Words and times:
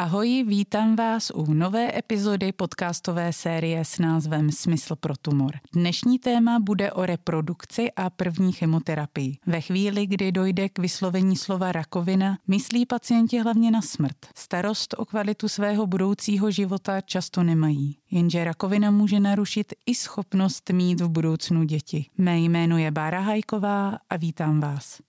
Ahoj, 0.00 0.44
vítám 0.48 0.96
vás 0.96 1.30
u 1.34 1.54
nové 1.54 1.98
epizody 1.98 2.52
podcastové 2.52 3.32
série 3.32 3.84
s 3.84 3.98
názvem 3.98 4.50
Smysl 4.50 4.96
pro 4.96 5.16
tumor. 5.16 5.52
Dnešní 5.72 6.18
téma 6.18 6.58
bude 6.58 6.92
o 6.92 7.06
reprodukci 7.06 7.92
a 7.96 8.10
první 8.10 8.52
chemoterapii. 8.52 9.38
Ve 9.46 9.60
chvíli, 9.60 10.06
kdy 10.06 10.32
dojde 10.32 10.68
k 10.68 10.78
vyslovení 10.78 11.36
slova 11.36 11.72
rakovina, 11.72 12.38
myslí 12.48 12.86
pacienti 12.86 13.38
hlavně 13.38 13.70
na 13.70 13.82
smrt. 13.82 14.16
Starost 14.34 14.94
o 14.98 15.04
kvalitu 15.04 15.48
svého 15.48 15.86
budoucího 15.86 16.50
života 16.50 17.00
často 17.00 17.42
nemají. 17.42 17.96
Jenže 18.10 18.44
rakovina 18.44 18.90
může 18.90 19.20
narušit 19.20 19.72
i 19.86 19.94
schopnost 19.94 20.70
mít 20.70 21.00
v 21.00 21.08
budoucnu 21.08 21.64
děti. 21.64 22.06
Mé 22.18 22.38
jméno 22.38 22.78
je 22.78 22.90
Bára 22.90 23.20
Hajková 23.20 23.98
a 24.10 24.16
vítám 24.16 24.60
vás. 24.60 25.00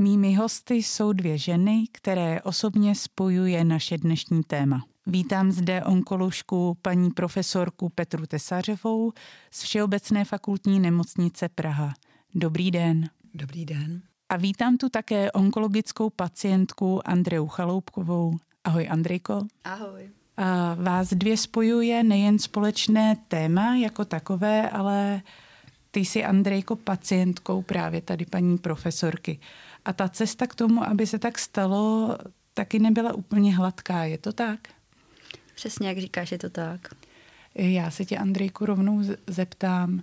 Mými 0.00 0.34
hosty 0.34 0.74
jsou 0.74 1.12
dvě 1.12 1.38
ženy, 1.38 1.84
které 1.92 2.42
osobně 2.42 2.94
spojuje 2.94 3.64
naše 3.64 3.98
dnešní 3.98 4.42
téma. 4.42 4.84
Vítám 5.06 5.52
zde 5.52 5.84
onkoložku 5.84 6.76
paní 6.82 7.10
profesorku 7.10 7.88
Petru 7.88 8.26
Tesařovou 8.26 9.12
z 9.50 9.62
Všeobecné 9.62 10.24
fakultní 10.24 10.80
nemocnice 10.80 11.48
Praha. 11.48 11.94
Dobrý 12.34 12.70
den. 12.70 13.08
Dobrý 13.34 13.66
den. 13.66 14.02
A 14.28 14.36
vítám 14.36 14.76
tu 14.76 14.88
také 14.88 15.32
onkologickou 15.32 16.10
pacientku 16.10 17.08
Andreu 17.08 17.46
Chaloupkovou. 17.46 18.36
Ahoj 18.64 18.88
Andrejko. 18.90 19.46
Ahoj. 19.64 20.10
A 20.36 20.74
vás 20.74 21.08
dvě 21.08 21.36
spojuje 21.36 22.02
nejen 22.02 22.38
společné 22.38 23.16
téma 23.28 23.74
jako 23.74 24.04
takové, 24.04 24.70
ale 24.70 25.22
ty 25.90 26.00
jsi 26.00 26.24
Andrejko 26.24 26.76
pacientkou 26.76 27.62
právě 27.62 28.00
tady 28.00 28.26
paní 28.26 28.58
profesorky. 28.58 29.38
A 29.84 29.92
ta 29.92 30.08
cesta 30.08 30.46
k 30.46 30.54
tomu, 30.54 30.84
aby 30.84 31.06
se 31.06 31.18
tak 31.18 31.38
stalo, 31.38 32.16
taky 32.54 32.78
nebyla 32.78 33.12
úplně 33.12 33.56
hladká. 33.56 34.04
Je 34.04 34.18
to 34.18 34.32
tak? 34.32 34.60
Přesně, 35.54 35.88
jak 35.88 35.98
říkáš, 35.98 36.32
je 36.32 36.38
to 36.38 36.50
tak. 36.50 36.88
Já 37.54 37.90
se 37.90 38.04
tě, 38.04 38.18
Andrejku, 38.18 38.66
rovnou 38.66 39.02
zeptám. 39.26 40.02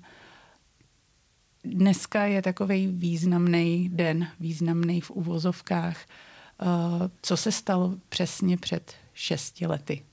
Dneska 1.64 2.26
je 2.26 2.42
takový 2.42 2.88
významný 2.88 3.90
den, 3.90 4.28
významný 4.40 5.02
v 5.02 5.12
uvozovkách. 5.12 5.98
Eh, 6.62 6.66
co 7.22 7.38
se 7.38 7.52
stalo 7.52 7.96
přesně 8.10 8.58
před 8.58 8.94
šesti 9.14 9.68
lety? 9.68 10.04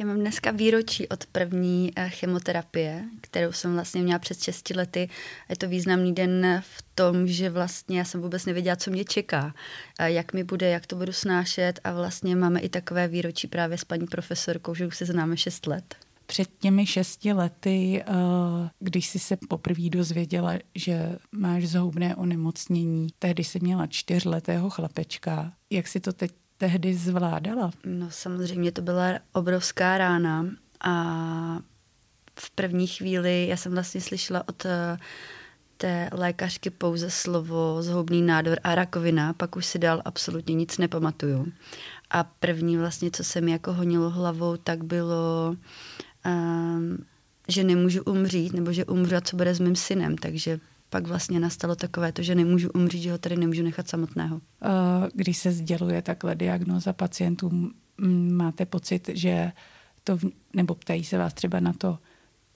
Já 0.00 0.06
mám 0.06 0.18
dneska 0.18 0.50
výročí 0.50 1.08
od 1.08 1.26
první 1.26 1.92
eh, 1.96 2.08
chemoterapie, 2.08 3.04
kterou 3.20 3.52
jsem 3.52 3.74
vlastně 3.74 4.02
měla 4.02 4.18
před 4.18 4.42
6 4.42 4.70
lety. 4.70 5.08
Je 5.48 5.56
to 5.56 5.68
významný 5.68 6.14
den 6.14 6.62
v 6.66 6.82
tom, 6.94 7.28
že 7.28 7.50
vlastně 7.50 7.98
já 7.98 8.04
jsem 8.04 8.20
vůbec 8.20 8.46
nevěděla, 8.46 8.76
co 8.76 8.90
mě 8.90 9.04
čeká, 9.04 9.54
jak 10.02 10.32
mi 10.32 10.44
bude, 10.44 10.70
jak 10.70 10.86
to 10.86 10.96
budu 10.96 11.12
snášet 11.12 11.80
a 11.84 11.92
vlastně 11.92 12.36
máme 12.36 12.60
i 12.60 12.68
takové 12.68 13.08
výročí 13.08 13.46
právě 13.46 13.78
s 13.78 13.84
paní 13.84 14.06
profesorkou, 14.06 14.74
že 14.74 14.86
už 14.86 14.96
se 14.96 15.04
známe 15.04 15.36
6 15.36 15.66
let. 15.66 15.94
Před 16.26 16.48
těmi 16.58 16.86
šesti 16.86 17.32
lety, 17.32 18.02
eh, 18.06 18.12
když 18.78 19.08
jsi 19.08 19.18
se 19.18 19.36
poprvé 19.48 19.88
dozvěděla, 19.88 20.52
že 20.74 21.16
máš 21.32 21.68
zhoubné 21.68 22.16
onemocnění, 22.16 23.08
tehdy 23.18 23.44
jsi 23.44 23.60
měla 23.60 23.86
čtyřletého 23.86 24.70
chlapečka. 24.70 25.52
Jak 25.70 25.88
si 25.88 26.00
to 26.00 26.12
teď 26.12 26.30
tehdy 26.60 26.94
zvládala? 26.94 27.70
No 27.84 28.10
samozřejmě 28.10 28.72
to 28.72 28.82
byla 28.82 29.18
obrovská 29.32 29.98
rána 29.98 30.46
a 30.80 30.94
v 32.38 32.50
první 32.50 32.86
chvíli 32.86 33.46
já 33.48 33.56
jsem 33.56 33.72
vlastně 33.72 34.00
slyšela 34.00 34.48
od 34.48 34.66
eh, 34.66 34.96
té 35.76 36.10
lékařky 36.12 36.70
pouze 36.70 37.10
slovo 37.10 37.82
zhoubný 37.82 38.22
nádor 38.22 38.58
a 38.64 38.74
rakovina, 38.74 39.32
pak 39.32 39.56
už 39.56 39.66
si 39.66 39.78
dal 39.78 40.02
absolutně 40.04 40.54
nic 40.54 40.78
nepamatuju. 40.78 41.52
A 42.10 42.24
první 42.24 42.76
vlastně, 42.76 43.10
co 43.10 43.24
se 43.24 43.40
mi 43.40 43.52
jako 43.52 43.72
honilo 43.72 44.10
hlavou, 44.10 44.56
tak 44.56 44.84
bylo, 44.84 45.56
um, 46.26 46.98
že 47.48 47.64
nemůžu 47.64 48.02
umřít, 48.02 48.52
nebo 48.52 48.72
že 48.72 48.84
umřu 48.84 49.16
a 49.16 49.20
co 49.20 49.36
bude 49.36 49.54
s 49.54 49.60
mým 49.60 49.76
synem, 49.76 50.18
takže 50.18 50.60
pak 50.90 51.06
vlastně 51.06 51.40
nastalo 51.40 51.76
takové 51.76 52.12
to, 52.12 52.22
že 52.22 52.34
nemůžu 52.34 52.70
umřít, 52.70 53.02
že 53.02 53.12
ho 53.12 53.18
tady 53.18 53.36
nemůžu 53.36 53.62
nechat 53.62 53.88
samotného. 53.88 54.40
Když 55.14 55.38
se 55.38 55.52
sděluje 55.52 56.02
takhle 56.02 56.34
diagnoza 56.34 56.92
pacientům, 56.92 57.74
máte 58.32 58.66
pocit, 58.66 59.10
že 59.14 59.52
to, 60.04 60.18
nebo 60.56 60.74
ptají 60.74 61.04
se 61.04 61.18
vás 61.18 61.34
třeba 61.34 61.60
na 61.60 61.72
to, 61.72 61.98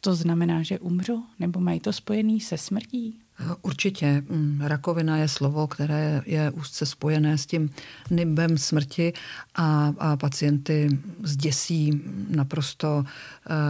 to 0.00 0.14
znamená, 0.14 0.62
že 0.62 0.78
umřu? 0.78 1.24
Nebo 1.38 1.60
mají 1.60 1.80
to 1.80 1.92
spojený 1.92 2.40
se 2.40 2.58
smrtí? 2.58 3.20
Určitě. 3.62 4.22
Mm, 4.28 4.60
rakovina 4.64 5.16
je 5.16 5.28
slovo, 5.28 5.66
které 5.66 6.22
je 6.26 6.50
úzce 6.50 6.86
spojené 6.86 7.38
s 7.38 7.46
tím 7.46 7.70
nimbem 8.10 8.58
smrti 8.58 9.12
a, 9.54 9.92
a 9.98 10.16
pacienty 10.16 10.88
zděsí 11.22 12.02
naprosto 12.28 12.96
uh, 12.96 13.04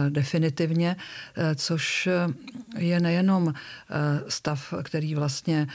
definitivně, 0.09 0.95
uh, 0.95 1.43
což 1.55 2.09
je 2.77 2.99
nejenom 2.99 3.53
stav, 4.27 4.73
který 4.83 5.15
vlastně 5.15 5.67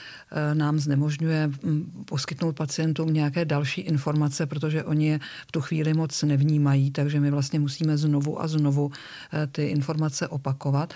nám 0.54 0.78
znemožňuje 0.78 1.50
um, 1.62 2.04
poskytnout 2.04 2.56
pacientům 2.56 3.12
nějaké 3.12 3.44
další 3.44 3.80
informace, 3.80 4.46
protože 4.46 4.84
oni 4.84 5.08
je 5.08 5.20
v 5.46 5.52
tu 5.52 5.60
chvíli 5.60 5.94
moc 5.94 6.22
nevnímají, 6.22 6.90
takže 6.90 7.20
my 7.20 7.30
vlastně 7.30 7.60
musíme 7.60 7.96
znovu 7.96 8.42
a 8.42 8.48
znovu 8.48 8.90
ty 9.52 9.64
informace 9.66 10.28
opakovat 10.28 10.94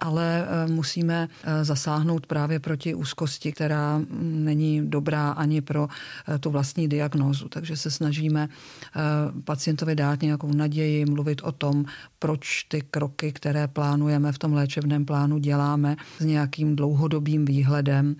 ale 0.00 0.46
eh, 0.46 0.66
musíme 0.72 1.28
eh, 1.44 1.64
zasáhnout 1.64 2.26
právě 2.26 2.60
proti 2.60 2.94
úzkosti, 2.94 3.52
která 3.52 3.98
mm, 3.98 4.44
není 4.44 4.90
dobrá 4.90 5.30
ani 5.30 5.60
pro 5.60 5.88
eh, 6.28 6.38
tu 6.38 6.50
vlastní 6.50 6.88
diagnózu. 6.88 7.48
Takže 7.48 7.76
se 7.76 7.90
snažíme 7.90 8.48
pacientovi 9.44 9.94
dát 9.94 10.22
nějakou 10.22 10.52
naději, 10.52 11.06
mluvit 11.06 11.40
o 11.42 11.52
tom, 11.52 11.84
proč 12.18 12.62
ty 12.62 12.80
kroky, 12.90 13.32
které 13.32 13.68
plánujeme 13.68 14.32
v 14.32 14.38
tom 14.38 14.52
léčebném 14.52 15.04
plánu, 15.04 15.38
děláme 15.38 15.96
s 16.18 16.24
nějakým 16.24 16.76
dlouhodobým 16.76 17.44
výhledem 17.44 18.16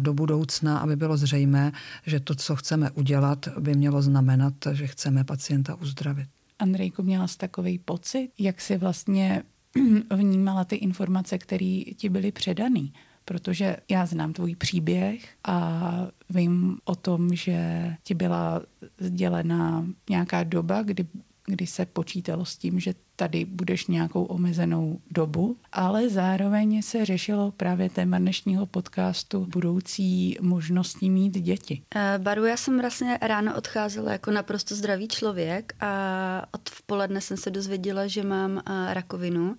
do 0.00 0.14
budoucna, 0.14 0.78
aby 0.78 0.96
bylo 0.96 1.16
zřejmé, 1.16 1.72
že 2.06 2.20
to, 2.20 2.34
co 2.34 2.56
chceme 2.56 2.90
udělat, 2.90 3.48
by 3.58 3.74
mělo 3.74 4.02
znamenat, 4.02 4.54
že 4.72 4.86
chceme 4.86 5.24
pacienta 5.24 5.74
uzdravit. 5.74 6.28
Andrejku, 6.58 7.02
měla 7.02 7.28
jsi 7.28 7.38
takový 7.38 7.78
pocit, 7.78 8.30
jak 8.38 8.60
si 8.60 8.76
vlastně 8.76 9.42
vnímala 10.16 10.64
ty 10.64 10.76
informace, 10.76 11.38
které 11.38 11.80
ti 11.96 12.08
byly 12.08 12.32
předané. 12.32 12.88
Protože 13.24 13.76
já 13.90 14.06
znám 14.06 14.32
tvůj 14.32 14.54
příběh 14.54 15.28
a 15.44 15.90
vím 16.30 16.78
o 16.84 16.94
tom, 16.94 17.34
že 17.34 17.90
ti 18.02 18.14
byla 18.14 18.62
sdělena 18.98 19.86
nějaká 20.10 20.44
doba, 20.44 20.82
kdy 20.82 21.06
kdy 21.46 21.66
se 21.66 21.86
počítalo 21.86 22.44
s 22.44 22.56
tím, 22.56 22.80
že 22.80 22.94
tady 23.16 23.44
budeš 23.44 23.86
nějakou 23.86 24.24
omezenou 24.24 25.00
dobu, 25.10 25.56
ale 25.72 26.08
zároveň 26.08 26.82
se 26.82 27.04
řešilo 27.04 27.50
právě 27.50 27.90
téma 27.90 28.18
dnešního 28.18 28.66
podcastu 28.66 29.46
budoucí 29.46 30.38
možností 30.40 31.10
mít 31.10 31.38
děti. 31.38 31.82
Eh, 31.94 32.18
Baru, 32.18 32.44
já 32.44 32.56
jsem 32.56 32.80
vlastně 32.80 33.18
ráno 33.22 33.56
odcházela 33.56 34.12
jako 34.12 34.30
naprosto 34.30 34.74
zdravý 34.74 35.08
člověk 35.08 35.74
a 35.80 36.46
od 36.52 36.70
v 36.70 36.82
poledne 36.82 37.20
jsem 37.20 37.36
se 37.36 37.50
dozvěděla, 37.50 38.06
že 38.06 38.22
mám 38.22 38.58
eh, 38.58 38.94
rakovinu 38.94 39.56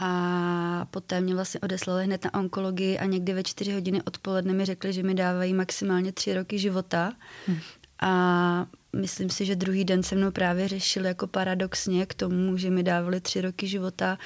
a 0.00 0.86
poté 0.90 1.20
mě 1.20 1.34
vlastně 1.34 1.60
odeslali 1.60 2.04
hned 2.04 2.24
na 2.24 2.34
onkologii 2.34 2.98
a 2.98 3.04
někdy 3.04 3.32
ve 3.32 3.42
čtyři 3.42 3.72
hodiny 3.72 4.02
odpoledne 4.02 4.52
mi 4.52 4.64
řekli, 4.64 4.92
že 4.92 5.02
mi 5.02 5.14
dávají 5.14 5.54
maximálně 5.54 6.12
tři 6.12 6.34
roky 6.34 6.58
života. 6.58 7.12
Hmm. 7.46 7.58
A 8.00 8.66
myslím 8.96 9.30
si, 9.30 9.44
že 9.44 9.56
druhý 9.56 9.84
den 9.84 10.02
se 10.02 10.14
mnou 10.14 10.30
právě 10.30 10.68
řešil 10.68 11.04
jako 11.04 11.26
paradoxně 11.26 12.06
k 12.06 12.14
tomu, 12.14 12.56
že 12.56 12.70
mi 12.70 12.82
dávali 12.82 13.20
tři 13.20 13.40
roky 13.40 13.68
života, 13.68 14.18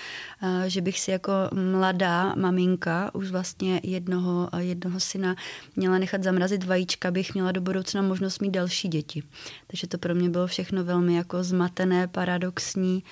že 0.66 0.80
bych 0.80 1.00
si 1.00 1.10
jako 1.10 1.32
mladá 1.52 2.34
maminka 2.34 3.14
už 3.14 3.30
vlastně 3.30 3.80
jednoho, 3.82 4.48
jednoho 4.58 5.00
syna 5.00 5.36
měla 5.76 5.98
nechat 5.98 6.22
zamrazit 6.22 6.64
vajíčka, 6.64 7.10
bych 7.10 7.34
měla 7.34 7.52
do 7.52 7.60
budoucna 7.60 8.02
možnost 8.02 8.38
mít 8.38 8.50
další 8.50 8.88
děti. 8.88 9.22
Takže 9.66 9.86
to 9.86 9.98
pro 9.98 10.14
mě 10.14 10.30
bylo 10.30 10.46
všechno 10.46 10.84
velmi 10.84 11.14
jako 11.14 11.44
zmatené, 11.44 12.08
paradoxní 12.08 13.04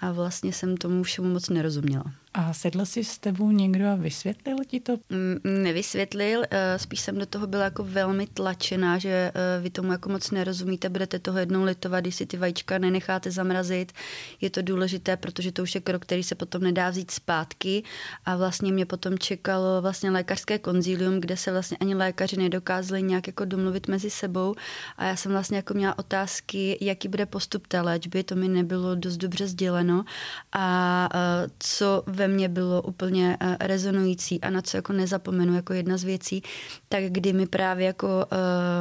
a 0.00 0.12
vlastně 0.12 0.52
jsem 0.52 0.76
tomu 0.76 1.02
všemu 1.02 1.32
moc 1.32 1.48
nerozuměla. 1.48 2.04
A 2.38 2.52
sedl 2.52 2.86
si 2.86 3.04
s 3.04 3.18
tebou 3.18 3.50
někdo 3.50 3.88
a 3.88 3.94
vysvětlil 3.94 4.56
ti 4.66 4.80
to? 4.80 4.96
Mm, 5.10 5.62
nevysvětlil, 5.62 6.42
eh, 6.50 6.78
spíš 6.78 7.00
jsem 7.00 7.18
do 7.18 7.26
toho 7.26 7.46
byla 7.46 7.64
jako 7.64 7.84
velmi 7.84 8.26
tlačená, 8.26 8.98
že 8.98 9.32
eh, 9.34 9.60
vy 9.60 9.70
tomu 9.70 9.92
jako 9.92 10.08
moc 10.08 10.30
nerozumíte, 10.30 10.88
budete 10.88 11.18
toho 11.18 11.38
jednou 11.38 11.64
litovat, 11.64 12.00
když 12.00 12.14
si 12.14 12.26
ty 12.26 12.36
vajíčka 12.36 12.78
nenecháte 12.78 13.30
zamrazit. 13.30 13.92
Je 14.40 14.50
to 14.50 14.62
důležité, 14.62 15.16
protože 15.16 15.52
to 15.52 15.62
už 15.62 15.74
je 15.74 15.80
krok, 15.80 16.02
který 16.02 16.22
se 16.22 16.34
potom 16.34 16.62
nedá 16.62 16.90
vzít 16.90 17.10
zpátky 17.10 17.82
a 18.24 18.36
vlastně 18.36 18.72
mě 18.72 18.86
potom 18.86 19.18
čekalo 19.18 19.82
vlastně 19.82 20.10
lékařské 20.10 20.58
konzílium, 20.58 21.20
kde 21.20 21.36
se 21.36 21.52
vlastně 21.52 21.76
ani 21.80 21.94
lékaři 21.94 22.36
nedokázali 22.36 23.02
nějak 23.02 23.26
jako 23.26 23.44
domluvit 23.44 23.88
mezi 23.88 24.10
sebou 24.10 24.54
a 24.96 25.04
já 25.04 25.16
jsem 25.16 25.32
vlastně 25.32 25.56
jako 25.56 25.74
měla 25.74 25.98
otázky, 25.98 26.78
jaký 26.80 27.08
bude 27.08 27.26
postup 27.26 27.66
té 27.66 27.80
léčby, 27.80 28.22
to 28.22 28.34
mi 28.34 28.48
nebylo 28.48 28.94
dost 28.94 29.16
dobře 29.16 29.48
sděleno 29.48 30.04
a 30.52 31.08
eh, 31.14 31.50
co 31.58 32.02
ve 32.06 32.25
mně 32.28 32.48
bylo 32.48 32.82
úplně 32.82 33.36
rezonující 33.60 34.40
a 34.40 34.50
na 34.50 34.62
co 34.62 34.76
jako 34.76 34.92
nezapomenu 34.92 35.54
jako 35.54 35.72
jedna 35.72 35.96
z 35.96 36.04
věcí, 36.04 36.42
tak 36.88 37.04
kdy 37.04 37.32
mi 37.32 37.46
právě 37.46 37.86
jako 37.86 38.26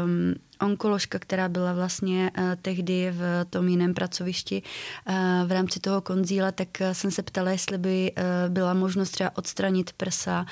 um, 0.05 0.35
onkoložka, 0.61 1.19
která 1.19 1.49
byla 1.49 1.73
vlastně 1.73 2.31
uh, 2.37 2.43
tehdy 2.61 3.11
v 3.11 3.45
tom 3.49 3.67
jiném 3.67 3.93
pracovišti 3.93 4.61
uh, 4.61 5.15
v 5.47 5.51
rámci 5.51 5.79
toho 5.79 6.01
konzíla, 6.01 6.51
tak 6.51 6.67
jsem 6.91 7.11
se 7.11 7.23
ptala, 7.23 7.51
jestli 7.51 7.77
by 7.77 8.11
byla 8.49 8.73
možnost 8.73 9.09
třeba 9.11 9.31
odstranit 9.37 9.93
prsa, 9.93 10.45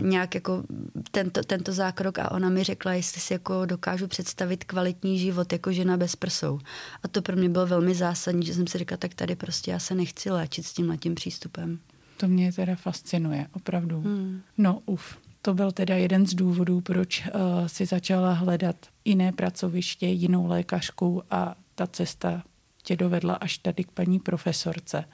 nějak 0.00 0.34
jako 0.34 0.62
tento, 1.10 1.42
tento 1.42 1.72
zákrok 1.72 2.18
a 2.18 2.30
ona 2.30 2.48
mi 2.48 2.64
řekla, 2.64 2.92
jestli 2.92 3.20
si 3.20 3.32
jako 3.32 3.66
dokážu 3.66 4.06
představit 4.06 4.64
kvalitní 4.64 5.18
život 5.18 5.52
jako 5.52 5.72
žena 5.72 5.96
bez 5.96 6.16
prsou. 6.16 6.58
A 7.02 7.08
to 7.08 7.22
pro 7.22 7.36
mě 7.36 7.48
bylo 7.48 7.66
velmi 7.66 7.94
zásadní, 7.94 8.46
že 8.46 8.54
jsem 8.54 8.66
si 8.66 8.78
říkala, 8.78 8.96
tak 8.96 9.14
tady 9.14 9.36
prostě 9.36 9.70
já 9.70 9.78
se 9.78 9.94
nechci 9.94 10.30
léčit 10.30 10.66
s 10.66 10.72
tím 10.72 11.14
přístupem. 11.14 11.78
To 12.22 12.28
mě 12.28 12.52
teda 12.52 12.76
fascinuje, 12.76 13.46
opravdu. 13.52 14.00
Hmm. 14.00 14.42
No, 14.58 14.82
uf. 14.86 15.18
To 15.42 15.54
byl 15.54 15.72
teda 15.72 15.94
jeden 15.94 16.26
z 16.26 16.34
důvodů, 16.34 16.80
proč 16.80 17.26
uh, 17.26 17.66
si 17.66 17.86
začala 17.86 18.32
hledat 18.32 18.76
jiné 19.04 19.32
pracoviště, 19.32 20.06
jinou 20.06 20.46
lékařku 20.46 21.22
a 21.30 21.54
ta 21.74 21.86
cesta 21.86 22.42
tě 22.82 22.96
dovedla 22.96 23.34
až 23.34 23.58
tady 23.58 23.84
k 23.84 23.90
paní 23.90 24.18
profesorce. 24.18 25.04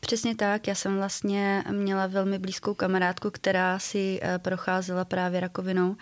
Přesně 0.00 0.36
tak, 0.36 0.66
já 0.66 0.74
jsem 0.74 0.96
vlastně 0.96 1.64
měla 1.70 2.06
velmi 2.06 2.38
blízkou 2.38 2.74
kamarádku, 2.74 3.30
která 3.30 3.78
si 3.78 4.20
eh, 4.22 4.38
procházela 4.38 5.04
právě 5.04 5.40
rakovinou 5.40 5.96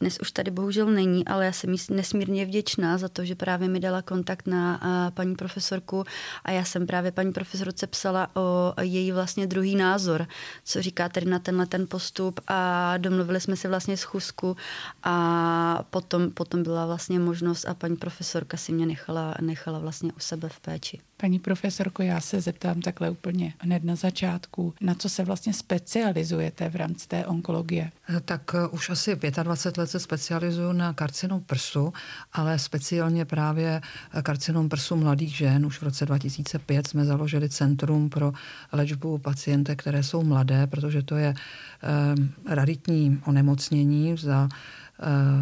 dnes 0.00 0.18
už 0.20 0.32
tady 0.32 0.50
bohužel 0.50 0.86
není, 0.86 1.26
ale 1.26 1.46
já 1.46 1.52
jsem 1.52 1.72
jí 1.72 1.78
nesmírně 1.90 2.44
vděčná 2.44 2.98
za 2.98 3.08
to, 3.08 3.24
že 3.24 3.34
právě 3.34 3.68
mi 3.68 3.80
dala 3.80 4.02
kontakt 4.02 4.46
na 4.46 4.80
paní 5.14 5.34
profesorku 5.34 6.04
a 6.44 6.50
já 6.50 6.64
jsem 6.64 6.86
právě 6.86 7.12
paní 7.12 7.32
profesorce 7.32 7.86
psala 7.86 8.36
o 8.36 8.74
její 8.80 9.12
vlastně 9.12 9.46
druhý 9.46 9.76
názor, 9.76 10.26
co 10.64 10.82
říká 10.82 11.08
tedy 11.08 11.26
na 11.26 11.38
tenhle 11.38 11.66
ten 11.66 11.86
postup 11.86 12.40
a 12.46 12.94
domluvili 12.98 13.40
jsme 13.40 13.56
si 13.56 13.68
vlastně 13.68 13.96
schůzku 13.96 14.56
a 15.02 15.84
potom, 15.90 16.30
potom 16.30 16.62
byla 16.62 16.86
vlastně 16.86 17.18
možnost 17.18 17.64
a 17.64 17.74
paní 17.74 17.96
profesorka 17.96 18.56
si 18.56 18.72
mě 18.72 18.86
nechala, 18.86 19.34
nechala 19.40 19.78
vlastně 19.78 20.12
u 20.12 20.20
sebe 20.20 20.48
v 20.48 20.60
péči. 20.60 21.00
Paní 21.16 21.38
profesorko, 21.38 22.02
já 22.02 22.20
se 22.20 22.40
zeptám 22.40 22.80
takhle 22.80 23.10
úplně 23.10 23.54
hned 23.58 23.84
na 23.84 23.96
začátku, 23.96 24.74
na 24.80 24.94
co 24.94 25.08
se 25.08 25.24
vlastně 25.24 25.52
specializujete 25.52 26.68
v 26.68 26.76
rámci 26.76 27.08
té 27.08 27.26
onkologie? 27.26 27.90
Tak 28.24 28.54
už 28.70 28.90
asi 28.90 29.16
25 29.42 29.76
let 29.78 29.85
se 29.88 30.00
specializuju 30.00 30.72
na 30.72 30.92
karcinom 30.92 31.40
prsu, 31.40 31.92
ale 32.32 32.58
speciálně 32.58 33.24
právě 33.24 33.80
eh, 34.14 34.22
karcinom 34.22 34.68
prsu 34.68 34.96
mladých 34.96 35.36
žen. 35.36 35.66
Už 35.66 35.78
v 35.78 35.82
roce 35.82 36.06
2005 36.06 36.86
jsme 36.86 37.04
založili 37.04 37.48
Centrum 37.48 38.10
pro 38.10 38.32
léčbu 38.72 39.18
pacientek, 39.18 39.80
které 39.80 40.02
jsou 40.02 40.22
mladé, 40.22 40.66
protože 40.66 41.02
to 41.02 41.16
je 41.16 41.34
eh, 41.34 42.54
raritní 42.54 43.22
onemocnění 43.24 44.16
za 44.16 44.48
Eh, 44.48 44.85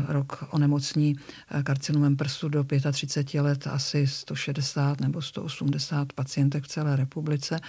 rok 0.09 0.45
onemocní 0.51 1.17
eh, 1.51 1.63
karcinomem 1.63 2.17
prsu 2.17 2.49
do 2.49 2.65
35 2.93 3.41
let 3.41 3.67
asi 3.67 4.07
160 4.07 5.01
nebo 5.01 5.23
180 5.23 6.13
pacientek 6.13 6.65
v 6.65 6.69
celé 6.69 6.97
republice, 6.97 7.61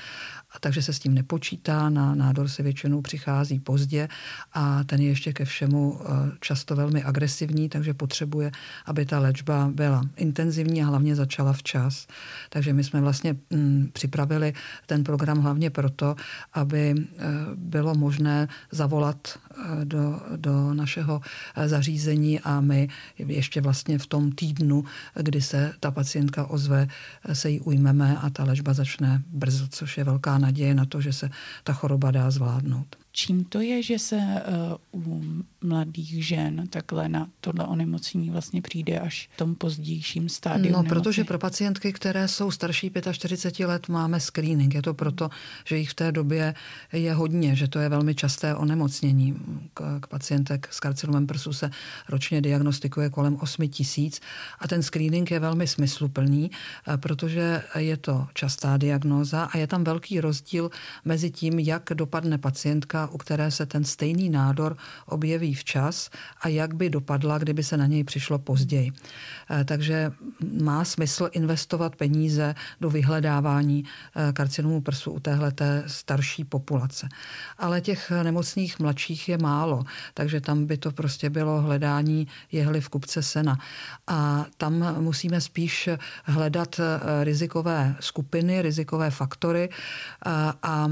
a 0.51 0.59
takže 0.59 0.81
se 0.81 0.93
s 0.93 0.99
tím 0.99 1.13
nepočítá, 1.13 1.89
na 1.89 2.15
nádor 2.15 2.47
se 2.47 2.63
většinou 2.63 3.01
přichází 3.01 3.59
pozdě 3.59 4.07
a 4.53 4.83
ten 4.83 5.01
je 5.01 5.07
ještě 5.07 5.33
ke 5.33 5.45
všemu 5.45 5.99
eh, 6.01 6.31
často 6.39 6.75
velmi 6.75 7.03
agresivní, 7.03 7.69
takže 7.69 7.93
potřebuje, 7.93 8.51
aby 8.85 9.05
ta 9.05 9.19
léčba 9.19 9.71
byla 9.73 10.01
intenzivní 10.15 10.83
a 10.83 10.85
hlavně 10.85 11.15
začala 11.15 11.53
včas. 11.53 12.07
Takže 12.49 12.73
my 12.73 12.83
jsme 12.83 13.01
vlastně 13.01 13.35
mm, 13.49 13.89
připravili 13.93 14.53
ten 14.85 15.03
program 15.03 15.39
hlavně 15.39 15.69
proto, 15.69 16.15
aby 16.53 16.95
bylo 17.55 17.95
možné 17.95 18.47
zavolat 18.71 19.39
do, 19.83 20.21
do 20.35 20.73
našeho 20.73 21.21
zařízení 21.75 22.39
a 22.39 22.61
my 22.61 22.87
ještě 23.17 23.61
vlastně 23.61 23.97
v 23.99 24.07
tom 24.07 24.31
týdnu, 24.31 24.85
kdy 25.15 25.41
se 25.41 25.73
ta 25.79 25.91
pacientka 25.91 26.45
ozve, 26.45 26.87
se 27.33 27.49
jí 27.49 27.59
ujmeme 27.59 28.17
a 28.17 28.29
ta 28.29 28.43
léčba 28.43 28.73
začne 28.73 29.23
brzo, 29.27 29.67
což 29.67 29.97
je 29.97 30.03
velká 30.03 30.37
naděje 30.37 30.75
na 30.75 30.85
to, 30.85 31.01
že 31.01 31.13
se 31.13 31.29
ta 31.63 31.73
choroba 31.73 32.11
dá 32.11 32.31
zvládnout. 32.31 33.04
Čím 33.17 33.43
to 33.43 33.61
je, 33.61 33.83
že 33.83 33.99
se 33.99 34.15
uh, 34.93 35.07
u 35.07 35.23
mladých 35.61 36.25
žen 36.27 36.67
takhle 36.69 37.09
na 37.09 37.29
tohle 37.41 37.65
onemocnění 37.65 38.29
vlastně 38.29 38.61
přijde 38.61 38.99
až 38.99 39.29
v 39.33 39.37
tom 39.37 39.55
pozdějším 39.55 40.29
stádiu? 40.29 40.73
No, 40.73 40.83
nemoci? 40.83 40.89
protože 40.89 41.23
pro 41.23 41.39
pacientky, 41.39 41.93
které 41.93 42.27
jsou 42.27 42.51
starší 42.51 42.91
45 43.11 43.67
let, 43.67 43.89
máme 43.89 44.19
screening. 44.19 44.73
Je 44.73 44.81
to 44.81 44.93
proto, 44.93 45.29
že 45.65 45.77
jich 45.77 45.89
v 45.89 45.93
té 45.93 46.11
době 46.11 46.53
je 46.93 47.13
hodně, 47.13 47.55
že 47.55 47.67
to 47.67 47.79
je 47.79 47.89
velmi 47.89 48.15
časté 48.15 48.55
onemocnění. 48.55 49.35
K, 49.73 49.99
k 49.99 50.07
pacientek 50.07 50.67
s 50.71 50.79
karcinomem 50.79 51.27
prsu 51.27 51.53
se 51.53 51.71
ročně 52.09 52.41
diagnostikuje 52.41 53.09
kolem 53.09 53.37
8 53.41 53.67
tisíc 53.67 54.21
a 54.59 54.67
ten 54.67 54.83
screening 54.83 55.31
je 55.31 55.39
velmi 55.39 55.67
smysluplný, 55.67 56.51
eh, 56.87 56.97
protože 56.97 57.63
je 57.75 57.97
to 57.97 58.27
častá 58.33 58.77
diagnóza 58.77 59.43
a 59.43 59.57
je 59.57 59.67
tam 59.67 59.83
velký 59.83 60.19
rozdíl 60.21 60.69
mezi 61.05 61.31
tím, 61.31 61.59
jak 61.59 61.89
dopadne 61.93 62.37
pacientka 62.37 63.04
u 63.07 63.17
které 63.17 63.51
se 63.51 63.65
ten 63.65 63.83
stejný 63.83 64.29
nádor 64.29 64.77
objeví 65.05 65.53
včas 65.53 66.09
a 66.41 66.47
jak 66.47 66.73
by 66.73 66.89
dopadla, 66.89 67.37
kdyby 67.37 67.63
se 67.63 67.77
na 67.77 67.85
něj 67.85 68.03
přišlo 68.03 68.39
později. 68.39 68.91
Eh, 69.49 69.63
takže 69.63 70.11
má 70.61 70.85
smysl 70.85 71.29
investovat 71.31 71.95
peníze 71.95 72.55
do 72.81 72.89
vyhledávání 72.89 73.83
eh, 73.83 74.33
karcinomu 74.33 74.81
prsu 74.81 75.11
u 75.11 75.19
téhleté 75.19 75.83
starší 75.87 76.43
populace. 76.43 77.09
Ale 77.57 77.81
těch 77.81 78.11
nemocných 78.23 78.79
mladších 78.79 79.29
je 79.29 79.37
málo, 79.37 79.83
takže 80.13 80.41
tam 80.41 80.65
by 80.65 80.77
to 80.77 80.91
prostě 80.91 81.29
bylo 81.29 81.61
hledání 81.61 82.27
jehly 82.51 82.81
v 82.81 82.89
kupce 82.89 83.23
sena. 83.23 83.57
A 84.07 84.45
tam 84.57 85.01
musíme 85.01 85.41
spíš 85.41 85.89
hledat 86.23 86.79
eh, 86.79 87.23
rizikové 87.23 87.95
skupiny, 87.99 88.61
rizikové 88.61 89.11
faktory 89.11 89.69
a 90.63 90.87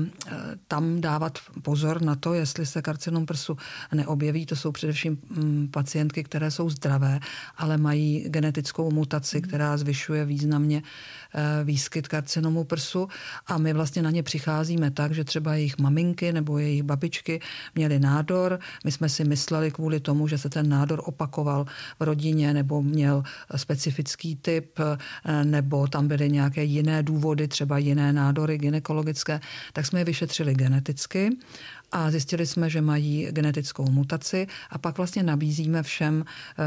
tam 0.67 1.01
dávat 1.01 1.39
pozor 1.61 2.01
na 2.03 2.15
to, 2.15 2.33
jestli 2.33 2.65
se 2.65 2.81
karcinom 2.81 3.25
prsu 3.25 3.57
neobjeví. 3.93 4.45
To 4.45 4.55
jsou 4.55 4.71
především 4.71 5.17
mm, 5.29 5.67
pacientky, 5.71 6.23
které 6.23 6.51
jsou 6.51 6.69
zdravé, 6.69 7.19
ale 7.57 7.77
mají 7.77 8.25
genetickou 8.27 8.91
mutaci, 8.91 9.41
která 9.41 9.77
zvyšuje 9.77 10.25
významně 10.25 10.83
eh, 11.33 11.63
výskyt 11.63 12.07
karcinomu 12.07 12.63
prsu 12.63 13.07
a 13.47 13.57
my 13.57 13.73
vlastně 13.73 14.01
na 14.01 14.11
ně 14.11 14.23
přicházíme 14.23 14.91
tak, 14.91 15.11
že 15.11 15.23
třeba 15.23 15.55
jejich 15.55 15.77
maminky 15.77 16.33
nebo 16.33 16.57
jejich 16.57 16.83
babičky 16.83 17.41
měly 17.75 17.99
nádor. 17.99 18.59
My 18.83 18.91
jsme 18.91 19.09
si 19.09 19.23
mysleli 19.23 19.71
kvůli 19.71 19.99
tomu, 19.99 20.27
že 20.27 20.37
se 20.37 20.49
ten 20.49 20.69
nádor 20.69 21.01
opakoval 21.05 21.65
v 21.99 22.03
rodině 22.03 22.53
nebo 22.53 22.81
měl 22.81 23.23
specifický 23.55 24.35
typ 24.35 24.79
eh, 24.79 25.43
nebo 25.43 25.87
tam 25.87 26.07
byly 26.07 26.29
nějaké 26.29 26.63
jiné 26.63 27.03
důvody, 27.03 27.47
třeba 27.47 27.77
jiné 27.77 28.13
nádory 28.13 28.57
gynekologické, 28.57 29.39
tak 29.73 29.85
jsme 29.85 29.99
je 29.99 30.05
vyšetřili 30.05 30.55
geneticky 30.55 31.29
a 31.93 32.11
zjistili 32.11 32.47
jsme, 32.47 32.69
že 32.69 32.81
mají 32.81 33.27
genetickou 33.31 33.91
mutaci 33.91 34.47
a 34.69 34.77
pak 34.77 34.97
vlastně 34.97 35.23
nabízíme 35.23 35.83
všem 35.83 36.25
eh, 36.25 36.63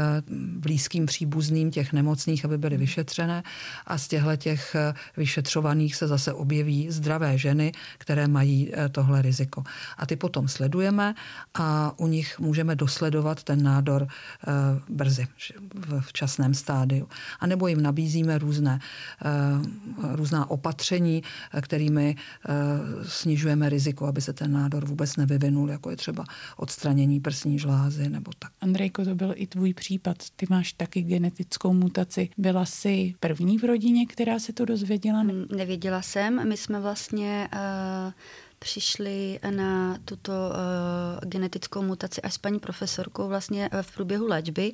blízkým 0.59 1.05
příbuzným 1.05 1.71
těch 1.71 1.93
nemocných, 1.93 2.45
aby 2.45 2.57
byly 2.57 2.77
vyšetřené 2.77 3.43
a 3.87 3.97
z 3.97 4.07
těchto 4.07 4.35
těch 4.35 4.75
eh, 4.75 4.93
vyšetřovaných 5.17 5.95
se 5.95 6.07
zase 6.07 6.33
objeví 6.33 6.91
zdravé 6.91 7.37
ženy, 7.37 7.71
které 7.97 8.27
mají 8.27 8.71
eh, 8.73 8.89
tohle 8.89 9.21
riziko. 9.21 9.63
A 9.97 10.05
ty 10.05 10.15
potom 10.15 10.47
sledujeme 10.47 11.15
a 11.53 11.93
u 11.97 12.07
nich 12.07 12.39
můžeme 12.39 12.75
dosledovat 12.75 13.43
ten 13.43 13.63
nádor 13.63 14.07
brzy, 14.89 15.27
v 15.75 16.01
včasném 16.01 16.53
stádiu. 16.53 17.07
A 17.39 17.47
nebo 17.47 17.67
jim 17.67 17.81
nabízíme 17.81 18.37
různé, 18.37 18.79
různá 20.11 20.49
opatření, 20.49 21.23
kterými 21.61 22.15
snižujeme 23.03 23.69
riziko, 23.69 24.05
aby 24.05 24.21
se 24.21 24.33
ten 24.33 24.51
nádor 24.51 24.85
vůbec 24.85 25.16
nevyvinul, 25.17 25.69
jako 25.69 25.89
je 25.89 25.95
třeba 25.95 26.23
odstranění 26.57 27.19
prsní 27.19 27.59
žlázy 27.59 28.09
nebo 28.09 28.31
tak. 28.39 28.51
Andrejko, 28.61 29.05
to 29.05 29.15
byl 29.15 29.33
i 29.35 29.47
tvůj 29.47 29.73
případ. 29.73 30.17
Ty 30.35 30.45
máš 30.49 30.73
taky 30.73 31.01
genetickou 31.01 31.73
mutaci. 31.73 32.29
Byla 32.37 32.65
jsi 32.65 33.13
první 33.19 33.57
v 33.57 33.63
rodině, 33.63 34.05
která 34.05 34.39
se 34.39 34.53
to 34.53 34.65
dozvěděla? 34.65 35.23
Nevěděla 35.55 36.01
jsem. 36.01 36.49
My 36.49 36.57
jsme 36.57 36.79
vlastně 36.79 37.49
uh, 37.53 38.13
přišli 38.59 39.39
na 39.49 39.97
tuto 40.05 40.31
uh, 40.31 41.29
genetickou 41.29 41.81
mutaci 41.81 42.21
až 42.21 42.33
s 42.33 42.37
paní 42.37 42.59
profesorkou 42.59 43.27
vlastně 43.27 43.69
v 43.81 43.95
průběhu 43.95 44.27
léčby, 44.27 44.73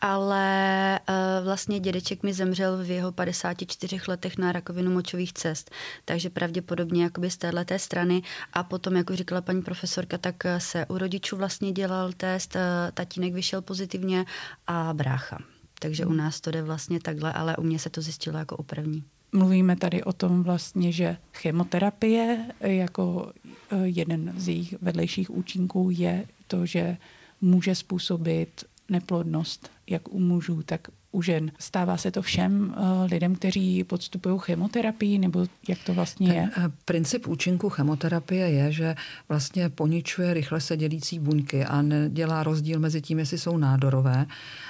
ale 0.00 1.00
uh, 1.08 1.44
vlastně 1.44 1.80
dědeček 1.80 2.22
mi 2.22 2.34
zemřel 2.34 2.84
v 2.84 2.90
jeho 2.90 3.12
54 3.12 4.00
letech 4.08 4.38
na 4.38 4.52
rakovinu 4.52 4.90
močových 4.92 5.32
cest, 5.32 5.70
takže 6.04 6.30
pravděpodobně 6.30 7.02
jakoby 7.02 7.30
z 7.30 7.36
téhle 7.36 7.64
strany 7.76 8.22
a 8.52 8.62
potom, 8.62 8.96
jako 8.96 9.16
říkala 9.16 9.40
paní 9.40 9.62
profesorka, 9.62 10.18
tak 10.18 10.36
se 10.58 10.86
u 10.86 10.98
rodičů 10.98 11.36
vlastně 11.36 11.72
dělal 11.72 12.12
test, 12.12 12.54
uh, 12.54 12.60
tatínek 12.94 13.34
vyšel 13.34 13.62
pozitivně 13.62 14.24
a 14.66 14.94
brácha. 14.94 15.38
Takže 15.78 16.06
u 16.06 16.08
hmm. 16.08 16.16
nás 16.16 16.40
to 16.40 16.50
jde 16.50 16.62
vlastně 16.62 17.00
takhle, 17.00 17.32
ale 17.32 17.56
u 17.56 17.62
mě 17.62 17.78
se 17.78 17.90
to 17.90 18.00
zjistilo 18.00 18.38
jako 18.38 18.56
u 18.56 18.62
první. 18.62 19.04
Mluvíme 19.32 19.76
tady 19.76 20.04
o 20.04 20.12
tom 20.12 20.42
vlastně, 20.42 20.92
že 20.92 21.16
chemoterapie 21.32 22.46
jako 22.60 23.32
eh, 23.70 23.76
jeden 23.84 24.34
z 24.36 24.48
jejich 24.48 24.74
vedlejších 24.82 25.30
účinků 25.30 25.88
je 25.92 26.26
to, 26.46 26.66
že 26.66 26.96
může 27.40 27.74
způsobit 27.74 28.64
neplodnost 28.88 29.70
jak 29.86 30.08
u 30.08 30.20
mužů, 30.20 30.62
tak 30.62 30.88
u 31.12 31.22
žen. 31.22 31.50
Stává 31.58 31.96
se 31.96 32.10
to 32.10 32.22
všem 32.22 32.74
uh, 32.78 33.10
lidem, 33.10 33.34
kteří 33.34 33.84
podstupují 33.84 34.38
chemoterapii, 34.38 35.18
nebo 35.18 35.46
jak 35.68 35.78
to 35.86 35.94
vlastně 35.94 36.28
Ten, 36.28 36.36
je? 36.36 36.42
Uh, 36.42 36.72
princip 36.84 37.26
účinku 37.26 37.68
chemoterapie 37.68 38.50
je, 38.50 38.72
že 38.72 38.94
vlastně 39.28 39.68
poničuje 39.68 40.34
rychle 40.34 40.60
se 40.60 40.76
dělící 40.76 41.18
buňky 41.18 41.64
a 41.64 41.82
nedělá 41.82 42.42
rozdíl 42.42 42.80
mezi 42.80 43.00
tím, 43.00 43.18
jestli 43.18 43.38
jsou 43.38 43.56
nádorové, 43.56 44.26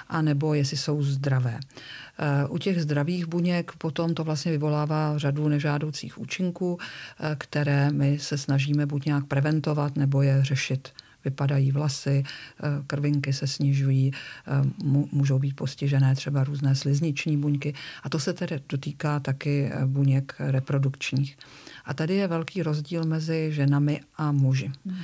anebo 0.08 0.54
jestli 0.54 0.76
jsou 0.76 1.02
zdravé. 1.02 1.58
Uh, 2.44 2.54
u 2.54 2.58
těch 2.58 2.82
zdravých 2.82 3.26
buněk 3.26 3.72
potom 3.78 4.14
to 4.14 4.24
vlastně 4.24 4.52
vyvolává 4.52 5.18
řadu 5.18 5.48
nežádoucích 5.48 6.18
účinků, 6.18 6.78
které 7.38 7.90
my 7.90 8.18
se 8.18 8.38
snažíme 8.38 8.86
buď 8.86 9.04
nějak 9.04 9.24
preventovat, 9.24 9.96
nebo 9.96 10.22
je 10.22 10.44
řešit 10.44 10.88
vypadají 11.24 11.72
vlasy, 11.72 12.22
eh, 12.24 12.62
krvinky 12.86 13.32
se 13.32 13.46
snižují, 13.46 14.12
eh, 14.12 14.50
můžou 15.12 15.38
být 15.38 15.56
postižené 15.56 16.14
třeba 16.14 16.44
různé 16.44 16.74
slizniční 16.74 17.36
buňky 17.36 17.74
a 18.02 18.08
to 18.08 18.18
se 18.18 18.32
tedy 18.32 18.60
dotýká 18.68 19.20
taky 19.20 19.70
eh, 19.72 19.86
buněk 19.86 20.34
reprodukčních. 20.38 21.38
A 21.84 21.94
tady 21.94 22.14
je 22.14 22.28
velký 22.28 22.62
rozdíl 22.62 23.04
mezi 23.04 23.52
ženami 23.52 24.00
a 24.16 24.32
muži. 24.32 24.70
Hmm. 24.86 24.96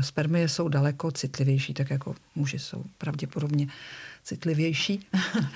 Spermie 0.00 0.48
jsou 0.48 0.68
daleko 0.68 1.10
citlivější, 1.10 1.74
tak 1.74 1.90
jako 1.90 2.14
muži 2.34 2.58
jsou 2.58 2.84
pravděpodobně 2.98 3.66
citlivější 4.24 5.06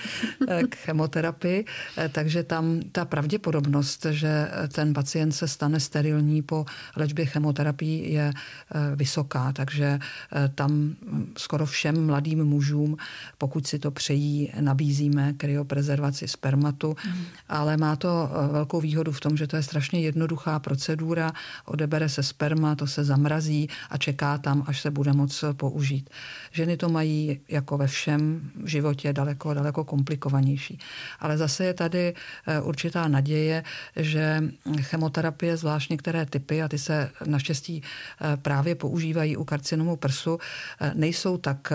k 0.69 0.75
chemoterapii, 0.75 1.65
takže 2.11 2.43
tam 2.43 2.79
ta 2.91 3.05
pravděpodobnost, 3.05 4.05
že 4.09 4.47
ten 4.73 4.93
pacient 4.93 5.31
se 5.31 5.47
stane 5.47 5.79
sterilní 5.79 6.41
po 6.41 6.65
léčbě 6.95 7.25
chemoterapii 7.25 8.13
je 8.13 8.31
eh, 8.31 8.95
vysoká, 8.95 9.53
takže 9.53 9.99
eh, 9.99 10.51
tam 10.55 10.95
skoro 11.37 11.65
všem 11.65 12.05
mladým 12.05 12.43
mužům, 12.45 12.97
pokud 13.37 13.67
si 13.67 13.79
to 13.79 13.91
přejí, 13.91 14.51
nabízíme 14.59 15.33
kryoprezervaci 15.33 16.27
spermatu, 16.27 16.95
mm. 17.05 17.25
ale 17.49 17.77
má 17.77 17.95
to 17.95 18.29
eh, 18.29 18.51
velkou 18.51 18.81
výhodu 18.81 19.11
v 19.11 19.19
tom, 19.19 19.37
že 19.37 19.47
to 19.47 19.55
je 19.55 19.63
strašně 19.63 20.01
jednoduchá 20.01 20.59
procedura, 20.59 21.31
odebere 21.65 22.09
se 22.09 22.23
sperma, 22.23 22.75
to 22.75 22.87
se 22.87 23.03
zamrazí 23.03 23.69
a 23.89 23.97
čeká 23.97 24.37
tam, 24.37 24.63
až 24.67 24.81
se 24.81 24.91
bude 24.91 25.13
moc 25.13 25.43
použít. 25.53 26.09
Ženy 26.51 26.77
to 26.77 26.89
mají 26.89 27.39
jako 27.49 27.77
ve 27.77 27.87
všem 27.87 28.51
životě 28.65 29.13
daleko, 29.13 29.53
daleko 29.53 29.83
komplikovanější. 29.83 30.79
Ale 31.19 31.37
zase 31.37 31.65
je 31.65 31.73
tady 31.73 32.13
eh, 32.47 32.61
určitá 32.61 33.07
naděje, 33.07 33.63
že 33.95 34.43
chemoterapie, 34.81 35.57
zvlášť 35.57 35.89
některé 35.89 36.25
typy, 36.25 36.61
a 36.61 36.67
ty 36.67 36.77
se 36.77 37.11
naštěstí 37.25 37.81
eh, 37.81 38.37
právě 38.37 38.75
používají 38.75 39.37
u 39.37 39.43
karcinomu 39.43 39.95
prsu, 39.95 40.39
eh, 40.81 40.91
nejsou 40.95 41.37
tak 41.37 41.73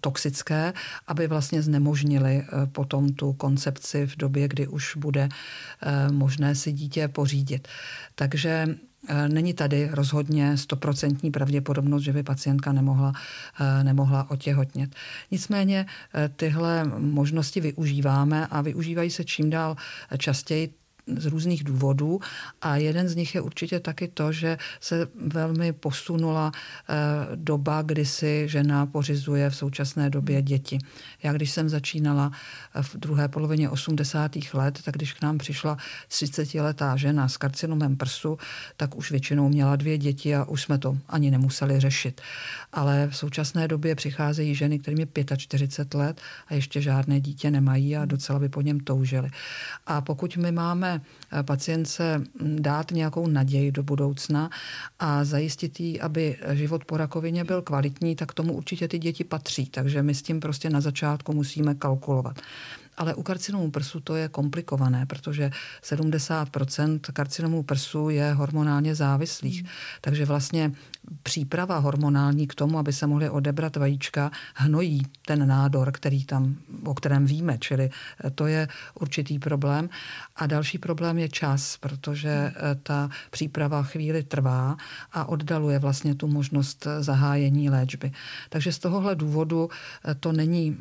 toxické, 0.00 0.72
aby 1.06 1.26
vlastně 1.26 1.62
znemožnili 1.62 2.44
potom 2.72 3.12
tu 3.12 3.32
koncepci 3.32 4.06
v 4.06 4.16
době, 4.16 4.48
kdy 4.48 4.66
už 4.66 4.96
bude 4.96 5.28
možné 6.10 6.54
si 6.54 6.72
dítě 6.72 7.08
pořídit. 7.08 7.68
Takže 8.14 8.76
není 9.28 9.54
tady 9.54 9.88
rozhodně 9.92 10.56
stoprocentní 10.56 11.30
pravděpodobnost, 11.30 12.02
že 12.02 12.12
by 12.12 12.22
pacientka 12.22 12.72
nemohla, 12.72 13.12
eh, 13.60 13.84
nemohla 13.84 14.30
otěhotnět. 14.30 14.94
Nicméně 15.30 15.86
eh, 16.14 16.30
tyhle 16.36 16.84
možnosti 16.98 17.60
využíváme 17.60 18.46
a 18.46 18.60
využívají 18.60 19.10
se 19.10 19.24
čím 19.24 19.50
dál 19.50 19.76
častěji 20.18 20.74
z 21.06 21.26
různých 21.26 21.64
důvodů 21.64 22.20
a 22.62 22.76
jeden 22.76 23.08
z 23.08 23.16
nich 23.16 23.34
je 23.34 23.40
určitě 23.40 23.80
taky 23.80 24.08
to, 24.08 24.32
že 24.32 24.58
se 24.80 25.08
velmi 25.26 25.72
posunula 25.72 26.52
eh, 26.54 26.94
doba, 27.34 27.82
kdy 27.82 28.06
si 28.06 28.48
žena 28.48 28.86
pořizuje 28.86 29.50
v 29.50 29.56
současné 29.56 30.10
době 30.10 30.42
děti. 30.42 30.78
Já 31.22 31.32
když 31.32 31.50
jsem 31.50 31.68
začínala 31.68 32.32
v 32.82 32.96
druhé 32.96 33.28
polovině 33.28 33.70
80. 33.70 34.32
let, 34.54 34.78
tak 34.84 34.94
když 34.94 35.12
k 35.12 35.22
nám 35.22 35.38
přišla 35.38 35.76
30-letá 36.10 36.96
žena 36.96 37.28
s 37.28 37.36
karcinomem 37.36 37.96
prsu, 37.96 38.38
tak 38.76 38.96
už 38.96 39.10
většinou 39.10 39.48
měla 39.48 39.76
dvě 39.76 39.98
děti 39.98 40.34
a 40.34 40.44
už 40.44 40.62
jsme 40.62 40.78
to 40.78 40.98
ani 41.08 41.30
nemuseli 41.30 41.80
řešit. 41.80 42.20
Ale 42.72 43.08
v 43.10 43.16
současné 43.16 43.68
době 43.68 43.94
přicházejí 43.94 44.54
ženy, 44.54 44.78
kterým 44.78 44.98
je 44.98 45.06
45 45.36 45.98
let 45.98 46.20
a 46.48 46.54
ještě 46.54 46.80
žádné 46.80 47.20
dítě 47.20 47.50
nemají 47.50 47.96
a 47.96 48.04
docela 48.04 48.38
by 48.38 48.48
po 48.48 48.60
něm 48.60 48.80
toužili. 48.80 49.30
A 49.86 50.00
pokud 50.00 50.36
my 50.36 50.52
máme 50.52 50.91
Eh, 51.32 51.42
pacientce 51.42 52.18
mm, 52.18 52.56
dát 52.60 52.90
nějakou 52.90 53.26
naději 53.26 53.72
do 53.72 53.82
budoucna 53.82 54.50
a 54.98 55.24
zajistit 55.24 55.80
jí, 55.80 56.00
aby 56.00 56.36
život 56.52 56.84
po 56.84 56.96
rakovině 56.96 57.44
byl 57.44 57.62
kvalitní, 57.62 58.16
tak 58.16 58.32
tomu 58.32 58.54
určitě 58.54 58.88
ty 58.88 58.98
děti 58.98 59.24
patří. 59.24 59.66
Takže 59.66 60.02
my 60.02 60.14
s 60.14 60.22
tím 60.22 60.40
prostě 60.40 60.70
na 60.70 60.80
začátku 60.80 61.32
musíme 61.32 61.74
kalkulovat. 61.74 62.40
Ale 62.96 63.14
u 63.14 63.22
karcinomu 63.22 63.70
prsu 63.70 64.00
to 64.00 64.16
je 64.16 64.28
komplikované, 64.28 65.06
protože 65.06 65.50
70% 65.82 67.00
karcinomů 67.12 67.62
prsu 67.62 68.10
je 68.10 68.32
hormonálně 68.32 68.94
závislých. 68.94 69.60
Hmm. 69.60 69.70
Takže 70.00 70.24
vlastně 70.24 70.72
příprava 71.22 71.78
hormonální 71.78 72.46
k 72.46 72.54
tomu, 72.54 72.78
aby 72.78 72.92
se 72.92 73.06
mohly 73.06 73.30
odebrat 73.30 73.76
vajíčka, 73.76 74.30
hnojí 74.54 75.02
ten 75.26 75.48
nádor, 75.48 75.92
který 75.92 76.24
tam, 76.24 76.56
o 76.84 76.94
kterém 76.94 77.26
víme, 77.26 77.58
čili 77.58 77.90
eh, 78.24 78.30
to 78.30 78.46
je 78.46 78.68
určitý 78.94 79.38
problém. 79.38 79.88
A 80.36 80.46
další 80.46 80.78
problém 80.78 81.18
je 81.18 81.28
čas, 81.28 81.76
protože 81.76 82.30
eh, 82.30 82.52
ta 82.82 83.10
příprava 83.30 83.82
chvíli 83.82 84.22
trvá 84.22 84.76
a 85.12 85.24
oddaluje 85.24 85.78
vlastně 85.78 86.14
tu 86.14 86.26
možnost 86.26 86.86
eh, 86.86 87.02
zahájení 87.02 87.70
léčby. 87.70 88.12
Takže 88.48 88.72
z 88.72 88.78
tohohle 88.78 89.14
důvodu 89.14 89.70
to 90.20 90.32
není 90.32 90.76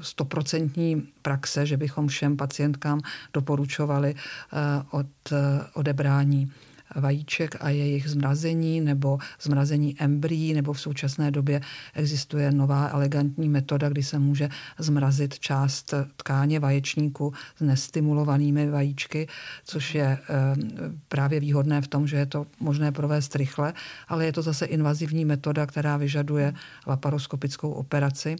stoprocentní 0.00 1.08
praxe, 1.22 1.45
že 1.66 1.76
bychom 1.76 2.08
všem 2.08 2.36
pacientkám 2.36 3.00
doporučovali 3.32 4.14
od 4.90 5.06
odebrání 5.74 6.52
vajíček 6.94 7.56
a 7.60 7.68
jejich 7.68 8.10
zmrazení 8.10 8.80
nebo 8.80 9.18
zmrazení 9.40 9.96
embryí, 9.98 10.54
nebo 10.54 10.72
v 10.72 10.80
současné 10.80 11.30
době 11.30 11.60
existuje 11.94 12.52
nová 12.52 12.90
elegantní 12.92 13.48
metoda, 13.48 13.88
kdy 13.88 14.02
se 14.02 14.18
může 14.18 14.48
zmrazit 14.78 15.38
část 15.38 15.94
tkáně 16.16 16.60
vaječníku 16.60 17.32
s 17.56 17.60
nestimulovanými 17.60 18.70
vajíčky, 18.70 19.28
což 19.64 19.94
je 19.94 20.06
eh, 20.06 20.22
právě 21.08 21.40
výhodné 21.40 21.82
v 21.82 21.88
tom, 21.88 22.06
že 22.06 22.16
je 22.16 22.26
to 22.26 22.46
možné 22.60 22.92
provést 22.92 23.36
rychle, 23.36 23.72
ale 24.08 24.26
je 24.26 24.32
to 24.32 24.42
zase 24.42 24.66
invazivní 24.66 25.24
metoda, 25.24 25.66
která 25.66 25.96
vyžaduje 25.96 26.54
laparoskopickou 26.86 27.70
operaci. 27.70 28.36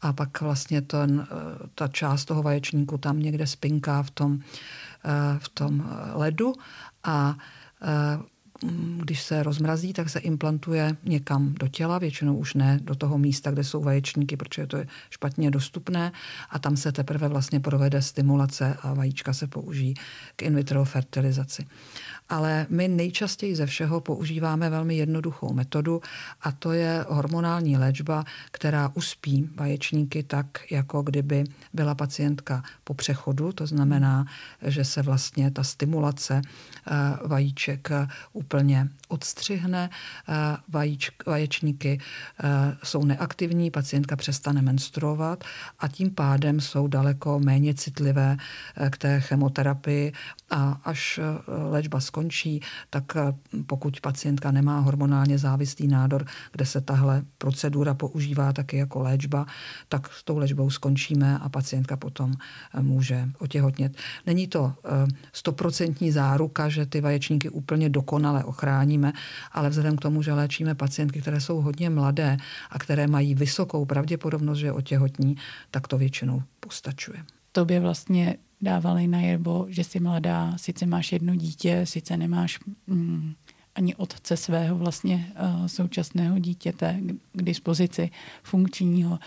A 0.00 0.12
pak 0.12 0.40
vlastně 0.40 0.82
ten, 0.82 1.26
eh, 1.30 1.68
ta 1.74 1.88
část 1.88 2.24
toho 2.24 2.42
vaječníku 2.42 2.98
tam 2.98 3.20
někde 3.20 3.46
spinká 3.46 4.02
v 4.02 4.10
tom, 4.10 4.38
eh, 5.04 5.38
v 5.38 5.48
tom 5.48 5.84
ledu 6.14 6.52
a 7.04 7.36
když 8.98 9.22
se 9.22 9.42
rozmrazí, 9.42 9.92
tak 9.92 10.08
se 10.08 10.18
implantuje 10.18 10.96
někam 11.04 11.54
do 11.54 11.68
těla, 11.68 11.98
většinou 11.98 12.36
už 12.36 12.54
ne 12.54 12.78
do 12.82 12.94
toho 12.94 13.18
místa, 13.18 13.50
kde 13.50 13.64
jsou 13.64 13.82
vaječníky, 13.82 14.36
protože 14.36 14.66
to 14.66 14.76
je 14.76 14.86
špatně 15.10 15.50
dostupné 15.50 16.12
a 16.50 16.58
tam 16.58 16.76
se 16.76 16.92
teprve 16.92 17.28
vlastně 17.28 17.60
provede 17.60 18.02
stimulace 18.02 18.76
a 18.82 18.94
vajíčka 18.94 19.32
se 19.32 19.46
použijí 19.46 19.94
k 20.36 20.42
in 20.42 20.56
vitro 20.56 20.84
fertilizaci. 20.84 21.66
Ale 22.28 22.66
my 22.68 22.88
nejčastěji 22.88 23.56
ze 23.56 23.66
všeho 23.66 24.00
používáme 24.00 24.70
velmi 24.70 24.96
jednoduchou 24.96 25.52
metodu 25.52 26.02
a 26.40 26.52
to 26.52 26.72
je 26.72 27.04
hormonální 27.08 27.76
léčba, 27.76 28.24
která 28.50 28.90
uspí 28.94 29.50
vaječníky 29.56 30.22
tak, 30.22 30.46
jako 30.70 31.02
kdyby 31.02 31.44
byla 31.72 31.94
pacientka 31.94 32.62
po 32.84 32.94
přechodu. 32.94 33.52
To 33.52 33.66
znamená, 33.66 34.26
že 34.62 34.84
se 34.84 35.02
vlastně 35.02 35.50
ta 35.50 35.64
stimulace 35.64 36.42
eh, 36.44 36.92
vajíček 37.26 37.88
úplně 38.32 38.88
odstřihne 39.08 39.90
vajíč, 40.68 41.10
vaječníky, 41.26 42.00
jsou 42.82 43.04
neaktivní, 43.04 43.70
pacientka 43.70 44.16
přestane 44.16 44.62
menstruovat 44.62 45.44
a 45.78 45.88
tím 45.88 46.10
pádem 46.10 46.60
jsou 46.60 46.86
daleko 46.86 47.40
méně 47.40 47.74
citlivé 47.74 48.36
k 48.90 48.98
té 48.98 49.20
chemoterapii 49.20 50.12
a 50.50 50.80
až 50.84 51.20
léčba 51.70 52.00
skončí, 52.00 52.13
tak 52.90 53.04
pokud 53.66 54.00
pacientka 54.00 54.50
nemá 54.50 54.80
hormonálně 54.80 55.38
závislý 55.38 55.88
nádor, 55.88 56.24
kde 56.52 56.66
se 56.66 56.80
tahle 56.80 57.22
procedura 57.38 57.94
používá 57.94 58.52
taky 58.52 58.76
jako 58.76 59.00
léčba, 59.00 59.46
tak 59.88 60.12
s 60.12 60.24
tou 60.24 60.38
léčbou 60.38 60.70
skončíme 60.70 61.38
a 61.38 61.48
pacientka 61.48 61.96
potom 61.96 62.32
může 62.80 63.28
otěhotnět. 63.38 63.96
Není 64.26 64.48
to 64.48 64.74
stoprocentní 65.32 66.12
záruka, 66.12 66.68
že 66.68 66.86
ty 66.86 67.00
vaječníky 67.00 67.48
úplně 67.48 67.88
dokonale 67.88 68.44
ochráníme, 68.44 69.12
ale 69.52 69.70
vzhledem 69.70 69.96
k 69.96 70.00
tomu, 70.00 70.22
že 70.22 70.32
léčíme 70.32 70.74
pacientky, 70.74 71.20
které 71.20 71.40
jsou 71.40 71.60
hodně 71.60 71.90
mladé 71.90 72.36
a 72.70 72.78
které 72.78 73.06
mají 73.06 73.34
vysokou 73.34 73.84
pravděpodobnost, 73.84 74.58
že 74.58 74.72
otěhotní, 74.72 75.36
tak 75.70 75.88
to 75.88 75.98
většinou 75.98 76.42
postačuje. 76.60 77.24
Tobě 77.52 77.80
vlastně 77.80 78.36
dávali 78.64 79.06
najevo, 79.06 79.66
že 79.68 79.84
jsi 79.84 80.00
mladá, 80.00 80.52
sice 80.56 80.86
máš 80.86 81.12
jedno 81.12 81.34
dítě, 81.34 81.80
sice 81.84 82.16
nemáš 82.16 82.58
mm, 82.86 83.34
ani 83.74 83.94
otce 83.94 84.36
svého 84.36 84.78
vlastně 84.78 85.32
uh, 85.60 85.66
současného 85.66 86.38
dítěte 86.38 87.00
k, 87.32 87.42
dispozici 87.42 88.10
funkčního. 88.42 89.18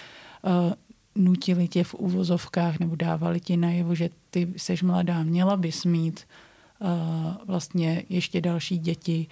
Uh, 0.41 0.73
nutili 1.15 1.67
tě 1.67 1.83
v 1.83 1.93
úvozovkách 1.93 2.79
nebo 2.79 2.95
dávali 2.95 3.39
ti 3.39 3.57
najevo, 3.57 3.95
že 3.95 4.09
ty 4.29 4.53
seš 4.57 4.83
mladá, 4.83 5.23
měla 5.23 5.57
bys 5.57 5.85
mít 5.85 6.27
uh, 6.79 6.87
vlastně 7.45 8.03
ještě 8.09 8.41
další 8.41 8.77
děti, 8.77 9.27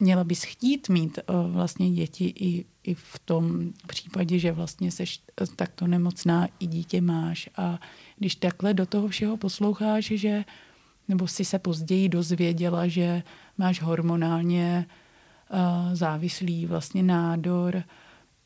měla 0.00 0.24
bys 0.24 0.42
chtít 0.42 0.88
mít 0.88 1.18
uh, 1.18 1.52
vlastně 1.52 1.90
děti 1.90 2.24
i, 2.24 2.64
i 2.84 2.94
v 2.94 3.18
tom 3.24 3.72
případě, 3.86 4.38
že 4.38 4.52
vlastně 4.52 4.90
seš 4.90 5.20
takto 5.56 5.86
nemocná, 5.86 6.48
i 6.60 6.66
dítě 6.66 7.00
máš. 7.00 7.48
A 7.56 7.80
když 8.16 8.34
takhle 8.34 8.74
do 8.74 8.86
toho 8.86 9.08
všeho 9.08 9.36
posloucháš, 9.36 10.04
že 10.04 10.44
nebo 11.08 11.28
si 11.28 11.44
se 11.44 11.58
později 11.58 12.08
dozvěděla, 12.08 12.88
že 12.88 13.22
máš 13.58 13.82
hormonálně 13.82 14.86
uh, 15.50 15.94
závislý 15.94 16.66
vlastně 16.66 17.02
nádor, 17.02 17.82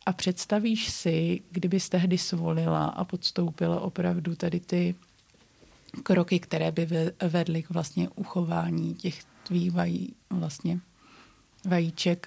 a 0.06 0.12
představíš 0.12 0.90
si, 0.90 1.40
kdybys 1.50 1.88
tehdy 1.88 2.18
svolila 2.18 2.86
a 2.86 3.04
podstoupila 3.04 3.80
opravdu 3.80 4.34
tady 4.34 4.60
ty 4.60 4.94
kroky, 6.02 6.40
které 6.40 6.72
by 6.72 6.88
vedly 7.28 7.62
k 7.62 7.70
vlastně 7.70 8.08
uchování 8.08 8.94
těch 8.94 9.24
tvých 9.42 9.72
vají, 9.72 10.14
vlastně 10.30 10.80
vajíček, 11.66 12.26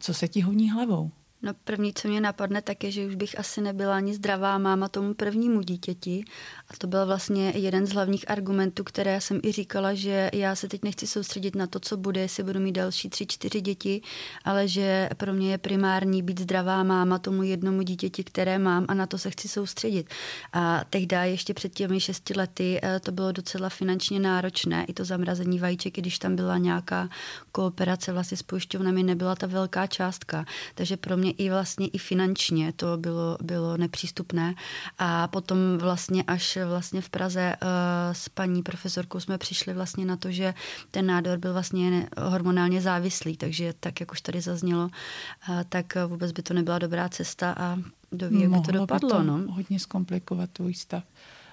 co 0.00 0.14
se 0.14 0.28
ti 0.28 0.40
honí 0.40 0.70
hlavou? 0.70 1.10
No 1.42 1.52
první, 1.64 1.94
co 1.94 2.08
mě 2.08 2.20
napadne, 2.20 2.62
tak 2.62 2.84
je, 2.84 2.90
že 2.90 3.06
už 3.06 3.14
bych 3.14 3.38
asi 3.38 3.60
nebyla 3.60 3.96
ani 3.96 4.14
zdravá 4.14 4.58
máma 4.58 4.88
tomu 4.88 5.14
prvnímu 5.14 5.62
dítěti. 5.62 6.24
A 6.68 6.72
to 6.78 6.86
byl 6.86 7.06
vlastně 7.06 7.52
jeden 7.56 7.86
z 7.86 7.92
hlavních 7.92 8.30
argumentů, 8.30 8.84
které 8.84 9.20
jsem 9.20 9.40
i 9.44 9.52
říkala, 9.52 9.94
že 9.94 10.30
já 10.32 10.54
se 10.54 10.68
teď 10.68 10.84
nechci 10.84 11.06
soustředit 11.06 11.56
na 11.56 11.66
to, 11.66 11.80
co 11.80 11.96
bude, 11.96 12.20
jestli 12.20 12.42
budu 12.42 12.60
mít 12.60 12.72
další 12.72 13.08
tři, 13.10 13.26
čtyři 13.26 13.60
děti, 13.60 14.02
ale 14.44 14.68
že 14.68 15.08
pro 15.16 15.32
mě 15.32 15.50
je 15.50 15.58
primární 15.58 16.22
být 16.22 16.40
zdravá 16.40 16.82
máma 16.82 17.18
tomu 17.18 17.42
jednomu 17.42 17.82
dítěti, 17.82 18.24
které 18.24 18.58
mám 18.58 18.84
a 18.88 18.94
na 18.94 19.06
to 19.06 19.18
se 19.18 19.30
chci 19.30 19.48
soustředit. 19.48 20.10
A 20.52 20.84
tehdy 20.90 21.16
ještě 21.22 21.54
před 21.54 21.74
těmi 21.74 22.00
šesti 22.00 22.34
lety 22.36 22.80
eh, 22.82 23.00
to 23.00 23.12
bylo 23.12 23.32
docela 23.32 23.68
finančně 23.68 24.20
náročné, 24.20 24.84
i 24.84 24.92
to 24.92 25.04
zamrazení 25.04 25.58
vajíček, 25.58 25.94
když 25.94 26.18
tam 26.18 26.36
byla 26.36 26.58
nějaká 26.58 27.08
kooperace 27.52 28.12
vlastně 28.12 28.36
s 28.36 28.42
pojišťovnami, 28.42 29.02
nebyla 29.02 29.34
ta 29.34 29.46
velká 29.46 29.86
částka. 29.86 30.44
Takže 30.74 30.96
pro 30.96 31.16
mě 31.16 31.25
i 31.30 31.50
vlastně 31.50 31.88
i 31.88 31.98
finančně 31.98 32.72
to 32.72 32.96
bylo, 32.96 33.38
bylo 33.42 33.76
nepřístupné. 33.76 34.54
A 34.98 35.28
potom 35.28 35.58
vlastně 35.78 36.22
až 36.22 36.58
vlastně 36.68 37.00
v 37.00 37.10
Praze 37.10 37.56
uh, 37.62 37.68
s 38.12 38.28
paní 38.28 38.62
profesorkou 38.62 39.20
jsme 39.20 39.38
přišli 39.38 39.74
vlastně 39.74 40.04
na 40.04 40.16
to, 40.16 40.30
že 40.30 40.54
ten 40.90 41.06
nádor 41.06 41.38
byl 41.38 41.52
vlastně 41.52 42.08
hormonálně 42.18 42.80
závislý, 42.80 43.36
takže 43.36 43.74
tak, 43.80 44.00
jak 44.00 44.12
už 44.12 44.20
tady 44.20 44.40
zaznělo, 44.40 44.84
uh, 44.84 45.60
tak 45.68 45.94
vůbec 46.06 46.32
by 46.32 46.42
to 46.42 46.54
nebyla 46.54 46.78
dobrá 46.78 47.08
cesta 47.08 47.54
a 47.58 47.78
doví, 48.12 48.40
jak 48.40 48.50
by 48.50 48.60
to 48.60 48.72
dopadlo. 48.72 49.08
By 49.08 49.16
to 49.16 49.22
no. 49.22 49.52
hodně 49.52 49.80
zkomplikovat 49.80 50.50
tvůj 50.50 50.74
stav. 50.74 51.04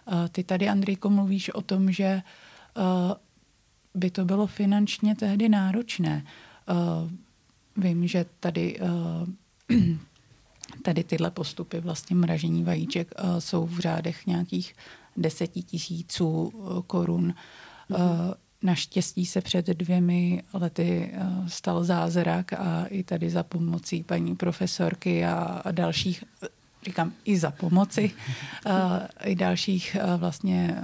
Uh, 0.06 0.28
ty 0.32 0.44
tady, 0.44 0.70
Andrejko, 0.70 1.10
mluvíš 1.10 1.50
o 1.50 1.62
tom, 1.62 1.92
že 1.92 2.22
uh, 2.78 2.84
by 3.96 4.10
to 4.10 4.26
bylo 4.26 4.48
finančně 4.48 5.16
tehdy 5.16 5.50
náročné. 5.50 6.26
Uh, 6.70 7.12
vím, 7.78 8.08
že 8.08 8.26
tady 8.40 8.80
tady 10.84 11.04
tyhle 11.04 11.32
postupy 11.32 11.80
vlastně 11.80 12.16
mražení 12.16 12.64
vajíček 12.64 13.14
uh, 13.24 13.40
jsou 13.40 13.66
v 13.66 13.80
řádech 13.80 14.28
nějakých 14.28 14.76
deseti 15.18 15.62
tisíců 15.62 16.28
uh, 16.28 16.82
korun. 16.82 17.34
Mm-hmm. 17.90 18.34
Naštěstí 18.62 19.26
se 19.26 19.42
před 19.42 19.68
dvěmi 19.68 20.44
lety 20.54 21.12
stal 21.48 21.84
zázrak 21.84 22.54
a 22.54 22.86
i 22.86 23.04
tady 23.04 23.30
za 23.30 23.44
pomocí 23.44 24.04
paní 24.04 24.36
profesorky 24.36 25.26
a, 25.26 25.34
a 25.66 25.72
dalších, 25.72 26.24
říkám 26.86 27.14
i 27.26 27.38
za 27.38 27.52
pomoci, 27.52 28.12
i 29.24 29.36
dalších 29.36 29.98
vlastně 30.18 30.78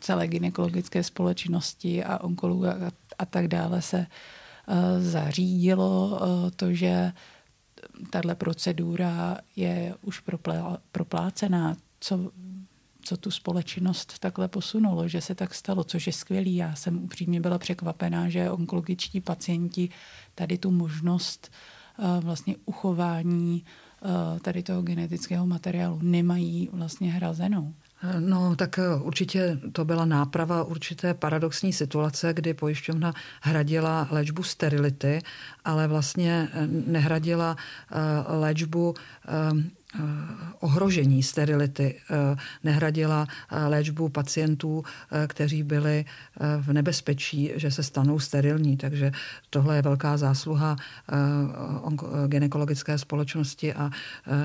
celé 0.00 0.28
gynekologické 0.28 1.02
společnosti 1.02 2.04
a 2.04 2.18
onkologů 2.18 2.66
a, 2.66 2.74
a 3.18 3.26
tak 3.26 3.48
dále 3.48 3.82
se 3.82 4.06
zařídilo 4.98 6.20
to, 6.56 6.72
že 6.72 7.12
tahle 8.10 8.34
procedura 8.34 9.38
je 9.56 9.94
už 10.02 10.20
proplá, 10.20 10.78
proplácená. 10.92 11.76
Co, 12.00 12.30
co 13.02 13.16
tu 13.16 13.30
společnost 13.30 14.18
takhle 14.18 14.48
posunulo, 14.48 15.08
že 15.08 15.20
se 15.20 15.34
tak 15.34 15.54
stalo, 15.54 15.84
což 15.84 16.06
je 16.06 16.12
skvělý. 16.12 16.56
Já 16.56 16.74
jsem 16.74 17.04
upřímně 17.04 17.40
byla 17.40 17.58
překvapená, 17.58 18.28
že 18.28 18.50
onkologičtí 18.50 19.20
pacienti 19.20 19.88
tady 20.34 20.58
tu 20.58 20.70
možnost 20.70 21.50
uh, 21.98 22.24
vlastně 22.24 22.56
uchování 22.64 23.64
uh, 24.02 24.38
tady 24.38 24.62
toho 24.62 24.82
genetického 24.82 25.46
materiálu 25.46 25.98
nemají 26.02 26.68
vlastně 26.72 27.12
hrazenou. 27.12 27.74
No, 28.18 28.56
tak 28.56 28.78
eh, 28.78 28.94
určitě 28.94 29.58
to 29.72 29.84
byla 29.84 30.04
náprava 30.04 30.64
určité 30.64 31.14
paradoxní 31.14 31.72
situace, 31.72 32.34
kdy 32.34 32.54
pojišťovna 32.54 33.14
hradila 33.40 34.08
léčbu 34.10 34.42
sterility, 34.42 35.22
ale 35.64 35.88
vlastně 35.88 36.48
nehradila 36.86 37.56
léčbu 38.28 38.94
Eh, 39.28 39.77
ohrožení 40.60 41.22
sterility 41.22 41.94
eh, 41.96 42.36
nehradila 42.64 43.26
eh, 43.26 43.66
léčbu 43.66 44.08
pacientů, 44.08 44.82
kteří 45.26 45.62
byli 45.62 46.04
v 46.60 46.72
nebezpečí, 46.72 47.52
že 47.56 47.70
se 47.70 47.82
stanou 47.82 48.18
sterilní. 48.18 48.76
Takže 48.76 49.12
tohle 49.50 49.76
je 49.76 49.82
velká 49.82 50.16
zásluha 50.16 50.76
gynekologické 52.26 52.98
společnosti 52.98 53.74
a 53.74 53.90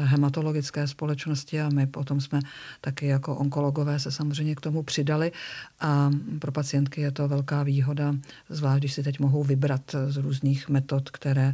hematologické 0.04 0.88
společnosti 0.88 1.62
a 1.62 1.70
my 1.70 1.88
potom 1.88 2.22
jsme 2.22 2.40
taky 2.82 3.08
jako 3.08 3.36
onkologové 3.36 4.00
se 4.00 4.12
samozřejmě 4.12 4.56
k 4.56 4.62
tomu 4.62 4.84
přidali 4.84 5.32
a 5.80 6.12
pro 6.40 6.52
pacientky 6.52 7.02
je 7.02 7.12
to 7.12 7.28
velká 7.28 7.64
výhoda, 7.64 8.16
zvlášť 8.50 8.80
když 8.80 8.94
si 8.94 9.04
teď 9.04 9.20
mohou 9.20 9.44
vybrat 9.44 9.96
z 10.08 10.18
různých 10.18 10.70
metod, 10.70 11.10
které, 11.10 11.54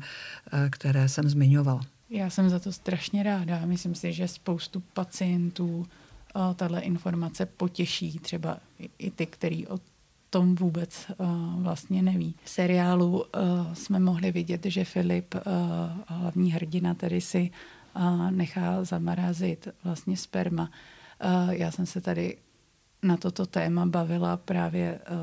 které 0.70 1.10
jsem 1.10 1.30
zmiňovala. 1.30 1.99
Já 2.10 2.30
jsem 2.30 2.50
za 2.50 2.60
to 2.60 2.72
strašně 2.72 3.24
ráda. 3.24 3.66
Myslím 3.66 3.96
si, 3.96 4.14
že 4.14 4.28
spoustu 4.28 4.80
pacientů 4.94 5.78
uh, 5.78 6.54
tahle 6.56 6.82
informace 6.82 7.46
potěší, 7.46 8.20
třeba 8.20 8.58
i 9.00 9.12
ty, 9.12 9.26
který 9.26 9.68
o 9.68 9.80
tom 10.30 10.56
vůbec 10.56 11.06
uh, 11.18 11.64
vlastně 11.64 12.02
neví. 12.02 12.36
V 12.44 12.50
seriálu 12.50 13.20
uh, 13.20 13.24
jsme 13.74 14.00
mohli 14.00 14.32
vidět, 14.32 14.66
že 14.66 14.86
Filip, 14.86 15.36
hlavní 16.08 16.52
hrdina, 16.52 16.94
tedy 16.94 17.22
si 17.22 17.52
nechá 18.30 18.84
zamrazit 18.84 19.68
vlastně 19.84 20.18
sperma. 20.18 20.72
Já 21.50 21.72
jsem 21.72 21.86
se 21.86 22.02
tady 22.02 22.38
na 23.04 23.18
toto 23.18 23.46
téma 23.46 23.86
bavila 23.86 24.38
právě 24.38 25.00
uh, 25.12 25.18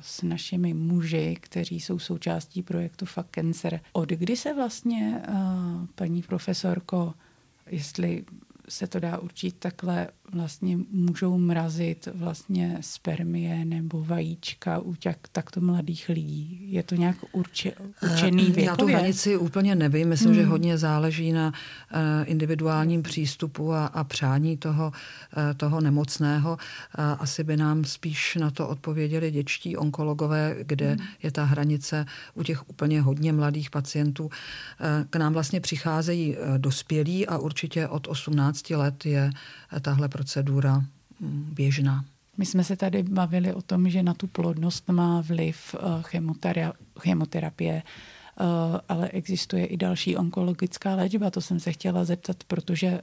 s 0.00 0.22
našimi 0.22 0.74
muži, 0.74 1.36
kteří 1.40 1.80
jsou 1.80 1.98
součástí 1.98 2.62
projektu 2.62 3.06
Fuck 3.06 3.28
Cancer. 3.34 3.80
Od 3.92 4.08
kdy 4.08 4.36
se 4.36 4.54
vlastně, 4.54 5.22
uh, 5.28 5.86
paní 5.94 6.22
profesorko, 6.22 7.14
jestli 7.66 8.24
se 8.68 8.86
to 8.86 9.00
dá 9.00 9.18
určit 9.18 9.56
takhle, 9.58 10.08
vlastně 10.32 10.78
můžou 10.90 11.38
mrazit 11.38 12.08
vlastně 12.14 12.78
spermie 12.80 13.64
nebo 13.64 14.04
vajíčka 14.04 14.78
u 14.78 14.94
těch 14.94 15.16
takto 15.32 15.60
mladých 15.60 16.08
lidí? 16.08 16.58
Je 16.72 16.82
to 16.82 16.94
nějak 16.94 17.16
urči, 17.32 17.72
určený 18.02 18.44
věkově? 18.44 18.64
Já 18.64 18.76
tu 18.76 18.86
hranici 18.86 19.36
úplně 19.36 19.74
nevím. 19.74 20.08
Myslím, 20.08 20.30
hmm. 20.30 20.40
že 20.40 20.46
hodně 20.46 20.78
záleží 20.78 21.32
na 21.32 21.46
uh, 21.46 22.00
individuálním 22.24 23.02
přístupu 23.02 23.72
a, 23.72 23.86
a 23.86 24.04
přání 24.04 24.56
toho, 24.56 24.92
uh, 25.36 25.42
toho 25.56 25.80
nemocného. 25.80 26.50
Uh, 26.50 27.04
asi 27.18 27.44
by 27.44 27.56
nám 27.56 27.84
spíš 27.84 28.34
na 28.40 28.50
to 28.50 28.68
odpověděli 28.68 29.30
děčtí 29.30 29.76
onkologové, 29.76 30.56
kde 30.60 30.88
hmm. 30.88 31.06
je 31.22 31.30
ta 31.30 31.44
hranice 31.44 32.06
u 32.34 32.42
těch 32.42 32.68
úplně 32.68 33.00
hodně 33.00 33.32
mladých 33.32 33.70
pacientů. 33.70 34.30
K 35.10 35.16
nám 35.16 35.32
vlastně 35.32 35.60
přicházejí 35.60 36.36
dospělí 36.58 37.26
a 37.26 37.38
určitě 37.38 37.88
od 37.88 38.06
18 38.06 38.70
let 38.70 39.06
je 39.06 39.30
tahle 39.80 40.08
procedura 40.18 40.82
mm, 41.20 41.50
běžná. 41.54 42.04
My 42.36 42.46
jsme 42.46 42.64
se 42.64 42.76
tady 42.76 43.02
bavili 43.02 43.54
o 43.54 43.62
tom, 43.62 43.88
že 43.88 44.02
na 44.02 44.14
tu 44.14 44.26
plodnost 44.26 44.88
má 44.88 45.20
vliv 45.20 45.74
eh, 45.74 46.02
chemoterapie, 46.98 47.82
eh, 47.82 48.44
ale 48.88 49.08
existuje 49.08 49.66
i 49.66 49.76
další 49.76 50.16
onkologická 50.16 50.94
léčba. 50.94 51.30
To 51.30 51.40
jsem 51.40 51.60
se 51.60 51.72
chtěla 51.72 52.04
zeptat, 52.04 52.36
protože 52.44 52.86
eh, 52.86 53.02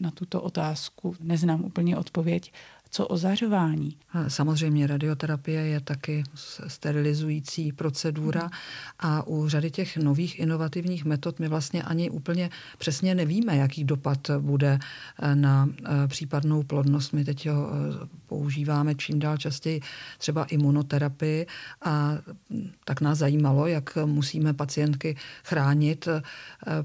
na 0.00 0.10
tuto 0.10 0.42
otázku 0.42 1.16
neznám 1.20 1.64
úplně 1.64 1.96
odpověď. 1.96 2.52
Co 2.96 3.06
ozařování? 3.06 3.96
Samozřejmě 4.28 4.86
radioterapie 4.86 5.60
je 5.66 5.80
taky 5.80 6.24
sterilizující 6.66 7.72
procedura 7.72 8.40
hmm. 8.40 8.50
a 8.98 9.26
u 9.26 9.48
řady 9.48 9.70
těch 9.70 9.96
nových 9.96 10.38
inovativních 10.38 11.04
metod 11.04 11.38
my 11.38 11.48
vlastně 11.48 11.82
ani 11.82 12.10
úplně 12.10 12.50
přesně 12.78 13.14
nevíme, 13.14 13.56
jaký 13.56 13.84
dopad 13.84 14.30
bude 14.38 14.78
eh, 15.22 15.34
na 15.34 15.68
eh, 15.84 16.08
případnou 16.08 16.62
plodnost. 16.62 17.12
My 17.12 17.24
teď 17.24 17.48
ho 17.48 17.68
eh, 17.70 18.08
používáme 18.26 18.94
čím 18.94 19.18
dál 19.18 19.36
častěji 19.36 19.80
třeba 20.18 20.44
imunoterapii 20.44 21.46
a 21.82 22.18
hm, 22.50 22.70
tak 22.84 23.00
nás 23.00 23.18
zajímalo, 23.18 23.66
jak 23.66 23.98
musíme 24.04 24.54
pacientky 24.54 25.16
chránit 25.44 26.08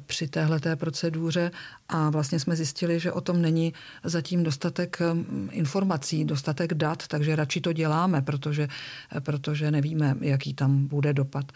při 0.05 0.27
téhleté 0.27 0.75
proceduře 0.75 1.51
a 1.89 2.09
vlastně 2.09 2.39
jsme 2.39 2.55
zjistili, 2.55 2.99
že 2.99 3.11
o 3.11 3.21
tom 3.21 3.41
není 3.41 3.73
zatím 4.03 4.43
dostatek 4.43 4.97
hm, 5.01 5.49
informací, 5.51 6.25
dostatek 6.25 6.73
dat, 6.73 7.07
takže 7.07 7.35
radši 7.35 7.61
to 7.61 7.73
děláme, 7.73 8.21
protože, 8.21 8.67
protože 9.19 9.71
nevíme, 9.71 10.15
jaký 10.21 10.53
tam 10.53 10.87
bude 10.87 11.13
dopad. 11.13 11.51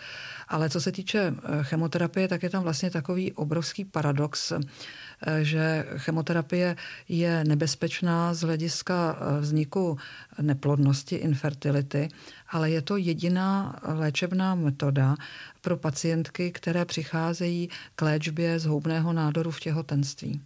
Ale 0.47 0.69
co 0.69 0.81
se 0.81 0.91
týče 0.91 1.19
eh, 1.19 1.63
chemoterapie, 1.63 2.27
tak 2.27 2.43
je 2.43 2.49
tam 2.49 2.63
vlastně 2.63 2.89
takový 2.89 3.31
obrovský 3.33 3.85
paradox, 3.85 4.51
eh, 4.51 5.43
že 5.43 5.85
chemoterapie 5.97 6.75
je 7.09 7.43
nebezpečná 7.43 8.33
z 8.33 8.41
hlediska 8.41 9.17
eh, 9.19 9.41
vzniku 9.41 9.97
neplodnosti, 10.41 11.15
infertility, 11.15 12.09
ale 12.53 12.71
je 12.71 12.81
to 12.81 12.97
jediná 12.97 13.79
léčebná 13.83 14.55
metoda 14.55 15.15
pro 15.61 15.77
pacientky, 15.77 16.51
které 16.51 16.85
přicházejí 16.85 17.69
k 17.95 18.01
léčbě 18.01 18.59
zhoubného 18.59 19.13
nádoru 19.13 19.51
v 19.51 19.59
těhotenství. 19.59 20.41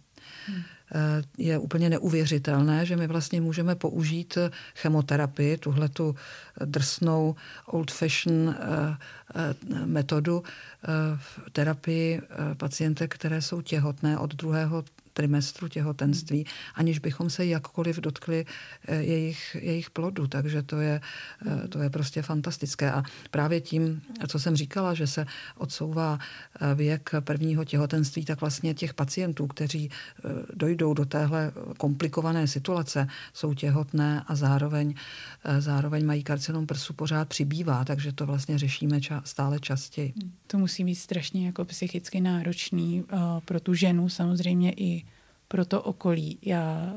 Hmm. 0.46 0.62
Eh, 0.94 1.22
je 1.38 1.58
úplně 1.58 1.90
neuvěřitelné, 1.90 2.86
že 2.86 2.96
my 2.96 3.06
vlastně 3.06 3.40
můžeme 3.40 3.74
použít 3.74 4.38
chemoterapii, 4.74 5.58
tuhle 5.58 5.88
tu 5.88 6.16
drsnou 6.64 7.36
old 7.66 7.90
fashion 7.90 8.48
eh, 8.48 8.96
eh, 9.34 9.86
metodu 9.86 10.42
v 11.16 11.40
terapii 11.52 12.20
pacientek, 12.56 13.14
které 13.14 13.42
jsou 13.42 13.60
těhotné 13.60 14.18
od 14.18 14.34
druhého 14.34 14.84
trimestru 15.18 15.68
těhotenství, 15.68 16.46
aniž 16.74 16.98
bychom 16.98 17.30
se 17.30 17.46
jakkoliv 17.46 17.96
dotkli 17.96 18.46
eh, 18.88 18.94
jejich, 19.02 19.56
jejich 19.60 19.90
plodu. 19.90 20.26
Takže 20.26 20.62
to 20.62 20.80
je, 20.80 21.00
eh, 21.46 21.68
to 21.68 21.82
je 21.82 21.90
prostě 21.90 22.22
fantastické. 22.22 22.92
A 22.92 23.02
právě 23.30 23.60
tím, 23.60 24.02
co 24.28 24.38
jsem 24.38 24.56
říkala, 24.56 24.94
že 24.94 25.06
se 25.06 25.26
odsouvá 25.56 26.18
eh, 26.18 26.74
věk 26.74 27.10
prvního 27.20 27.64
těhotenství, 27.64 28.24
tak 28.24 28.40
vlastně 28.40 28.74
těch 28.74 28.94
pacientů, 28.94 29.46
kteří 29.46 29.90
dojdou 30.54 30.94
do 30.94 31.04
téhle 31.04 31.52
komplikované 31.76 32.46
situace, 32.46 33.06
jsou 33.34 33.54
těhotné 33.54 34.22
a 34.26 34.34
zároveň, 34.34 34.94
zároveň 35.58 36.06
mají 36.06 36.22
karcinom 36.22 36.66
prsu, 36.66 36.92
pořád 36.92 37.28
přibývá, 37.28 37.84
takže 37.84 38.12
to 38.12 38.26
vlastně 38.26 38.58
řešíme 38.58 38.98
ča- 38.98 39.22
stále 39.24 39.60
častěji. 39.60 40.12
To 40.46 40.58
musí 40.58 40.84
být 40.84 40.94
strašně 40.94 41.46
jako 41.46 41.64
psychicky 41.64 42.20
náročný 42.20 43.04
pro 43.44 43.60
tu 43.60 43.74
ženu, 43.74 44.08
samozřejmě 44.08 44.72
i 44.76 45.07
pro 45.48 45.64
to 45.64 45.82
okolí. 45.82 46.38
Já 46.42 46.94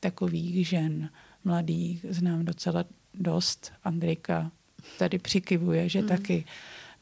takových 0.00 0.68
žen 0.68 1.10
mladých 1.44 2.06
znám 2.08 2.44
docela 2.44 2.84
dost. 3.14 3.72
Andrejka 3.84 4.50
tady 4.98 5.18
přikivuje, 5.18 5.88
že 5.88 6.02
mm. 6.02 6.08
taky 6.08 6.44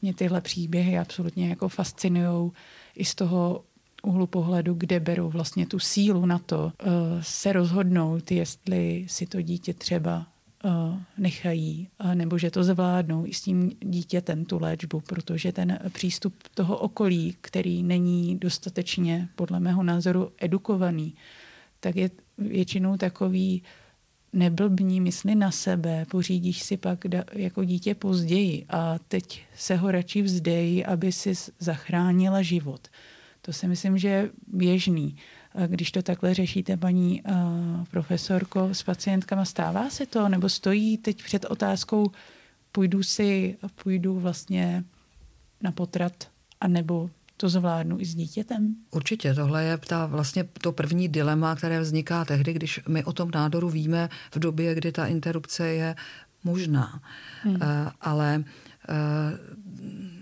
mě 0.01 0.13
tyhle 0.13 0.41
příběhy 0.41 0.97
absolutně 0.97 1.49
jako 1.49 1.69
fascinují 1.69 2.51
i 2.95 3.05
z 3.05 3.15
toho 3.15 3.63
úhlu 4.03 4.27
pohledu, 4.27 4.73
kde 4.73 4.99
berou 4.99 5.29
vlastně 5.29 5.65
tu 5.65 5.79
sílu 5.79 6.25
na 6.25 6.39
to 6.39 6.65
uh, 6.65 6.91
se 7.21 7.53
rozhodnout, 7.53 8.31
jestli 8.31 9.05
si 9.09 9.25
to 9.25 9.41
dítě 9.41 9.73
třeba 9.73 10.27
nechají, 11.17 11.87
uh, 12.03 12.15
nebo 12.15 12.37
že 12.37 12.51
to 12.51 12.63
zvládnou 12.63 13.25
i 13.25 13.33
s 13.33 13.41
tím 13.41 13.71
dítětem 13.79 14.45
tu 14.45 14.59
léčbu, 14.61 14.99
protože 14.99 15.51
ten 15.51 15.79
přístup 15.93 16.33
toho 16.53 16.77
okolí, 16.77 17.35
který 17.41 17.83
není 17.83 18.37
dostatečně, 18.37 19.29
podle 19.35 19.59
mého 19.59 19.83
názoru, 19.83 20.31
edukovaný, 20.37 21.15
tak 21.79 21.95
je 21.95 22.09
většinou 22.37 22.97
takový 22.97 23.63
neblbní 24.33 25.01
mysli 25.01 25.35
na 25.35 25.51
sebe, 25.51 26.05
pořídíš 26.11 26.63
si 26.63 26.77
pak 26.77 26.99
jako 27.33 27.63
dítě 27.63 27.95
později 27.95 28.65
a 28.69 28.99
teď 29.07 29.43
se 29.55 29.75
ho 29.75 29.91
radši 29.91 30.21
vzdej, 30.21 30.85
aby 30.87 31.11
si 31.11 31.33
zachránila 31.59 32.41
život. 32.41 32.87
To 33.41 33.53
si 33.53 33.67
myslím, 33.67 33.97
že 33.97 34.07
je 34.07 34.29
běžný. 34.47 35.15
Když 35.67 35.91
to 35.91 36.01
takhle 36.01 36.33
řešíte, 36.33 36.77
paní 36.77 37.21
uh, 37.21 37.85
profesorko, 37.91 38.69
s 38.71 38.83
pacientkama, 38.83 39.45
stává 39.45 39.89
se 39.89 40.05
to? 40.05 40.29
Nebo 40.29 40.49
stojí 40.49 40.97
teď 40.97 41.23
před 41.23 41.45
otázkou, 41.45 42.11
půjdu 42.71 43.03
si, 43.03 43.57
půjdu 43.83 44.19
vlastně 44.19 44.83
na 45.61 45.71
potrat, 45.71 46.13
anebo 46.61 47.09
to 47.37 47.49
zvládnu 47.49 47.99
i 47.99 48.05
s 48.05 48.15
dítětem? 48.15 48.75
Určitě, 48.91 49.33
tohle 49.33 49.63
je 49.63 49.77
ta, 49.77 50.05
vlastně 50.05 50.43
to 50.43 50.71
první 50.71 51.07
dilema, 51.09 51.55
které 51.55 51.79
vzniká 51.79 52.25
tehdy, 52.25 52.53
když 52.53 52.79
my 52.87 53.03
o 53.03 53.13
tom 53.13 53.31
nádoru 53.33 53.69
víme 53.69 54.09
v 54.35 54.39
době, 54.39 54.75
kdy 54.75 54.91
ta 54.91 55.05
interrupce 55.05 55.67
je 55.67 55.95
možná. 56.43 57.01
Hmm. 57.43 57.55
Uh, 57.55 57.61
ale 58.01 58.43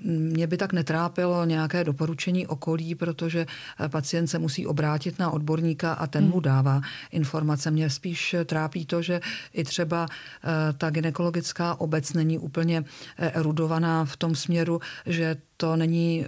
mě 0.04 0.48
by 0.48 0.58
tak 0.58 0.74
netrápilo 0.74 1.46
nějaké 1.46 1.84
doporučení 1.84 2.48
okolí, 2.48 2.96
protože 2.96 3.46
eh, 3.80 3.90
pacient 3.90 4.28
se 4.28 4.40
musí 4.40 4.68
obrátit 4.68 5.20
na 5.20 5.32
odborníka 5.32 5.94
a 5.94 6.08
ten 6.08 6.26
mu 6.26 6.32
hmm. 6.32 6.42
dává 6.42 6.82
informace. 7.12 7.72
Mě 7.72 7.90
spíš 7.90 8.36
trápí 8.46 8.86
to, 8.86 9.02
že 9.02 9.22
i 9.54 9.64
třeba 9.64 10.08
eh, 10.10 10.74
ta 10.74 10.90
ginekologická 10.90 11.80
obec 11.80 12.14
není 12.14 12.40
úplně 12.40 12.84
eh, 13.18 13.32
erudovaná 13.32 14.06
v 14.06 14.18
tom 14.18 14.36
směru, 14.36 14.80
že 15.06 15.38
to 15.58 15.76
není 15.76 16.26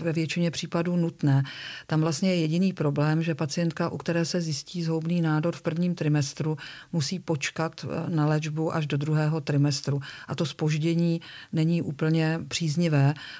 ve 0.00 0.12
většině 0.12 0.50
případů 0.50 0.96
nutné. 0.96 1.42
Tam 1.86 2.00
vlastně 2.00 2.30
je 2.30 2.40
jediný 2.40 2.72
problém, 2.72 3.22
že 3.22 3.34
pacientka, 3.34 3.88
u 3.88 3.96
které 3.96 4.24
se 4.24 4.40
zjistí 4.40 4.82
zhoubný 4.82 5.20
nádor 5.20 5.56
v 5.56 5.62
prvním 5.62 5.94
trimestru, 5.94 6.56
musí 6.92 7.18
počkat 7.18 7.86
na 8.08 8.26
léčbu 8.26 8.74
až 8.74 8.86
do 8.86 8.96
druhého 8.96 9.40
trimestru. 9.40 10.00
A 10.28 10.34
to 10.34 10.46
spoždění 10.46 11.20
není 11.52 11.82
úplně 11.82 12.40
příznivé 12.48 12.75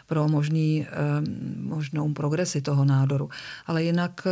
pro 0.07 0.29
možný, 0.29 0.87
eh, 0.87 0.94
možnou 1.57 2.12
progresi 2.12 2.62
toho 2.62 2.85
nádoru. 2.85 3.31
Ale 3.66 3.85
jinak 3.85 4.27
eh, 4.27 4.31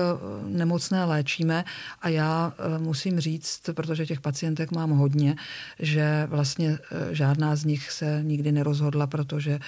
nemocné 0.48 1.04
léčíme 1.04 1.64
a 2.02 2.08
já 2.08 2.52
eh, 2.58 2.78
musím 2.78 3.20
říct, 3.20 3.70
protože 3.74 4.06
těch 4.06 4.20
pacientek 4.20 4.72
mám 4.72 4.90
hodně, 4.90 5.36
že 5.78 6.26
vlastně 6.30 6.78
žádná 7.10 7.56
z 7.56 7.64
nich 7.64 7.90
se 7.90 8.20
nikdy 8.22 8.52
nerozhodla, 8.52 9.06
protože 9.06 9.58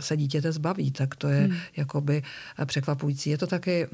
se 0.00 0.16
dítěte 0.16 0.52
zbaví, 0.52 0.90
tak 0.90 1.14
to 1.14 1.28
je 1.28 1.40
hmm. 1.40 1.56
jakoby 1.76 2.22
překvapující. 2.64 3.30
Je 3.30 3.38
to 3.38 3.46
taky 3.46 3.86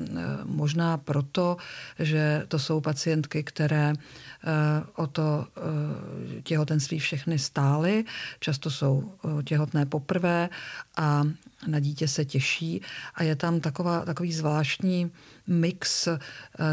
možná 0.44 0.96
proto, 0.98 1.56
že 1.98 2.44
to 2.48 2.58
jsou 2.58 2.80
pacientky, 2.80 3.42
které 3.42 3.92
o 4.96 5.06
to 5.06 5.46
těhotenství 6.42 6.98
všechny 6.98 7.38
stály, 7.38 8.04
často 8.40 8.70
jsou 8.70 9.12
těhotné 9.44 9.86
poprvé 9.86 10.43
a 10.96 11.24
na 11.66 11.78
dítě 11.78 12.08
se 12.08 12.24
těší. 12.24 12.82
A 13.14 13.22
je 13.22 13.36
tam 13.36 13.60
taková, 13.60 14.04
takový 14.04 14.32
zvláštní 14.32 15.10
mix 15.46 16.06
eh, 16.06 16.18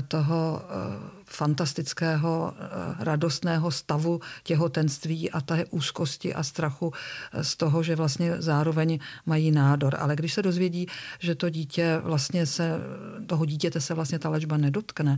toho 0.07 0.61
eh, 0.63 1.20
fantastického, 1.33 2.53
eh, 2.53 3.03
radostného 3.03 3.71
stavu 3.71 4.19
těhotenství 4.43 5.31
a 5.31 5.41
té 5.41 5.65
úzkosti 5.65 6.33
a 6.33 6.43
strachu 6.43 6.93
z 7.41 7.57
toho, 7.57 7.83
že 7.83 7.95
vlastně 7.95 8.41
zároveň 8.41 8.99
mají 9.25 9.51
nádor, 9.51 9.95
ale 9.99 10.15
když 10.15 10.33
se 10.33 10.41
dozvědí, 10.41 10.87
že 11.19 11.35
to 11.35 11.49
dítě 11.49 11.99
vlastně 12.03 12.45
se, 12.45 12.79
toho 13.27 13.45
dítěte 13.45 13.81
se 13.81 13.93
vlastně 13.93 14.19
ta 14.19 14.29
léčba 14.29 14.57
nedotkne 14.57 15.17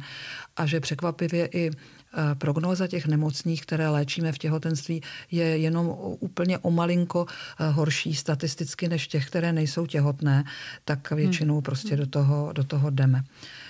a 0.56 0.66
že 0.66 0.80
překvapivě 0.80 1.50
i 1.54 1.72
Eh, 2.16 2.36
prognóza 2.36 2.88
těch 2.88 3.08
nemocných, 3.08 3.62
které 3.62 3.90
léčíme 3.90 4.32
v 4.32 4.38
těhotenství, 4.38 5.02
je 5.32 5.46
jenom 5.46 5.96
úplně 6.20 6.58
o 6.58 6.72
malinko 6.72 7.26
eh, 7.26 7.70
horší 7.70 8.16
statisticky 8.16 8.88
než 8.88 9.08
těch, 9.08 9.28
které 9.28 9.54
nejsou 9.54 9.86
těhotné, 9.86 10.44
tak 10.86 11.12
většinou 11.12 11.54
hmm. 11.54 11.64
prostě 11.64 11.96
do 11.96 12.08
toho, 12.08 12.54
do 12.54 12.64
toho 12.64 12.90
jdeme 12.90 13.24
eh, 13.24 13.63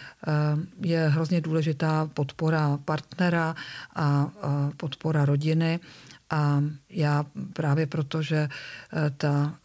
je 0.82 1.08
hrozně 1.08 1.42
důležitá 1.42 2.10
podpora 2.14 2.80
partnera 2.86 3.56
a 3.96 4.32
podpora 4.78 5.26
rodiny. 5.26 5.80
A 6.30 6.64
já 6.90 7.26
právě 7.54 7.88
proto, 7.88 8.22
že 8.22 8.50
ta 9.18 9.56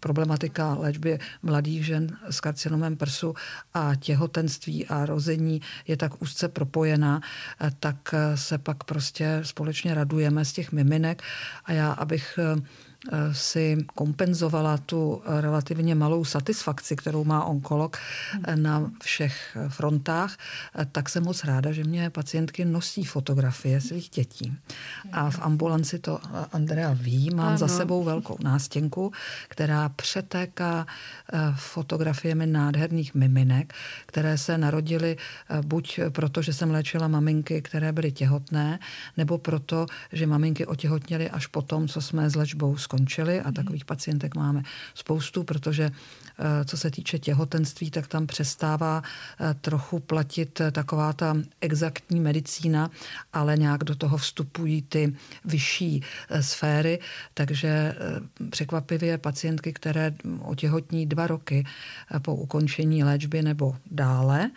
problematika 0.00 0.74
léčby 0.74 1.18
mladých 1.42 1.86
žen 1.86 2.16
s 2.30 2.40
karcinomem 2.40 2.96
prsu 2.96 3.34
a 3.74 3.94
těhotenství 3.94 4.86
a 4.86 5.06
rození 5.06 5.60
je 5.88 5.96
tak 5.96 6.22
úzce 6.22 6.48
propojená, 6.48 7.20
tak 7.80 8.14
se 8.34 8.58
pak 8.58 8.84
prostě 8.84 9.40
společně 9.42 9.94
radujeme 9.94 10.44
z 10.44 10.52
těch 10.52 10.72
miminek 10.72 11.22
a 11.64 11.72
já, 11.72 11.92
abych 11.92 12.38
Eh, 12.38 12.62
si 13.32 13.76
kompenzovala 13.94 14.78
tu 14.78 15.22
relativně 15.26 15.94
malou 15.94 16.24
satisfakci, 16.24 16.96
kterou 16.96 17.24
má 17.24 17.44
onkolog 17.44 17.96
eh, 17.96 18.56
na 18.56 18.90
všech 19.02 19.56
frontách, 19.68 20.36
eh, 20.74 20.86
tak 20.92 21.08
jsem 21.08 21.24
moc 21.24 21.44
ráda, 21.44 21.72
že 21.72 21.84
mě 21.84 22.10
pacientky 22.10 22.64
nosí 22.64 23.04
fotografie 23.04 23.80
svých 23.80 24.08
dětí. 24.08 24.56
A 25.12 25.30
v 25.30 25.38
ambulanci 25.42 25.98
to 25.98 26.20
Andrea 26.52 26.92
ví, 26.92 27.30
mám 27.34 27.48
ano. 27.48 27.58
za 27.58 27.68
sebou 27.68 28.04
velkou 28.04 28.36
nástěnku, 28.42 29.12
která 29.48 29.88
přetéká 29.88 30.86
fotografiemi 31.54 32.46
nádherných 32.46 33.14
miminek, 33.14 33.74
které 34.06 34.38
se 34.38 34.58
narodily 34.58 35.16
buď 35.66 36.00
proto, 36.08 36.42
že 36.42 36.52
jsem 36.52 36.70
léčila 36.70 37.08
maminky, 37.08 37.62
které 37.62 37.92
byly 37.92 38.12
těhotné, 38.12 38.78
nebo 39.16 39.38
proto, 39.38 39.86
že 40.12 40.26
maminky 40.26 40.66
otěhotněly 40.66 41.30
až 41.30 41.46
potom, 41.46 41.88
co 41.88 42.00
jsme 42.00 42.30
s 42.30 42.34
léčbou 42.34 42.76
skončili 42.90 43.40
a 43.40 43.52
takových 43.52 43.84
pacientek 43.84 44.34
máme 44.34 44.62
spoustu, 44.94 45.44
protože 45.44 45.90
eh, 45.90 46.64
co 46.64 46.76
se 46.76 46.90
týče 46.90 47.18
těhotenství, 47.18 47.90
tak 47.90 48.06
tam 48.06 48.26
přestává 48.26 49.02
eh, 49.02 49.54
trochu 49.60 50.00
platit 50.00 50.60
eh, 50.60 50.70
taková 50.70 51.12
ta 51.12 51.36
exaktní 51.60 52.20
medicína, 52.20 52.90
ale 53.32 53.56
nějak 53.56 53.84
do 53.84 53.94
toho 53.94 54.16
vstupují 54.16 54.82
ty 54.82 55.14
vyšší 55.44 56.02
sféry, 56.40 56.98
takže 57.34 57.94
překvapivě 58.50 59.18
pacientky, 59.18 59.72
které 59.72 60.14
otěhotní 60.42 61.06
dva 61.06 61.26
roky 61.26 61.64
po 62.22 62.34
ukončení 62.34 63.04
léčby 63.04 63.42
nebo 63.42 63.76
dále, 63.90 64.50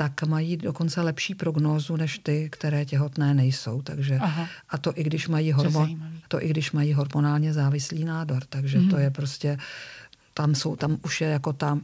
tak 0.00 0.22
mají 0.22 0.56
dokonce 0.56 1.00
lepší 1.02 1.34
prognózu 1.34 1.96
než 1.96 2.18
ty, 2.18 2.48
které 2.52 2.84
těhotné 2.84 3.34
nejsou. 3.34 3.82
Takže, 3.82 4.18
Aha. 4.20 4.48
a 4.68 4.78
to 4.78 4.92
i 4.96 5.04
když 5.04 5.28
mají 5.28 5.52
hormon, 5.52 6.00
to 6.28 6.44
i 6.44 6.48
když 6.48 6.72
mají 6.72 6.92
hormonálně 6.92 7.52
závislý 7.52 8.04
nádor. 8.04 8.42
Takže 8.48 8.78
mm. 8.78 8.88
to 8.88 8.98
je 8.98 9.10
prostě, 9.10 9.58
tam, 10.34 10.54
jsou, 10.54 10.76
tam 10.76 10.98
už 11.04 11.20
je 11.20 11.28
jako 11.28 11.52
ta 11.52 11.78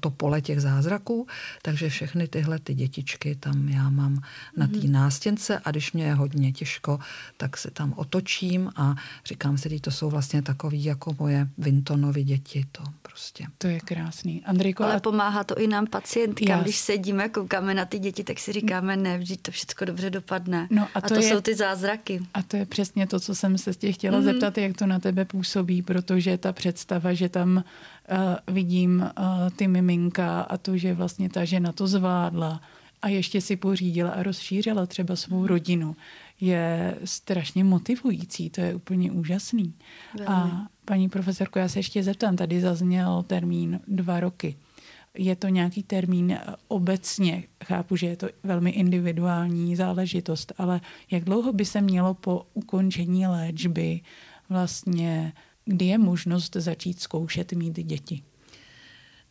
to 0.00 0.10
pole 0.10 0.40
těch 0.40 0.60
zázraků, 0.60 1.26
takže 1.62 1.88
všechny 1.88 2.28
tyhle 2.28 2.58
ty 2.58 2.74
dětičky 2.74 3.34
tam 3.34 3.68
já 3.68 3.90
mám 3.90 4.22
na 4.56 4.66
té 4.66 4.76
mhm. 4.76 4.92
nástěnce 4.92 5.60
a 5.64 5.70
když 5.70 5.92
mě 5.92 6.04
je 6.04 6.14
hodně 6.14 6.52
těžko, 6.52 6.98
tak 7.36 7.56
se 7.56 7.70
tam 7.70 7.92
otočím 7.96 8.70
a 8.76 8.94
říkám 9.26 9.58
si, 9.58 9.70
že 9.70 9.80
to 9.80 9.90
jsou 9.90 10.10
vlastně 10.10 10.42
takový 10.42 10.84
jako 10.84 11.16
moje 11.18 11.48
Vintonovy 11.58 12.24
děti, 12.24 12.66
to 12.72 12.82
prostě. 13.02 13.46
To 13.58 13.66
je 13.66 13.80
krásný. 13.80 14.42
Andrejko, 14.44 14.84
Ale 14.84 15.00
pomáhá 15.00 15.44
to 15.44 15.58
i 15.58 15.66
nám 15.66 15.86
pacientkám, 15.86 16.62
když 16.62 16.76
sedíme, 16.76 17.28
koukáme 17.28 17.74
na 17.74 17.84
ty 17.84 17.98
děti, 17.98 18.24
tak 18.24 18.38
si 18.38 18.52
říkáme, 18.52 18.96
ne, 18.96 19.18
vždyť 19.18 19.42
to 19.42 19.50
všechno 19.50 19.86
dobře 19.86 20.10
dopadne. 20.10 20.68
No 20.70 20.88
a, 20.94 21.00
to, 21.00 21.06
a 21.06 21.08
to 21.08 21.14
je, 21.14 21.22
jsou 21.22 21.40
ty 21.40 21.54
zázraky. 21.54 22.20
A 22.34 22.42
to 22.42 22.56
je 22.56 22.66
přesně 22.66 23.06
to, 23.06 23.20
co 23.20 23.34
jsem 23.34 23.58
se 23.58 23.74
tě 23.74 23.92
chtěla 23.92 24.18
mm-hmm. 24.18 24.24
zeptat, 24.24 24.58
jak 24.58 24.76
to 24.76 24.86
na 24.86 24.98
tebe 24.98 25.24
působí, 25.24 25.82
protože 25.82 26.38
ta 26.38 26.52
představa, 26.52 27.14
že 27.14 27.28
tam 27.28 27.64
uh, 28.10 28.54
vidím 28.54 29.00
uh, 29.00 29.50
ty 29.56 29.68
miminka 29.68 30.40
a 30.40 30.56
to, 30.56 30.76
že 30.76 30.94
vlastně 30.94 31.28
ta 31.28 31.44
žena 31.44 31.72
to 31.72 31.86
zvládla 31.86 32.60
a 33.04 33.08
ještě 33.08 33.40
si 33.40 33.56
pořídila 33.56 34.10
a 34.10 34.22
rozšířila 34.22 34.86
třeba 34.86 35.16
svou 35.16 35.46
rodinu, 35.46 35.96
je 36.40 36.96
strašně 37.04 37.64
motivující, 37.64 38.50
to 38.50 38.60
je 38.60 38.74
úplně 38.74 39.12
úžasný. 39.12 39.74
Velmi. 40.14 40.26
A 40.28 40.66
paní 40.84 41.08
profesorko, 41.08 41.58
já 41.58 41.68
se 41.68 41.78
ještě 41.78 42.02
zeptám, 42.02 42.36
tady 42.36 42.60
zazněl 42.60 43.22
termín 43.22 43.80
dva 43.88 44.20
roky. 44.20 44.56
Je 45.18 45.36
to 45.36 45.48
nějaký 45.48 45.82
termín 45.82 46.32
eh, 46.32 46.40
obecně, 46.68 47.44
chápu, 47.64 47.96
že 47.96 48.06
je 48.06 48.16
to 48.16 48.28
velmi 48.42 48.70
individuální 48.70 49.76
záležitost, 49.76 50.52
ale 50.58 50.80
jak 51.10 51.24
dlouho 51.24 51.52
by 51.52 51.64
se 51.64 51.80
mělo 51.80 52.14
po 52.14 52.46
ukončení 52.54 53.26
léčby 53.26 54.00
vlastně 54.48 55.32
kdy 55.64 55.84
je 55.84 55.98
možnost 55.98 56.56
začít 56.56 57.00
zkoušet 57.00 57.52
mít 57.52 57.86
děti? 57.86 58.22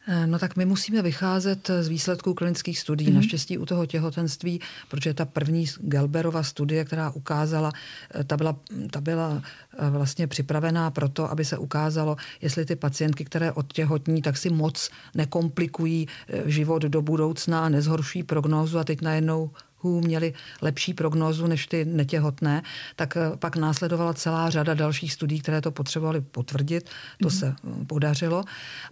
Eh, 0.08 0.28
no 0.28 0.39
tak 0.39 0.56
my 0.56 0.65
musíme 0.65 1.02
vycházet 1.02 1.72
z 1.82 1.88
výsledků 1.88 2.34
klinických 2.34 2.80
studií, 2.80 3.08
mm-hmm. 3.08 3.15
naštěstí 3.15 3.58
u 3.58 3.65
toho 3.65 3.86
těhotenství, 3.86 4.60
protože 4.89 5.13
ta 5.13 5.26
první 5.26 5.65
Gelberova 5.82 6.43
studie, 6.43 6.86
která 6.86 7.10
ukázala, 7.10 7.72
eh, 8.15 8.24
ta 8.24 8.38
byla, 8.38 8.56
ta 8.91 9.02
byla 9.02 9.41
eh, 9.78 9.89
vlastně 9.89 10.28
připravená 10.28 10.91
pro 10.91 11.10
to, 11.10 11.32
aby 11.32 11.46
se 11.46 11.58
ukázalo, 11.58 12.15
jestli 12.41 12.65
ty 12.65 12.76
pacientky, 12.76 13.26
které 13.26 13.52
odtěhotní, 13.52 14.22
tak 14.22 14.38
si 14.38 14.50
moc 14.50 14.89
nekomplikují 15.15 16.08
život 16.46 16.82
do 16.82 17.02
budoucna 17.02 17.65
a 17.65 17.69
nezhorší 17.69 18.24
prognózu 18.24 18.80
a 18.80 18.84
teď 18.84 19.02
najednou 19.02 19.52
měli 19.84 20.34
lepší 20.62 20.93
prognózu 20.93 21.48
než 21.48 21.67
ty 21.67 21.86
netěhotné, 21.86 22.62
tak 22.96 23.17
eh, 23.17 23.38
pak 23.38 23.56
následovala 23.56 24.13
celá 24.13 24.50
řada 24.50 24.74
dalších 24.74 25.13
studií, 25.13 25.39
které 25.39 25.62
to 25.62 25.72
potřebovaly 25.72 26.22
potvrdit. 26.22 26.89
To 27.22 27.28
mm. 27.28 27.32
se 27.32 27.48
eh, 27.48 27.86
podařilo. 27.86 28.43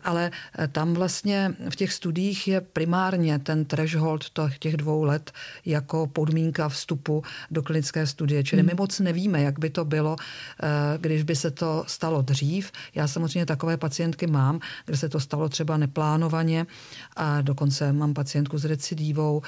Ale 0.04 0.32
eh, 0.60 0.68
tam 0.68 0.94
vlastně 0.94 1.54
v 1.70 1.76
těch 1.76 1.94
studiích 1.94 2.48
je 2.48 2.62
primárně 2.62 3.40
ten 3.40 3.66
threshold 3.66 4.32
těch 4.60 4.78
dvou 4.78 5.04
let 5.04 5.32
jako 5.66 6.08
podmínka 6.08 6.70
vstupu 6.70 7.24
do 7.52 7.64
klinické 7.64 8.08
studie. 8.08 8.44
Čili 8.44 8.64
mm. 8.64 8.68
my 8.68 8.74
moc 8.78 9.00
nevíme, 9.00 9.42
jak 9.42 9.60
by 9.60 9.70
to 9.70 9.86
bylo, 9.86 10.16
když 10.98 11.24
by 11.24 11.36
se 11.36 11.52
to 11.52 11.84
stalo 11.88 12.22
dřív. 12.22 12.72
Já 12.96 13.08
samozřejmě 13.08 13.46
takové 13.46 13.78
pacientky 13.78 14.28
mám, 14.28 14.60
kde 14.86 14.98
se 14.98 15.10
to 15.10 15.20
stalo 15.20 15.50
třeba 15.50 15.78
neplánovaně 15.78 16.66
a 17.16 17.42
dokonce 17.42 17.94
mám 17.94 18.14
pacientku 18.14 18.58
s 18.58 18.66
recidívou, 18.66 19.42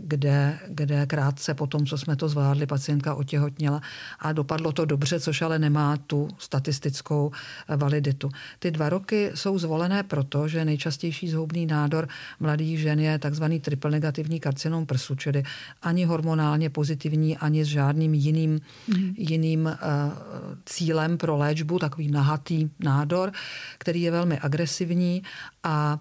kde 0.00 0.58
kde 0.68 1.06
krátce 1.06 1.54
po 1.54 1.66
tom, 1.66 1.86
co 1.86 1.98
jsme 1.98 2.16
to 2.16 2.28
zvládli, 2.28 2.66
pacientka 2.66 3.14
otěhotněla 3.14 3.80
a 4.20 4.32
dopadlo 4.32 4.72
to 4.72 4.84
dobře, 4.84 5.20
což 5.20 5.42
ale 5.42 5.58
nemá 5.58 5.96
tu 5.96 6.28
statistickou 6.38 7.30
eh, 7.68 7.76
validitu. 7.76 8.30
Ty 8.58 8.70
dva 8.70 8.88
roky 8.88 9.30
jsou 9.34 9.58
zvolené 9.58 10.02
proto, 10.02 10.48
že 10.48 10.64
nejčastější 10.64 11.28
zhoubný 11.28 11.66
nádor 11.66 12.08
mladých 12.40 12.80
žen 12.80 13.00
je 13.00 13.18
takzvaný 13.18 13.60
triple 13.60 13.90
negativní 13.90 14.40
karcinom 14.40 14.86
prsu, 14.86 15.14
čili 15.14 15.42
ani 15.82 16.04
hormonálně 16.04 16.70
pozitivní, 16.70 17.36
ani 17.36 17.64
s 17.64 17.68
žádným 17.68 18.14
jiným, 18.14 18.60
mm. 18.88 19.14
jiným 19.18 19.64
uh, 19.66 19.72
cílem 20.66 21.18
pro 21.18 21.36
léčbu, 21.36 21.78
takový 21.78 22.10
nahatý 22.10 22.70
nádor, 22.80 23.32
který 23.78 24.02
je 24.02 24.10
velmi 24.10 24.38
agresivní 24.38 25.22
a 25.62 25.98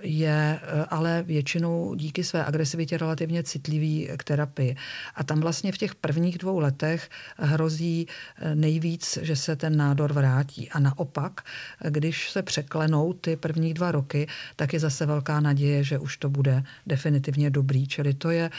je 0.00 0.60
eh, 0.62 0.84
ale 0.90 1.22
většinou 1.22 1.94
díky 1.94 2.24
své 2.24 2.44
agresivitě 2.44 2.98
relativně 2.98 3.42
citlivý 3.42 4.08
k 4.16 4.24
terapii. 4.24 4.76
A 5.14 5.24
tam 5.24 5.40
vlastně 5.40 5.72
v 5.72 5.78
těch 5.78 5.94
prvních 5.94 6.38
dvou 6.38 6.58
letech 6.58 7.10
hrozí 7.36 8.06
eh, 8.36 8.54
nejvíc, 8.54 9.18
že 9.22 9.36
se 9.36 9.56
ten 9.56 9.76
nádor 9.76 10.12
vrátí. 10.12 10.70
A 10.70 10.78
naopak, 10.78 11.40
když 11.88 12.30
se 12.30 12.42
překlenou 12.42 13.12
ty 13.12 13.36
první 13.36 13.74
dva 13.74 13.92
roky, 13.92 14.26
tak 14.56 14.72
je 14.72 14.80
zase 14.80 15.06
velká 15.06 15.40
naděje, 15.40 15.84
že 15.84 15.98
už 15.98 16.16
to 16.16 16.30
bude 16.30 16.62
definitivně 16.86 17.50
dobrý. 17.50 17.86
Čili 17.86 18.14
to 18.14 18.30
je 18.30 18.50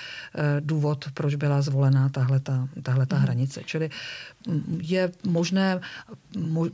důvod, 0.60 1.06
proč 1.14 1.36
byla 1.36 1.62
zvolená 1.62 2.10
tahle 2.10 2.40
ta 2.40 2.68
mhm. 3.16 3.24
hranice. 3.24 3.62
Čili 3.66 3.90
je 4.82 5.12
možné 5.28 5.80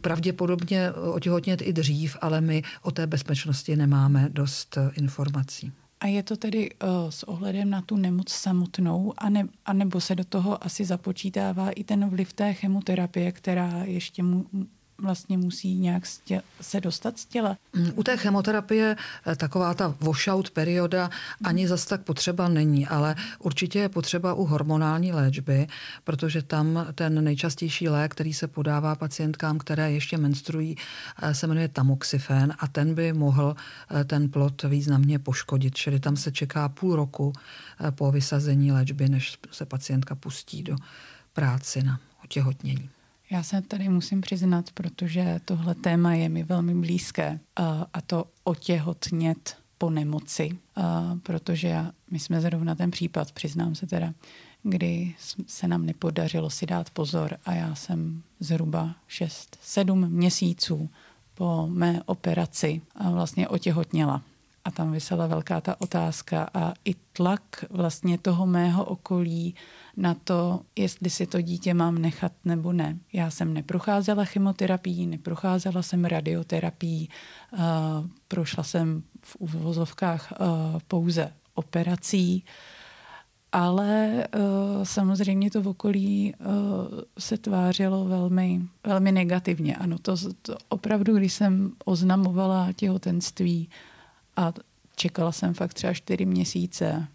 pravděpodobně 0.02 0.92
otěhotnět 0.92 1.62
i 1.62 1.74
dřív, 1.74 2.18
ale 2.22 2.42
my 2.42 2.64
o 2.82 2.92
té 2.92 3.08
bezpečnosti 3.08 3.76
nemáme 3.76 4.30
dost 4.32 4.78
eh, 4.78 4.92
informací. 4.94 5.72
A 6.00 6.08
je 6.08 6.24
to 6.24 6.38
tedy 6.38 6.70
uh, 6.70 6.90
s 7.10 7.24
ohledem 7.24 7.70
na 7.70 7.82
tu 7.82 7.98
nemoc 7.98 8.30
samotnou, 8.30 9.14
ane, 9.18 9.48
anebo 9.66 10.02
se 10.02 10.16
do 10.16 10.24
toho 10.24 10.64
asi 10.66 10.86
započítává 10.86 11.70
i 11.70 11.84
ten 11.84 12.10
vliv 12.10 12.34
té 12.34 12.54
chemoterapie, 12.54 13.32
která 13.32 13.84
ještě 13.84 14.24
mu, 14.24 14.46
vlastně 15.02 15.38
musí 15.38 15.76
nějak 15.76 16.04
se 16.62 16.82
dostat 16.82 17.20
z 17.20 17.26
těla. 17.26 17.58
Mm, 17.74 17.92
u 17.96 18.04
té 18.04 18.18
chemoterapie 18.18 18.96
eh, 19.28 19.36
taková 19.36 19.74
ta 19.74 19.96
washout 20.00 20.50
perioda 20.50 21.10
ani 21.44 21.68
zas 21.68 21.86
tak 21.86 22.02
potřeba 22.02 22.48
není, 22.48 22.88
ale 22.88 23.16
určitě 23.40 23.80
je 23.80 23.90
potřeba 23.90 24.34
u 24.34 24.46
hormonální 24.46 25.14
léčby, 25.14 25.68
protože 26.04 26.42
tam 26.42 26.88
ten 26.96 27.24
nejčastější 27.24 27.90
lék, 27.90 28.12
který 28.12 28.34
se 28.34 28.48
podává 28.48 28.96
pacientkám, 28.96 29.58
které 29.58 29.92
ještě 29.92 30.18
menstruují, 30.18 30.76
eh, 31.22 31.34
se 31.34 31.48
jmenuje 31.48 31.68
tamoxifen 31.68 32.54
a 32.60 32.68
ten 32.68 32.96
by 32.96 33.14
mohl 33.14 33.56
eh, 33.90 34.04
ten 34.04 34.30
plod 34.30 34.64
významně 34.64 35.20
poškodit. 35.20 35.76
Čili 35.76 36.00
tam 36.00 36.18
se 36.18 36.32
čeká 36.32 36.70
půl 36.70 36.96
roku 36.96 37.34
po 37.96 38.12
vysazení 38.12 38.72
léčby, 38.72 39.10
než 39.10 39.38
se 39.52 39.66
pacientka 39.66 40.16
pustí 40.16 40.64
do 40.64 40.76
práci 41.34 41.84
na 41.84 42.00
otěhotnění. 42.24 42.90
Já 43.32 43.44
se 43.44 43.62
tady 43.62 43.90
musím 43.90 44.22
přiznat, 44.22 44.72
protože 44.74 45.40
tohle 45.46 45.76
téma 45.76 46.14
je 46.14 46.30
mi 46.30 46.44
velmi 46.44 46.76
blízké 46.76 47.40
a, 47.56 48.02
to 48.02 48.26
otěhotnět 48.44 49.58
po 49.78 49.90
nemoci, 49.90 50.58
protože 51.24 51.86
my 52.12 52.20
jsme 52.20 52.42
zrovna 52.42 52.76
ten 52.76 52.92
případ, 52.92 53.32
přiznám 53.32 53.76
se 53.76 53.88
teda, 53.88 54.14
kdy 54.64 55.16
se 55.48 55.68
nám 55.68 55.86
nepodařilo 55.86 56.50
si 56.50 56.66
dát 56.66 56.90
pozor 56.90 57.38
a 57.46 57.54
já 57.54 57.76
jsem 57.76 58.24
zhruba 58.40 58.96
6-7 59.10 60.10
měsíců 60.10 60.90
po 61.34 61.68
mé 61.68 62.02
operaci 62.06 62.82
vlastně 63.12 63.48
otěhotněla. 63.48 64.22
A 64.66 64.72
tam 64.72 64.92
vysela 64.92 65.28
velká 65.28 65.62
ta 65.62 65.82
otázka 65.82 66.50
a 66.54 66.74
i 66.86 66.96
tlak 67.14 67.66
vlastně 67.70 68.18
toho 68.18 68.46
mého 68.46 68.86
okolí 68.86 69.56
na 69.98 70.14
to, 70.14 70.62
jestli 70.76 71.10
si 71.10 71.28
to 71.28 71.42
dítě 71.42 71.74
mám 71.74 71.98
nechat 71.98 72.32
nebo 72.46 72.74
ne. 72.74 72.98
Já 73.14 73.30
jsem 73.30 73.54
neprocházela 73.54 74.26
chemoterapií, 74.26 75.08
neprocházela 75.08 75.82
jsem 75.82 76.06
radioterapií, 76.06 77.10
uh, 77.54 77.60
prošla 78.28 78.64
jsem 78.64 79.04
v 79.22 79.36
uvozovkách 79.40 80.34
uh, 80.40 80.48
pouze 80.88 81.34
operací, 81.54 82.44
ale 83.52 84.28
uh, 84.36 84.84
samozřejmě 84.84 85.52
to 85.52 85.62
v 85.62 85.68
okolí 85.68 86.34
uh, 86.40 86.48
se 87.20 87.38
tvářilo 87.38 88.06
velmi, 88.06 88.62
velmi 88.88 89.12
negativně. 89.12 89.76
Ano, 89.76 89.98
to, 89.98 90.16
to 90.42 90.58
opravdu, 90.70 91.18
když 91.18 91.34
jsem 91.34 91.72
oznamovala 91.86 92.74
těhotenství 92.74 93.70
a 94.36 94.54
čekala 94.96 95.32
jsem 95.32 95.54
fakt 95.54 95.74
třeba 95.74 95.94
čtyři 95.94 96.26
měsíce, 96.26 97.08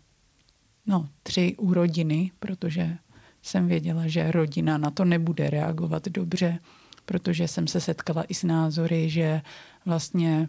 no, 0.87 1.09
tři 1.23 1.55
u 1.59 1.75
rodiny, 1.75 2.31
protože 2.39 2.97
jsem 3.43 3.69
věděla, 3.69 4.07
že 4.07 4.33
rodina 4.33 4.79
na 4.79 4.91
to 4.91 5.05
nebude 5.05 5.51
reagovat 5.51 6.09
dobře, 6.09 6.59
protože 7.05 7.49
jsem 7.49 7.67
se 7.67 7.81
setkala 7.81 8.25
i 8.25 8.35
s 8.35 8.43
názory, 8.43 9.11
že 9.11 9.43
vlastně 9.87 10.49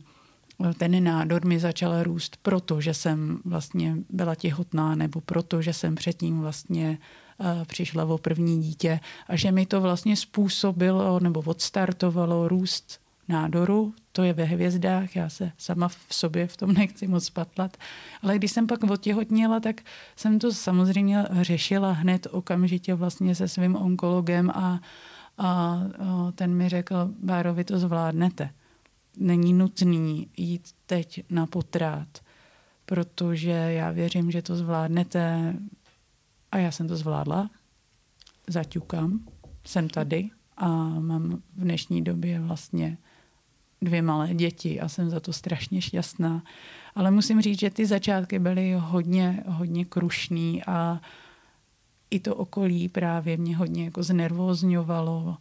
ten 0.77 1.03
nádor 1.03 1.45
mi 1.45 1.59
začal 1.59 2.03
růst, 2.03 2.37
protože 2.41 2.93
jsem 2.93 3.39
vlastně 3.45 3.95
byla 4.09 4.35
těhotná 4.35 4.95
nebo 4.95 5.21
proto, 5.21 5.61
že 5.61 5.73
jsem 5.73 5.95
předtím 5.95 6.39
vlastně 6.39 6.97
uh, 7.37 7.65
přišla 7.65 8.05
o 8.05 8.17
první 8.17 8.61
dítě 8.61 8.99
a 9.27 9.35
že 9.35 9.51
mi 9.51 9.65
to 9.65 9.81
vlastně 9.81 10.15
způsobilo 10.15 11.19
nebo 11.19 11.43
odstartovalo 11.45 12.47
růst 12.47 13.06
nádoru, 13.27 13.93
to 14.11 14.23
je 14.23 14.33
ve 14.33 14.43
hvězdách, 14.43 15.15
já 15.15 15.29
se 15.29 15.51
sama 15.57 15.87
v 15.87 16.05
sobě 16.09 16.47
v 16.47 16.57
tom 16.57 16.73
nechci 16.73 17.07
moc 17.07 17.29
patlat. 17.29 17.77
Ale 18.21 18.35
když 18.35 18.51
jsem 18.51 18.67
pak 18.67 18.83
otěhotněla, 18.83 19.59
tak 19.59 19.81
jsem 20.15 20.39
to 20.39 20.53
samozřejmě 20.53 21.25
řešila 21.31 21.91
hned 21.91 22.27
okamžitě 22.31 22.93
vlastně 22.93 23.35
se 23.35 23.47
svým 23.47 23.75
onkologem 23.75 24.49
a, 24.49 24.79
a, 25.37 25.81
ten 26.35 26.55
mi 26.55 26.69
řekl, 26.69 27.13
Báro, 27.23 27.53
vy 27.53 27.63
to 27.63 27.79
zvládnete. 27.79 28.49
Není 29.17 29.53
nutný 29.53 30.27
jít 30.37 30.69
teď 30.85 31.23
na 31.29 31.45
potrát, 31.45 32.07
protože 32.85 33.51
já 33.51 33.91
věřím, 33.91 34.31
že 34.31 34.41
to 34.41 34.55
zvládnete 34.55 35.53
a 36.51 36.57
já 36.57 36.71
jsem 36.71 36.87
to 36.87 36.97
zvládla. 36.97 37.49
Zaťukám, 38.47 39.19
jsem 39.65 39.89
tady 39.89 40.29
a 40.57 40.67
mám 40.99 41.41
v 41.55 41.61
dnešní 41.61 42.03
době 42.03 42.39
vlastně 42.39 42.97
dvě 43.81 44.01
malé 44.01 44.33
děti 44.33 44.79
a 44.79 44.89
jsem 44.89 45.09
za 45.09 45.19
to 45.19 45.33
strašně 45.33 45.81
šťastná. 45.81 46.43
Ale 46.95 47.11
musím 47.11 47.41
říct, 47.41 47.59
že 47.59 47.69
ty 47.69 47.85
začátky 47.85 48.39
byly 48.39 48.73
hodně, 48.79 49.43
hodně 49.47 49.85
krušný 49.85 50.63
a 50.67 51.01
i 52.11 52.19
to 52.19 52.35
okolí 52.35 52.89
právě 52.89 53.37
mě 53.37 53.57
hodně 53.57 53.85
jako 53.85 54.03
znervózňovalo 54.03 55.37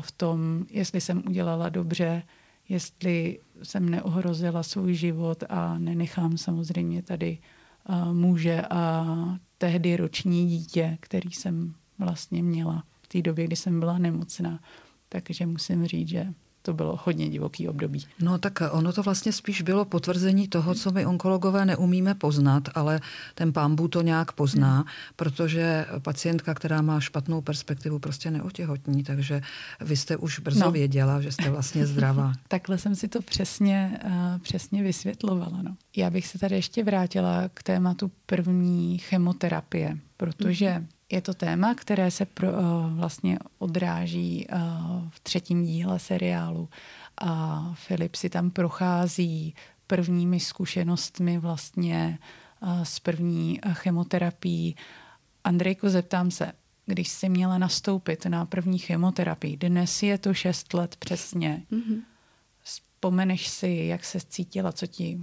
v 0.00 0.12
tom, 0.12 0.66
jestli 0.70 1.00
jsem 1.00 1.22
udělala 1.26 1.68
dobře, 1.68 2.22
jestli 2.68 3.38
jsem 3.62 3.88
neohrozila 3.88 4.62
svůj 4.62 4.94
život 4.94 5.44
a 5.48 5.78
nenechám 5.78 6.38
samozřejmě 6.38 7.02
tady 7.02 7.38
muže 8.12 8.62
a 8.70 9.06
tehdy 9.58 9.96
roční 9.96 10.48
dítě, 10.48 10.98
který 11.00 11.30
jsem 11.30 11.74
vlastně 11.98 12.42
měla 12.42 12.84
v 13.02 13.08
té 13.08 13.22
době, 13.22 13.44
kdy 13.44 13.56
jsem 13.56 13.80
byla 13.80 13.98
nemocná. 13.98 14.60
Takže 15.08 15.46
musím 15.46 15.86
říct, 15.86 16.08
že 16.08 16.34
to 16.66 16.74
bylo 16.74 16.98
hodně 17.04 17.28
divoký 17.28 17.68
období. 17.68 18.04
No 18.20 18.38
tak 18.38 18.62
ono 18.70 18.92
to 18.92 19.02
vlastně 19.02 19.32
spíš 19.32 19.62
bylo 19.62 19.84
potvrzení 19.84 20.48
toho, 20.48 20.74
co 20.74 20.92
my 20.92 21.06
onkologové 21.06 21.64
neumíme 21.64 22.14
poznat, 22.14 22.68
ale 22.74 23.00
ten 23.34 23.52
pámbu 23.52 23.88
to 23.88 24.02
nějak 24.02 24.32
pozná, 24.32 24.84
protože 25.16 25.86
pacientka, 26.02 26.54
která 26.54 26.82
má 26.82 27.00
špatnou 27.00 27.40
perspektivu, 27.40 27.98
prostě 27.98 28.30
neotěhotní, 28.30 29.04
takže 29.04 29.42
vy 29.80 29.96
jste 29.96 30.16
už 30.16 30.38
brzo 30.38 30.64
no. 30.64 30.72
věděla, 30.72 31.20
že 31.20 31.32
jste 31.32 31.50
vlastně 31.50 31.86
zdravá. 31.86 32.32
Takhle 32.48 32.78
jsem 32.78 32.94
si 32.94 33.08
to 33.08 33.22
přesně, 33.22 34.00
uh, 34.04 34.38
přesně 34.42 34.82
vysvětlovala. 34.82 35.62
No. 35.62 35.76
Já 35.96 36.10
bych 36.10 36.26
se 36.26 36.38
tady 36.38 36.54
ještě 36.54 36.84
vrátila 36.84 37.48
k 37.54 37.62
tématu 37.62 38.10
první 38.26 38.98
chemoterapie, 38.98 39.98
protože 40.16 40.66
mm-hmm 40.66 40.95
je 41.12 41.20
to 41.20 41.34
téma, 41.34 41.74
které 41.74 42.10
se 42.10 42.26
pro, 42.26 42.52
uh, 42.52 42.58
vlastně 42.90 43.38
odráží 43.58 44.46
uh, 44.52 44.58
v 45.10 45.20
třetím 45.20 45.64
díle 45.64 45.98
seriálu 45.98 46.68
a 47.18 47.62
Filip 47.74 48.14
si 48.14 48.30
tam 48.30 48.50
prochází 48.50 49.54
prvními 49.86 50.40
zkušenostmi 50.40 51.38
vlastně 51.38 52.18
uh, 52.62 52.82
s 52.82 53.00
první 53.00 53.60
chemoterapií. 53.72 54.76
Andrejko, 55.44 55.90
zeptám 55.90 56.30
se, 56.30 56.52
když 56.86 57.08
jsi 57.08 57.28
měla 57.28 57.58
nastoupit 57.58 58.26
na 58.26 58.46
první 58.46 58.78
chemoterapii, 58.78 59.56
dnes 59.56 60.02
je 60.02 60.18
to 60.18 60.34
šest 60.34 60.74
let 60.74 60.96
přesně, 60.96 61.62
mm-hmm. 61.72 62.02
vzpomeneš 62.62 63.48
si, 63.48 63.68
jak 63.68 64.04
se 64.04 64.18
cítila, 64.20 64.72
co 64.72 64.86
ti 64.86 65.20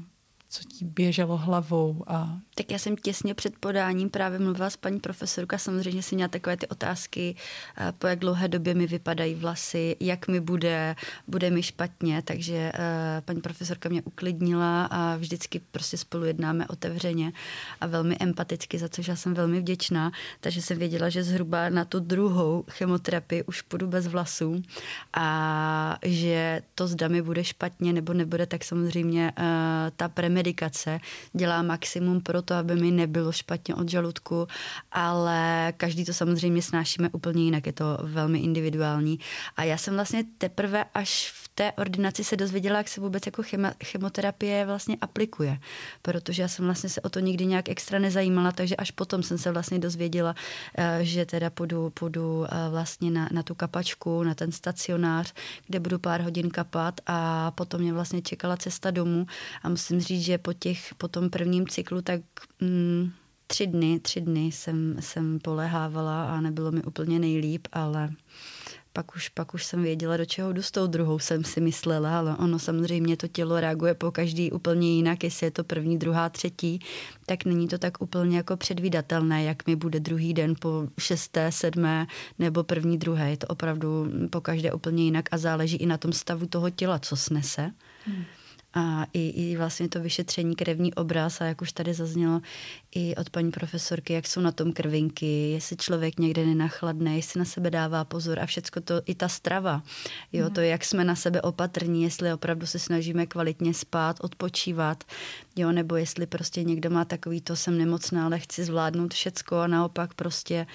co 0.54 0.64
ti 0.64 0.86
běželo 0.86 1.38
hlavou? 1.38 2.04
A... 2.08 2.40
Tak 2.56 2.72
já 2.72 2.80
jsem 2.80 2.96
těsně 2.96 3.34
před 3.34 3.54
podáním 3.60 4.10
právě 4.10 4.40
mluvila 4.40 4.70
s 4.70 4.78
paní 4.78 5.00
profesorka, 5.00 5.58
samozřejmě 5.58 6.04
si 6.04 6.16
měla 6.16 6.28
takové 6.28 6.58
ty 6.58 6.68
otázky, 6.68 7.36
eh, 7.78 7.94
po 7.98 8.08
jak 8.08 8.20
dlouhé 8.20 8.48
době 8.48 8.74
mi 8.74 8.88
vypadají 8.88 9.36
vlasy, 9.36 9.96
jak 10.00 10.28
mi 10.28 10.40
bude, 10.40 10.96
bude 11.28 11.50
mi 11.50 11.64
špatně, 11.64 12.22
takže 12.22 12.72
eh, 12.74 13.22
paní 13.26 13.42
profesorka 13.42 13.90
mě 13.90 14.02
uklidnila 14.02 14.86
a 14.86 15.16
vždycky 15.16 15.62
prostě 15.72 15.98
spolu 15.98 16.26
jednáme 16.26 16.68
otevřeně 16.68 17.34
a 17.82 17.88
velmi 17.88 18.18
empaticky, 18.20 18.80
za 18.80 18.90
což 18.90 19.08
já 19.08 19.16
jsem 19.16 19.34
velmi 19.34 19.60
vděčná, 19.60 20.12
takže 20.40 20.62
jsem 20.62 20.78
věděla, 20.78 21.10
že 21.10 21.24
zhruba 21.24 21.70
na 21.70 21.86
tu 21.86 22.00
druhou 22.00 22.64
chemoterapii 22.70 23.44
už 23.44 23.62
půjdu 23.62 23.88
bez 23.88 24.08
vlasů 24.08 24.62
a 25.14 25.98
že 26.06 26.62
to 26.76 26.88
zda 26.88 27.08
mi 27.08 27.22
bude 27.22 27.44
špatně 27.44 27.94
nebo 27.94 28.14
nebude, 28.14 28.46
tak 28.46 28.64
samozřejmě 28.64 29.32
uh, 29.38 29.44
ta 29.96 30.10
premeditace 30.10 30.44
medikace, 30.44 31.00
dělá 31.34 31.62
maximum 31.62 32.22
pro 32.22 32.42
to, 32.44 32.56
aby 32.56 32.76
mi 32.76 32.92
nebylo 32.92 33.32
špatně 33.32 33.76
od 33.76 33.90
žaludku, 33.90 34.48
ale 34.92 35.74
každý 35.78 36.06
to 36.06 36.14
samozřejmě 36.14 36.62
snášíme 36.62 37.10
úplně 37.10 37.44
jinak, 37.44 37.66
je 37.66 37.74
to 37.74 37.98
velmi 38.02 38.40
individuální. 38.40 39.20
A 39.56 39.64
já 39.64 39.78
jsem 39.78 39.94
vlastně 39.94 40.24
teprve 40.38 40.86
až 40.94 41.32
v 41.32 41.44
té 41.56 41.72
ordinaci 41.72 42.24
se 42.24 42.38
dozvěděla, 42.38 42.78
jak 42.78 42.88
se 42.88 43.02
vůbec 43.02 43.26
jako 43.26 43.44
chemoterapie 43.84 44.66
vlastně 44.66 44.98
aplikuje, 45.02 45.60
protože 46.02 46.42
já 46.42 46.48
jsem 46.48 46.66
vlastně 46.66 46.90
se 46.90 47.02
o 47.02 47.10
to 47.10 47.20
nikdy 47.20 47.46
nějak 47.46 47.70
extra 47.70 48.00
nezajímala, 48.00 48.52
takže 48.52 48.76
až 48.76 48.92
potom 48.92 49.24
jsem 49.24 49.38
se 49.38 49.52
vlastně 49.52 49.80
dozvěděla, 49.80 50.36
eh, 50.78 51.00
že 51.02 51.26
teda 51.26 51.50
půjdu, 51.50 51.90
půjdu 51.90 52.46
eh, 52.46 52.70
vlastně 52.70 53.12
na, 53.12 53.30
na 53.32 53.44
tu 53.44 53.56
kapačku, 53.56 54.24
na 54.24 54.36
ten 54.36 54.52
stacionář, 54.52 55.34
kde 55.68 55.80
budu 55.80 56.00
pár 56.00 56.22
hodin 56.22 56.50
kapat 56.50 57.02
a 57.08 57.52
potom 57.52 57.82
mě 57.82 57.94
vlastně 57.94 58.22
čekala 58.22 58.58
cesta 58.58 58.92
domů 58.92 59.26
a 59.64 59.70
musím 59.70 60.02
říct, 60.02 60.26
že 60.26 60.38
po, 60.38 60.54
těch, 60.54 60.96
po 60.96 61.08
tom 61.08 61.30
prvním 61.30 61.68
cyklu 61.68 62.02
tak 62.02 62.22
mm, 62.62 63.12
tři 63.48 63.68
dny, 63.68 64.00
tři 64.00 64.22
dny 64.22 64.46
jsem, 64.46 64.96
jsem 65.00 65.40
polehávala 65.40 66.26
a 66.26 66.42
nebylo 66.42 66.72
mi 66.72 66.84
úplně 66.84 67.20
nejlíp, 67.20 67.68
ale 67.74 68.10
pak 68.94 69.16
už, 69.16 69.30
pak 69.30 69.54
už 69.54 69.66
jsem 69.66 69.84
věděla, 69.84 70.18
do 70.18 70.26
čeho 70.26 70.54
jdu 70.54 70.62
s 70.62 70.72
tou 70.72 70.88
druhou, 70.88 71.20
jsem 71.20 71.44
si 71.44 71.62
myslela, 71.62 72.20
ale 72.20 72.36
ono 72.38 72.60
samozřejmě 72.60 73.18
to 73.18 73.28
tělo 73.28 73.60
reaguje 73.60 73.94
po 73.94 74.12
každý 74.12 74.52
úplně 74.52 74.96
jinak, 74.96 75.24
jestli 75.24 75.48
je 75.48 75.52
to 75.52 75.64
první, 75.64 75.98
druhá, 75.98 76.30
třetí, 76.30 76.80
tak 77.26 77.46
není 77.46 77.68
to 77.68 77.78
tak 77.78 78.02
úplně 78.02 78.38
jako 78.38 78.58
předvídatelné, 78.58 79.44
jak 79.44 79.68
mi 79.68 79.76
bude 79.76 80.00
druhý 80.00 80.34
den 80.34 80.54
po 80.60 80.88
šesté, 81.00 81.52
sedmé 81.52 82.08
nebo 82.40 82.64
první, 82.64 82.98
druhé. 82.98 83.30
Je 83.30 83.38
to 83.38 83.48
opravdu 83.48 84.12
po 84.30 84.42
každé 84.42 84.74
úplně 84.74 85.04
jinak 85.04 85.30
a 85.32 85.38
záleží 85.38 85.78
i 85.78 85.86
na 85.86 85.98
tom 85.98 86.14
stavu 86.14 86.46
toho 86.46 86.70
těla, 86.70 87.00
co 87.00 87.16
snese. 87.16 87.72
Hmm 88.06 88.24
a 88.74 89.06
i, 89.14 89.30
i 89.30 89.58
vlastně 89.58 89.90
to 89.90 90.00
vyšetření 90.00 90.56
krevní 90.56 90.94
obraz 90.94 91.42
a 91.42 91.46
jak 91.46 91.62
už 91.62 91.72
tady 91.72 91.94
zaznělo 91.94 92.42
i 92.96 93.16
od 93.16 93.30
paní 93.30 93.52
profesorky, 93.52 94.14
jak 94.14 94.28
jsou 94.28 94.42
na 94.42 94.52
tom 94.52 94.74
krvinky, 94.74 95.50
jestli 95.50 95.78
člověk 95.78 96.20
někde 96.20 96.46
nenachladne, 96.46 97.16
jestli 97.16 97.40
na 97.40 97.46
sebe 97.46 97.70
dává 97.70 98.06
pozor 98.06 98.40
a 98.40 98.46
všecko 98.46 98.82
to, 98.82 99.02
i 99.06 99.16
ta 99.16 99.28
strava, 99.28 99.84
jo, 100.34 100.46
mm. 100.46 100.54
to, 100.54 100.62
jak 100.62 100.86
jsme 100.86 101.04
na 101.04 101.16
sebe 101.16 101.42
opatrní, 101.42 102.04
jestli 102.04 102.34
opravdu 102.34 102.66
se 102.66 102.80
snažíme 102.80 103.26
kvalitně 103.26 103.74
spát, 103.74 104.18
odpočívat, 104.22 105.04
jo, 105.56 105.72
nebo 105.72 105.96
jestli 105.96 106.28
prostě 106.28 106.64
někdo 106.64 106.90
má 106.90 107.06
takový, 107.06 107.42
to 107.42 107.56
jsem 107.56 107.78
nemocná, 107.78 108.26
ale 108.26 108.40
chci 108.40 108.64
zvládnout 108.64 109.14
všecko 109.14 109.58
a 109.58 109.68
naopak 109.68 110.14
prostě 110.14 110.68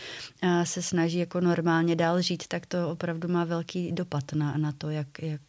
a 0.43 0.65
se 0.65 0.83
snaží 0.83 1.19
jako 1.19 1.41
normálně 1.41 1.97
dál 1.97 2.23
žít, 2.23 2.47
tak 2.49 2.67
to 2.67 2.91
opravdu 2.91 3.29
má 3.29 3.45
velký 3.45 3.93
dopad 3.93 4.33
na, 4.33 4.57
na 4.57 4.73
to, 4.73 4.91
jak, 4.91 5.23
jak 5.23 5.41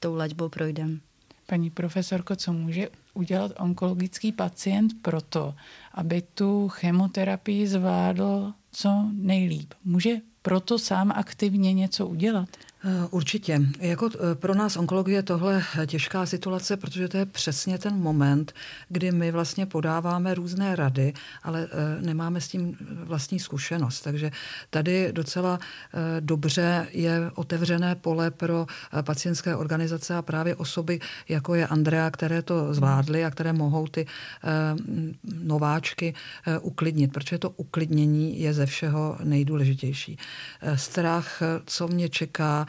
tou 0.00 0.14
laťbou 0.14 0.48
projdeme. 0.48 0.98
Paní 1.46 1.70
profesorko, 1.70 2.36
co 2.36 2.52
může 2.52 2.88
udělat 3.14 3.52
onkologický 3.58 4.32
pacient 4.32 4.92
proto, 5.02 5.54
aby 5.94 6.22
tu 6.22 6.68
chemoterapii 6.68 7.66
zvládl 7.66 8.52
co 8.72 9.04
nejlíp? 9.12 9.74
Může 9.84 10.16
proto 10.42 10.78
sám 10.78 11.12
aktivně 11.16 11.72
něco 11.72 12.06
udělat? 12.06 12.48
Eh, 12.84 13.06
určitě. 13.10 13.60
Jako 13.80 14.10
eh, 14.14 14.34
pro 14.34 14.54
nás 14.54 14.76
onkologie 14.76 15.18
je 15.18 15.22
tohle 15.22 15.64
těžká 15.86 16.26
situace, 16.26 16.76
protože 16.76 17.08
to 17.08 17.16
je 17.16 17.26
přesně 17.26 17.78
ten 17.78 17.94
moment, 17.94 18.52
kdy 18.88 19.12
my 19.12 19.30
vlastně 19.30 19.66
podáváme 19.66 20.34
různé 20.34 20.76
rady, 20.76 21.12
ale 21.42 21.68
eh, 21.72 22.02
nemáme 22.02 22.40
s 22.40 22.48
tím 22.48 22.76
vlastní 23.04 23.40
zkušenost. 23.40 24.00
Takže 24.00 24.30
tady 24.70 25.12
docela 25.12 25.58
dobře 26.20 26.86
je 26.90 27.30
otevřené 27.34 27.94
pole 27.94 28.30
pro 28.30 28.66
pacientské 29.02 29.56
organizace 29.56 30.16
a 30.16 30.22
právě 30.22 30.56
osoby, 30.56 31.00
jako 31.28 31.54
je 31.54 31.66
Andrea, 31.66 32.10
které 32.10 32.42
to 32.42 32.74
zvládly 32.74 33.24
a 33.24 33.30
které 33.30 33.52
mohou 33.52 33.86
ty 33.86 34.06
nováčky 35.42 36.14
uklidnit, 36.60 37.12
protože 37.12 37.38
to 37.38 37.50
uklidnění 37.50 38.40
je 38.40 38.54
ze 38.54 38.66
všeho 38.66 39.18
nejdůležitější. 39.24 40.18
Strach, 40.74 41.42
co 41.66 41.88
mě 41.88 42.08
čeká, 42.08 42.66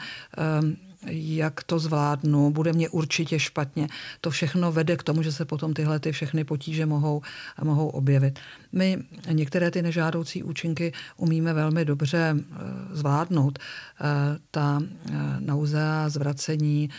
jak 1.10 1.62
to 1.62 1.78
zvládnu, 1.78 2.50
bude 2.50 2.72
mě 2.72 2.88
určitě 2.88 3.38
špatně. 3.38 3.88
To 4.20 4.30
všechno 4.30 4.72
vede 4.72 4.96
k 4.96 5.02
tomu, 5.02 5.22
že 5.22 5.32
se 5.32 5.44
potom 5.44 5.74
tyhle 5.74 6.00
ty 6.00 6.12
všechny 6.12 6.44
potíže 6.44 6.86
mohou, 6.86 7.22
mohou 7.62 7.88
objevit. 7.88 8.38
My 8.72 8.98
některé 9.30 9.70
ty 9.70 9.82
nežádoucí 9.82 10.42
účinky 10.42 10.92
umíme 11.16 11.52
velmi 11.52 11.84
dobře 11.84 12.36
eh, 12.36 12.54
zvládnout. 12.92 13.58
Eh, 13.58 14.04
ta 14.50 14.80
eh, 14.82 15.12
nauzea, 15.40 16.08
zvracení 16.08 16.90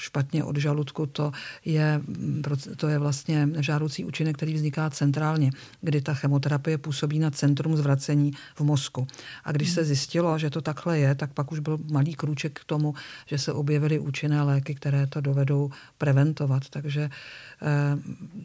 špatně 0.00 0.44
od 0.44 0.56
žaludku, 0.56 1.06
to 1.06 1.32
je, 1.64 2.00
to 2.76 2.88
je 2.88 2.98
vlastně 2.98 3.46
nežádoucí 3.46 4.04
účinek, 4.04 4.36
který 4.36 4.54
vzniká 4.54 4.90
centrálně, 4.90 5.50
kdy 5.80 6.00
ta 6.00 6.14
chemoterapie 6.14 6.78
působí 6.78 7.18
na 7.18 7.30
centrum 7.30 7.76
zvracení 7.76 8.32
v 8.54 8.60
mozku. 8.60 9.06
A 9.44 9.52
když 9.52 9.70
se 9.70 9.84
zjistilo, 9.84 10.38
že 10.38 10.50
to 10.50 10.60
takhle 10.60 10.98
je, 10.98 11.14
tak 11.14 11.32
pak 11.32 11.52
už 11.52 11.58
byl 11.58 11.78
malý 11.90 12.14
krůček 12.14 12.60
k 12.60 12.64
tomu, 12.64 12.94
že 13.26 13.38
se 13.38 13.52
objevily 13.52 13.98
účinné 13.98 14.42
léky, 14.42 14.74
které 14.74 15.06
to 15.06 15.20
dovedou 15.20 15.70
preventovat. 15.98 16.62
Takže 16.70 17.10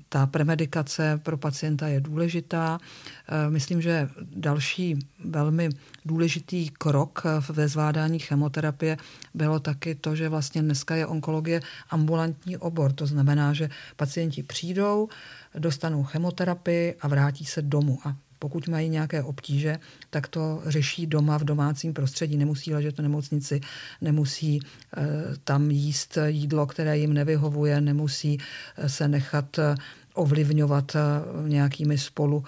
ta 0.09 0.25
premedikace 0.25 1.19
pro 1.23 1.37
pacienta 1.37 1.87
je 1.87 1.94
důležitá. 2.01 2.79
Eh, 3.27 3.49
myslím, 3.49 3.81
že 3.81 4.09
další 4.35 4.99
velmi 5.25 5.69
důležitý 6.05 6.69
krok 6.69 7.23
ve 7.49 7.67
zvládání 7.67 8.19
chemoterapie 8.19 8.97
bylo 9.33 9.59
taky 9.59 9.95
to, 9.95 10.15
že 10.15 10.29
vlastně 10.29 10.61
dneska 10.61 10.95
je 10.95 11.07
onkologie 11.07 11.61
ambulantní 11.89 12.57
obor. 12.57 12.93
To 12.93 13.07
znamená, 13.07 13.53
že 13.53 13.69
pacienti 13.95 14.43
přijdou, 14.43 15.09
dostanou 15.57 16.03
chemoterapii 16.03 16.95
a 17.01 17.07
vrátí 17.07 17.45
se 17.45 17.61
domů. 17.61 17.99
A 18.05 18.15
pokud 18.39 18.67
mají 18.67 18.89
nějaké 18.89 19.23
obtíže, 19.23 19.79
tak 20.09 20.27
to 20.27 20.61
řeší 20.65 21.07
doma 21.07 21.37
v 21.37 21.43
domácím 21.43 21.93
prostředí. 21.93 22.37
Nemusí 22.37 22.73
ležet 22.73 22.97
v 22.97 23.01
nemocnici, 23.01 23.61
nemusí 24.01 24.59
eh, 24.59 25.03
tam 25.43 25.71
jíst 25.71 26.17
jídlo, 26.27 26.67
které 26.67 26.97
jim 26.97 27.13
nevyhovuje, 27.13 27.81
nemusí 27.81 28.37
eh, 28.77 28.89
se 28.89 29.07
nechat 29.07 29.59
eh, 29.59 29.75
ovlivňovat 30.15 30.95
nějakými 31.47 31.97
spolu 31.97 32.43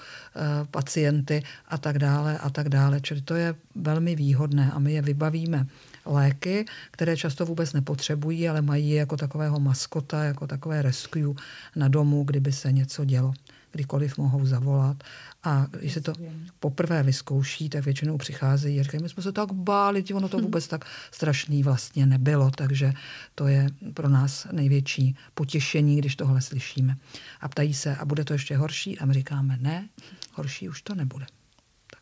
pacienty 0.72 1.44
a 1.68 1.78
tak 1.78 2.00
dále 2.00 2.38
a 2.38 2.50
tak 2.50 2.70
dále. 2.70 3.02
Čili 3.02 3.22
to 3.22 3.36
je 3.36 3.56
velmi 3.76 4.16
výhodné 4.16 4.72
a 4.72 4.80
my 4.80 4.94
je 4.94 5.02
vybavíme 5.02 5.68
léky, 6.06 6.66
které 6.92 7.18
často 7.18 7.46
vůbec 7.46 7.74
nepotřebují, 7.74 8.50
ale 8.50 8.62
mají 8.62 8.92
jako 8.92 9.18
takového 9.18 9.60
maskota, 9.60 10.24
jako 10.24 10.48
takové 10.48 10.82
rescue 10.82 11.36
na 11.76 11.88
domu, 11.88 12.24
kdyby 12.24 12.52
se 12.52 12.72
něco 12.72 13.06
dělo 13.06 13.34
kdykoliv 13.78 14.18
mohou 14.18 14.46
zavolat. 14.46 15.04
A 15.44 15.68
když 15.80 15.94
se 15.94 16.02
to 16.02 16.14
poprvé 16.60 17.04
vyzkouší, 17.04 17.70
tak 17.70 17.86
většinou 17.86 18.18
přicházejí 18.18 18.80
a 18.80 18.84
říkají, 18.84 19.04
my 19.04 19.10
jsme 19.10 19.24
se 19.24 19.32
tak 19.32 19.52
báli, 19.52 20.04
ono 20.14 20.30
to 20.30 20.38
vůbec 20.38 20.68
tak 20.68 20.86
strašný 21.12 21.64
vlastně 21.64 22.06
nebylo, 22.06 22.52
takže 22.52 22.94
to 23.36 23.48
je 23.48 23.70
pro 23.94 24.10
nás 24.10 24.48
největší 24.52 25.16
potěšení, 25.34 25.98
když 25.98 26.16
tohle 26.16 26.42
slyšíme. 26.42 26.96
A 27.42 27.48
ptají 27.48 27.74
se, 27.74 27.96
a 27.96 28.06
bude 28.06 28.26
to 28.26 28.34
ještě 28.34 28.58
horší? 28.58 29.00
A 29.00 29.06
my 29.06 29.14
říkáme, 29.14 29.58
ne, 29.62 29.90
horší 30.34 30.70
už 30.70 30.82
to 30.82 30.96
nebude. 30.96 31.26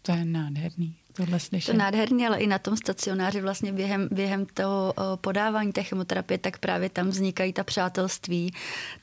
To 0.01 0.11
je 0.11 0.25
nádherný 0.25 0.95
tohle. 1.15 1.39
To 1.65 1.73
nádherně, 1.73 2.27
ale 2.27 2.37
i 2.37 2.47
na 2.47 2.59
tom 2.59 2.77
stacionáři 2.77 3.41
vlastně 3.41 3.73
během, 3.73 4.07
během 4.11 4.45
toho 4.45 4.93
podávání 5.21 5.71
té 5.71 5.83
chemoterapie, 5.83 6.37
tak 6.37 6.57
právě 6.57 6.89
tam 6.89 7.09
vznikají 7.09 7.53
ta 7.53 7.63
přátelství. 7.63 8.53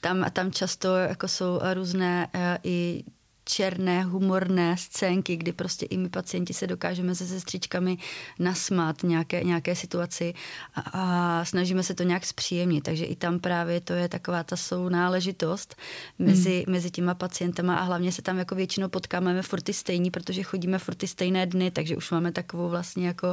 Tam, 0.01 0.25
tam 0.33 0.53
často 0.53 0.97
jako 0.97 1.29
jsou 1.29 1.61
různé 1.75 2.29
e, 2.35 2.59
i 2.65 3.05
černé, 3.45 4.03
humorné 4.03 4.76
scénky, 4.76 5.36
kdy 5.36 5.53
prostě 5.53 5.86
i 5.86 5.97
my 5.97 6.09
pacienti 6.09 6.55
se 6.55 6.66
dokážeme 6.66 7.14
se 7.14 7.26
sestřičkami 7.26 7.99
nasmát 8.38 9.03
nějaké, 9.03 9.45
nějaké 9.45 9.76
situaci 9.76 10.34
a, 10.74 10.80
a 10.80 11.45
snažíme 11.45 11.82
se 11.82 11.95
to 11.95 12.03
nějak 12.03 12.26
zpříjemnit. 12.26 12.84
Takže 12.84 13.05
i 13.05 13.16
tam 13.16 13.38
právě 13.38 13.80
to 13.80 13.93
je 13.93 14.09
taková 14.09 14.43
ta 14.43 14.57
sounáležitost 14.57 15.76
mezi, 16.18 16.62
hmm. 16.66 16.72
mezi 16.72 16.90
těma 16.90 17.14
pacientama 17.14 17.76
a 17.76 17.82
hlavně 17.82 18.12
se 18.12 18.22
tam 18.22 18.38
jako 18.38 18.55
většinou 18.55 18.88
potkáme 18.88 19.43
furt 19.43 19.62
ty 19.62 19.72
stejní, 19.72 20.11
protože 20.11 20.43
chodíme 20.43 20.78
furt 20.78 20.95
ty 20.95 21.07
stejné 21.07 21.47
dny, 21.47 21.70
takže 21.70 21.97
už 21.97 22.11
máme 22.11 22.32
takovou 22.32 22.68
vlastně 22.68 23.07
jako 23.07 23.28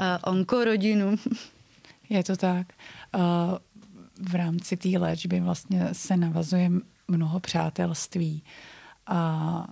uh, 0.00 0.06
onkorodinu. 0.24 1.16
Je 2.08 2.24
to 2.24 2.36
tak. 2.36 2.66
Uh, 3.14 3.22
v 4.30 4.34
rámci 4.34 4.76
té 4.76 4.88
léčby 4.88 5.40
vlastně 5.40 5.88
se 5.92 6.16
navazuje 6.16 6.70
mnoho 7.08 7.40
přátelství. 7.40 8.42
A 9.06 9.66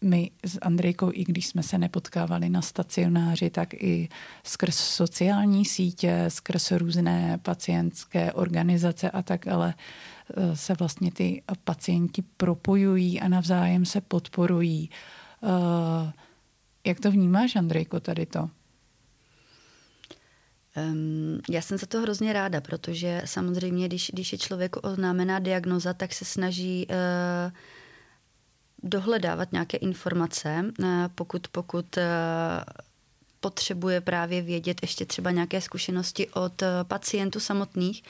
my 0.00 0.30
s 0.44 0.58
Andrejkou, 0.62 1.10
i 1.12 1.24
když 1.24 1.46
jsme 1.46 1.62
se 1.62 1.78
nepotkávali 1.78 2.48
na 2.48 2.62
stacionáři, 2.62 3.50
tak 3.50 3.74
i 3.74 4.08
skrz 4.44 4.76
sociální 4.76 5.64
sítě, 5.64 6.24
skrz 6.28 6.70
různé 6.70 7.38
pacientské 7.42 8.32
organizace 8.32 9.10
a 9.10 9.22
tak, 9.22 9.46
ale 9.46 9.74
e, 10.36 10.56
se 10.56 10.74
vlastně 10.74 11.12
ty 11.12 11.42
pacienti 11.64 12.22
propojují 12.36 13.20
a 13.20 13.28
navzájem 13.28 13.84
se 13.84 14.00
podporují. 14.00 14.90
E, 14.90 16.12
jak 16.84 17.00
to 17.00 17.10
vnímáš, 17.10 17.56
Andrejko, 17.56 18.00
tady 18.00 18.26
to? 18.26 18.50
Já 21.50 21.62
jsem 21.62 21.78
za 21.78 21.86
to 21.86 22.00
hrozně 22.00 22.32
ráda, 22.32 22.60
protože 22.60 23.22
samozřejmě, 23.24 23.88
když, 23.88 24.10
když 24.14 24.32
je 24.32 24.38
člověku 24.38 24.80
oznámená 24.80 25.38
diagnoza, 25.38 25.94
tak 25.94 26.14
se 26.14 26.24
snaží 26.24 26.86
uh, 26.90 27.52
dohledávat 28.82 29.52
nějaké 29.52 29.76
informace, 29.76 30.64
eh, 30.84 31.08
pokud, 31.14 31.48
pokud 31.48 31.98
eh, 31.98 32.04
potřebuje 33.46 34.00
právě 34.00 34.42
vědět 34.42 34.78
ještě 34.82 35.06
třeba 35.06 35.30
nějaké 35.30 35.60
zkušenosti 35.60 36.28
od 36.28 36.62
eh, 36.62 36.66
pacientů 36.82 37.40
samotných. 37.40 38.02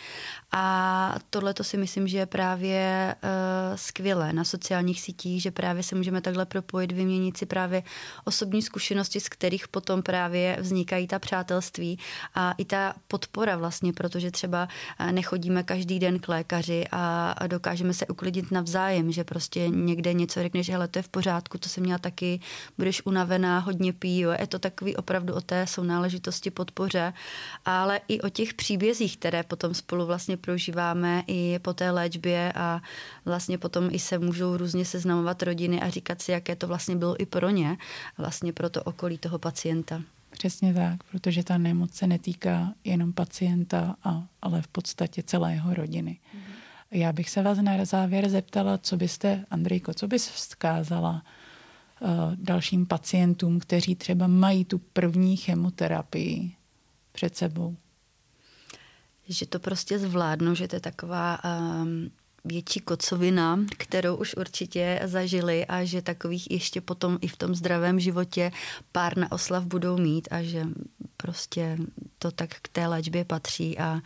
A 0.52 1.14
tohle 1.30 1.54
to 1.54 1.64
si 1.64 1.76
myslím, 1.76 2.08
že 2.08 2.18
je 2.18 2.26
právě 2.26 3.14
uh, 3.14 3.76
skvělé 3.76 4.32
na 4.32 4.44
sociálních 4.44 5.00
sítích, 5.00 5.42
že 5.42 5.50
právě 5.50 5.82
se 5.82 5.94
můžeme 5.94 6.20
takhle 6.20 6.46
propojit, 6.46 6.92
vyměnit 6.92 7.36
si 7.36 7.46
právě 7.46 7.82
osobní 8.24 8.62
zkušenosti, 8.62 9.20
z 9.20 9.28
kterých 9.28 9.68
potom 9.68 10.02
právě 10.02 10.56
vznikají 10.60 11.06
ta 11.06 11.18
přátelství 11.18 11.98
a 12.34 12.52
i 12.52 12.64
ta 12.64 12.94
podpora 13.08 13.56
vlastně, 13.56 13.92
protože 13.92 14.30
třeba 14.30 14.68
eh, 14.98 15.12
nechodíme 15.12 15.62
každý 15.62 15.98
den 15.98 16.18
k 16.18 16.28
lékaři 16.28 16.84
a, 16.92 17.34
dokážeme 17.46 17.94
se 17.94 18.06
uklidit 18.06 18.50
navzájem, 18.50 19.12
že 19.12 19.24
prostě 19.24 19.68
někde 19.68 20.12
něco 20.12 20.42
řekneš, 20.42 20.70
hele, 20.70 20.88
to 20.88 20.98
je 20.98 21.02
v 21.02 21.08
pořádku, 21.08 21.58
to 21.58 21.68
jsem 21.68 21.82
měla 21.82 21.98
taky, 21.98 22.40
budeš 22.78 23.02
unavená, 23.06 23.58
hodně 23.58 23.92
pí, 23.92 24.20
jo. 24.20 24.30
je 24.40 24.46
to 24.46 24.58
takový 24.58 24.96
opravdu 24.96 25.25
opravdu 25.26 25.34
o 25.34 25.40
té 25.40 25.66
sounáležitosti, 25.66 26.50
podpoře, 26.50 27.12
ale 27.64 28.00
i 28.08 28.20
o 28.20 28.28
těch 28.28 28.54
příbězích, 28.54 29.16
které 29.16 29.42
potom 29.42 29.74
spolu 29.74 30.06
vlastně 30.06 30.36
prožíváme 30.36 31.22
i 31.26 31.58
po 31.58 31.74
té 31.74 31.90
léčbě 31.90 32.52
a 32.54 32.80
vlastně 33.24 33.58
potom 33.58 33.88
i 33.90 33.98
se 33.98 34.18
můžou 34.18 34.56
různě 34.56 34.84
seznamovat 34.84 35.42
rodiny 35.42 35.80
a 35.80 35.90
říkat 35.90 36.22
si, 36.22 36.32
jaké 36.32 36.56
to 36.56 36.66
vlastně 36.66 36.96
bylo 36.96 37.16
i 37.18 37.26
pro 37.26 37.50
ně, 37.50 37.76
vlastně 38.18 38.52
pro 38.52 38.70
to 38.70 38.82
okolí 38.82 39.18
toho 39.18 39.38
pacienta. 39.38 40.02
Přesně 40.30 40.74
tak, 40.74 41.02
protože 41.10 41.44
ta 41.44 41.58
nemoc 41.58 41.94
se 41.94 42.06
netýká 42.06 42.72
jenom 42.84 43.12
pacienta, 43.12 43.96
a, 44.04 44.22
ale 44.42 44.62
v 44.62 44.68
podstatě 44.68 45.22
celé 45.22 45.52
jeho 45.52 45.74
rodiny. 45.74 46.18
Mm-hmm. 46.20 46.66
Já 46.90 47.12
bych 47.12 47.30
se 47.30 47.42
vás 47.42 47.58
na 47.58 47.84
závěr 47.84 48.28
zeptala, 48.28 48.78
co 48.78 48.96
byste, 48.96 49.44
Andrejko, 49.50 49.94
co 49.94 50.08
bys 50.08 50.28
vzkázala 50.28 51.22
dalším 52.34 52.86
pacientům, 52.86 53.60
kteří 53.60 53.94
třeba 53.94 54.26
mají 54.26 54.64
tu 54.64 54.78
první 54.78 55.36
chemoterapii 55.36 56.52
před 57.12 57.36
sebou? 57.36 57.76
Že 59.28 59.46
to 59.46 59.58
prostě 59.58 59.98
zvládnu, 59.98 60.54
že 60.54 60.68
to 60.68 60.76
je 60.76 60.80
taková 60.80 61.38
um, 61.44 62.10
větší 62.46 62.80
kocovina, 62.80 63.60
kterou 63.78 64.16
už 64.16 64.34
určitě 64.34 65.00
zažili 65.04 65.66
a 65.66 65.84
že 65.84 66.02
takových 66.02 66.50
ještě 66.50 66.80
potom 66.80 67.18
i 67.20 67.28
v 67.28 67.36
tom 67.36 67.54
zdravém 67.54 68.00
životě 68.00 68.52
pár 68.92 69.16
na 69.18 69.32
oslav 69.32 69.64
budou 69.64 69.98
mít 69.98 70.28
a 70.30 70.42
že 70.42 70.64
prostě 71.16 71.78
to 72.18 72.30
tak 72.30 72.50
k 72.62 72.68
té 72.68 72.86
léčbě 72.86 73.24
patří 73.24 73.78
a 73.78 74.00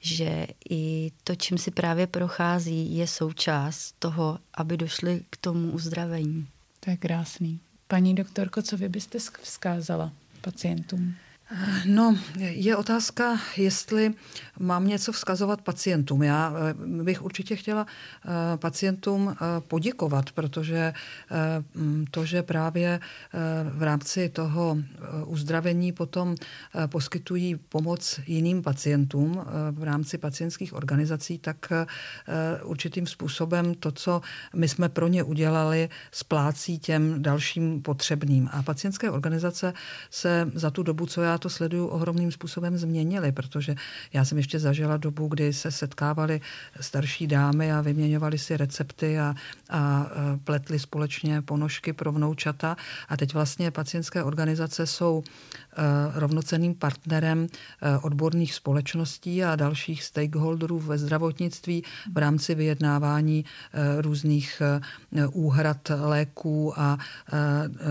že 0.00 0.46
i 0.70 1.12
to, 1.24 1.34
čím 1.34 1.58
si 1.58 1.70
právě 1.70 2.06
prochází, 2.06 2.96
je 2.96 3.06
součást 3.06 3.94
toho, 3.98 4.38
aby 4.54 4.76
došli 4.76 5.24
k 5.30 5.36
tomu 5.36 5.70
uzdravení. 5.70 6.46
To 6.88 6.92
je 6.92 6.96
krásný. 6.96 7.60
Paní 7.88 8.14
doktorko, 8.14 8.62
co 8.62 8.76
vy 8.76 8.88
byste 8.88 9.18
vzkázala 9.42 10.12
pacientům? 10.40 11.14
No, 11.84 12.18
je 12.38 12.76
otázka, 12.76 13.40
jestli 13.56 14.14
mám 14.58 14.86
něco 14.86 15.12
vzkazovat 15.12 15.62
pacientům. 15.62 16.22
Já 16.22 16.52
eh, 16.56 17.02
bych 17.02 17.22
určitě 17.22 17.56
chtěla 17.56 17.86
eh, 17.86 18.56
pacientům 18.56 19.28
eh, 19.28 19.60
poděkovat, 19.60 20.32
protože 20.32 20.92
to, 22.10 22.24
že 22.24 22.42
právě 22.42 23.00
v 23.72 23.82
rámci 23.82 24.28
toho 24.28 24.78
uzdravení 25.24 25.92
potom 25.92 26.34
poskytují 26.86 27.56
pomoc 27.56 28.20
jiným 28.26 28.62
pacientům 28.62 29.44
v 29.70 29.82
rámci 29.82 30.18
pacientských 30.18 30.74
organizací, 30.74 31.38
tak 31.38 31.72
určitým 32.64 33.06
způsobem 33.06 33.74
to, 33.74 33.92
co 33.92 34.20
my 34.56 34.68
jsme 34.68 34.88
pro 34.88 35.08
ně 35.08 35.22
udělali, 35.22 35.88
splácí 36.12 36.78
těm 36.78 37.22
dalším 37.22 37.82
potřebným. 37.82 38.48
A 38.52 38.62
pacientské 38.62 39.10
organizace 39.10 39.72
se 40.10 40.50
za 40.54 40.70
tu 40.70 40.82
dobu, 40.82 41.06
co 41.06 41.22
já 41.22 41.37
to 41.38 41.50
sleduju, 41.50 41.86
ohromným 41.86 42.32
způsobem 42.32 42.78
změnily, 42.78 43.32
protože 43.32 43.74
já 44.12 44.24
jsem 44.24 44.38
ještě 44.38 44.58
zažila 44.58 44.96
dobu, 44.96 45.28
kdy 45.28 45.52
se 45.52 45.70
setkávaly 45.70 46.40
starší 46.80 47.26
dámy 47.26 47.72
a 47.72 47.80
vyměňovali 47.80 48.38
si 48.38 48.56
recepty 48.56 49.18
a, 49.18 49.34
a 49.70 50.06
pletli 50.44 50.78
společně 50.78 51.42
ponožky 51.42 51.92
pro 51.92 52.12
vnoučata. 52.12 52.76
A 53.08 53.16
teď 53.16 53.34
vlastně 53.34 53.70
pacientské 53.70 54.22
organizace 54.22 54.86
jsou 54.86 55.22
e, 55.22 56.20
rovnocenným 56.20 56.74
partnerem 56.74 57.46
e, 57.46 57.98
odborných 57.98 58.54
společností 58.54 59.44
a 59.44 59.56
dalších 59.56 60.04
stakeholderů 60.04 60.78
ve 60.78 60.98
zdravotnictví 60.98 61.84
v 62.14 62.18
rámci 62.18 62.54
vyjednávání 62.54 63.44
e, 63.44 64.02
různých 64.02 64.62
úhrad 65.32 65.90
léků 66.00 66.80
a 66.80 66.98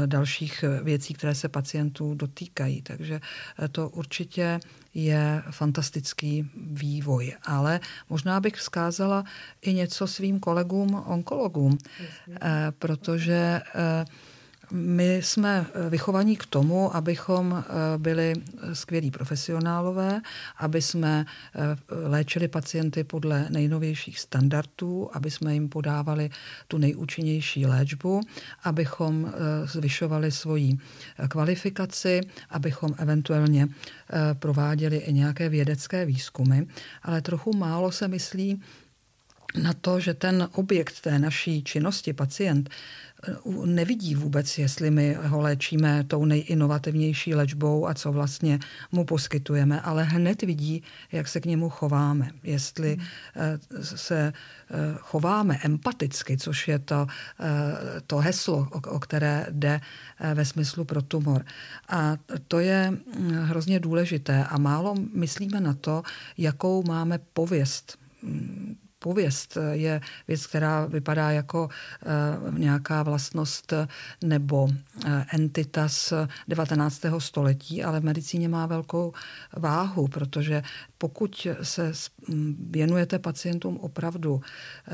dalších 0.06 0.66
věcí, 0.84 1.14
které 1.14 1.36
se 1.36 1.50
pacientů 1.50 2.14
dotýkají. 2.14 2.82
Takže 2.82 3.22
to 3.72 3.90
určitě 3.90 4.60
je 4.94 5.44
fantastický 5.52 6.50
vývoj. 6.56 7.34
Ale 7.44 7.80
možná 8.10 8.40
bych 8.40 8.56
vzkázala 8.56 9.24
i 9.62 9.74
něco 9.74 10.08
svým 10.08 10.40
kolegům 10.40 11.04
onkologům, 11.06 11.78
eh, 12.30 12.72
protože 12.80 13.62
eh, 13.76 14.06
my 14.72 15.16
jsme 15.16 15.66
eh, 15.74 15.90
vychovaní 15.90 16.38
k 16.38 16.46
tomu, 16.46 16.96
abychom 16.96 17.64
eh, 17.68 17.98
byli 17.98 18.34
skvělí 18.74 19.12
profesionálové, 19.12 20.22
aby 20.58 20.82
jsme 20.82 21.26
eh, 21.26 21.60
léčili 22.08 22.48
pacienty 22.48 23.04
podle 23.04 23.48
nejnovějších 23.50 24.20
standardů, 24.20 25.10
aby 25.14 25.32
jsme 25.32 25.54
jim 25.54 25.70
podávali 25.70 26.30
tu 26.68 26.78
nejúčinnější 26.78 27.66
léčbu, 27.66 28.22
abychom 28.64 29.34
zvyšovali 29.66 30.32
svoji 30.32 30.78
kvalifikaci, 31.28 32.22
abychom 32.50 32.96
eventuálně 32.98 33.68
prováděli 34.40 34.98
i 34.98 35.14
nějaké 35.14 35.50
vědecké 35.50 36.06
výzkumy, 36.06 36.62
ale 37.04 37.22
trochu 37.22 37.58
málo 37.58 37.92
se 37.92 38.08
myslí 38.08 38.62
na 39.56 39.74
to, 39.74 40.00
že 40.00 40.14
ten 40.14 40.50
objekt 40.54 41.02
té 41.02 41.20
naší 41.20 41.64
činnosti, 41.64 42.14
pacient, 42.14 42.70
nevidí 43.66 44.16
vůbec, 44.16 44.58
jestli 44.58 44.92
my 44.92 45.18
ho 45.22 45.42
léčíme 45.42 46.04
tou 46.04 46.26
nejinovativnější 46.26 47.36
léčbou 47.36 47.88
a 47.88 47.94
co 47.94 48.12
vlastně 48.12 48.60
mu 48.92 49.06
poskytujeme, 49.06 49.82
ale 49.82 50.04
hned 50.04 50.42
vidí, 50.42 50.84
jak 51.12 51.28
se 51.28 51.40
k 51.40 51.46
němu 51.46 51.70
chováme. 51.70 52.32
Jestli 52.44 52.96
hmm. 52.96 53.06
eh, 53.36 53.84
se 53.84 54.34
eh, 54.34 54.74
chováme 55.00 55.58
empaticky, 55.64 56.38
což 56.38 56.68
je 56.68 56.80
to, 56.80 57.08
eh, 57.40 58.02
to 58.08 58.18
heslo, 58.18 58.68
o 58.88 59.00
které 59.00 59.46
jde 59.50 59.82
ve 60.34 60.46
smyslu 60.46 60.86
pro 60.86 61.02
tumor. 61.02 61.46
A 61.90 62.18
to 62.48 62.60
je 62.60 62.92
hm, 62.92 63.32
hrozně 63.32 63.80
důležité 63.80 64.44
a 64.44 64.58
málo 64.58 64.96
myslíme 65.14 65.62
na 65.62 65.74
to, 65.74 66.04
jakou 66.38 66.84
máme 66.84 67.20
pověst 67.34 67.98
hm, 68.24 68.76
pověst 69.00 69.58
je 69.72 70.02
věc, 70.28 70.48
která 70.48 70.86
vypadá 70.86 71.32
jako 71.32 71.70
uh, 72.46 72.60
nějaká 72.60 73.04
vlastnost 73.04 73.74
nebo 74.24 74.64
uh, 74.64 74.72
entita 75.34 75.90
z 75.90 76.14
19. 76.48 77.02
století, 77.20 77.84
ale 77.84 78.00
v 78.00 78.04
medicíně 78.04 78.50
má 78.50 78.66
velkou 78.66 79.14
váhu, 79.58 80.08
protože 80.08 80.64
pokud 80.98 81.48
se 81.62 81.92
věnujete 82.70 83.20
pacientům 83.20 83.78
opravdu 83.78 84.42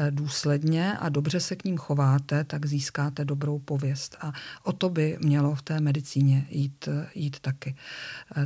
důsledně 0.10 0.98
a 0.98 1.10
dobře 1.10 1.40
se 1.40 1.56
k 1.56 1.64
ním 1.64 1.78
chováte, 1.78 2.44
tak 2.44 2.66
získáte 2.66 3.26
dobrou 3.26 3.60
pověst. 3.60 4.18
A 4.22 4.32
o 4.64 4.74
to 4.74 4.90
by 4.90 5.18
mělo 5.22 5.56
v 5.56 5.62
té 5.62 5.80
medicíně 5.80 6.46
jít, 6.50 6.90
jít 7.16 7.40
taky. 7.40 7.76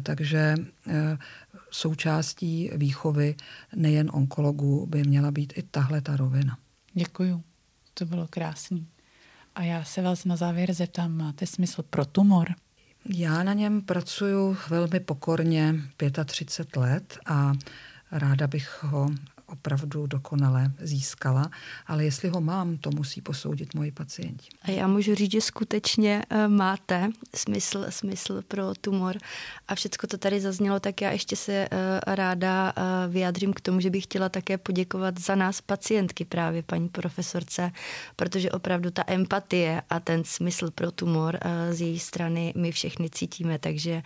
Takže 0.04 0.56
součástí 1.78 2.70
výchovy 2.76 3.36
nejen 3.76 4.10
onkologů 4.14 4.86
by 4.86 5.04
měla 5.04 5.32
být 5.32 5.54
i 5.56 5.64
tahle 5.64 6.02
ta 6.02 6.18
rovina. 6.18 6.58
Děkuju, 6.94 7.44
to 7.94 8.06
bylo 8.06 8.28
krásný. 8.30 8.88
A 9.56 9.64
já 9.64 9.84
se 9.84 10.02
vás 10.02 10.26
na 10.26 10.36
závěr 10.36 10.74
zeptám, 10.74 11.18
máte 11.18 11.46
smysl 11.46 11.84
pro 11.84 12.06
tumor? 12.06 12.48
Já 13.06 13.44
na 13.44 13.54
něm 13.54 13.82
pracuji 13.82 14.58
velmi 14.70 15.00
pokorně 15.00 15.76
35 16.26 16.80
let 16.82 17.18
a 17.26 17.54
ráda 18.12 18.48
bych 18.48 18.84
ho 18.84 19.10
opravdu 19.48 20.08
dokonale 20.08 20.72
získala, 20.80 21.50
ale 21.88 22.04
jestli 22.04 22.30
ho 22.30 22.42
mám, 22.42 22.78
to 22.78 22.92
musí 22.92 23.22
posoudit 23.22 23.76
moji 23.76 23.92
pacienti. 23.92 24.48
A 24.62 24.72
já 24.72 24.88
můžu 24.88 25.16
říct, 25.16 25.32
že 25.32 25.42
skutečně 25.42 26.24
eh, 26.30 26.48
máte 26.48 27.10
smysl, 27.36 27.86
smysl 27.90 28.42
pro 28.48 28.74
tumor 28.82 29.18
a 29.68 29.76
všechno 29.76 30.08
to 30.08 30.18
tady 30.18 30.42
zaznělo, 30.42 30.80
tak 30.80 31.02
já 31.02 31.12
ještě 31.12 31.36
se 31.36 31.54
eh, 31.54 31.68
ráda 32.08 32.74
eh, 32.76 32.82
vyjádřím 33.08 33.54
k 33.54 33.62
tomu, 33.62 33.80
že 33.80 33.90
bych 33.90 34.04
chtěla 34.04 34.30
také 34.30 34.58
poděkovat 34.58 35.20
za 35.20 35.36
nás 35.36 35.62
pacientky 35.62 36.26
právě 36.26 36.64
paní 36.64 36.90
profesorce, 36.90 37.72
protože 38.16 38.52
opravdu 38.52 38.92
ta 38.92 39.04
empatie 39.08 39.82
a 39.90 40.00
ten 40.00 40.24
smysl 40.24 40.72
pro 40.72 40.92
tumor 40.92 41.40
z 41.72 41.82
její 41.82 42.00
strany 42.00 42.54
my 42.56 42.72
všechny 42.72 43.10
cítíme, 43.10 43.60
takže 43.60 44.02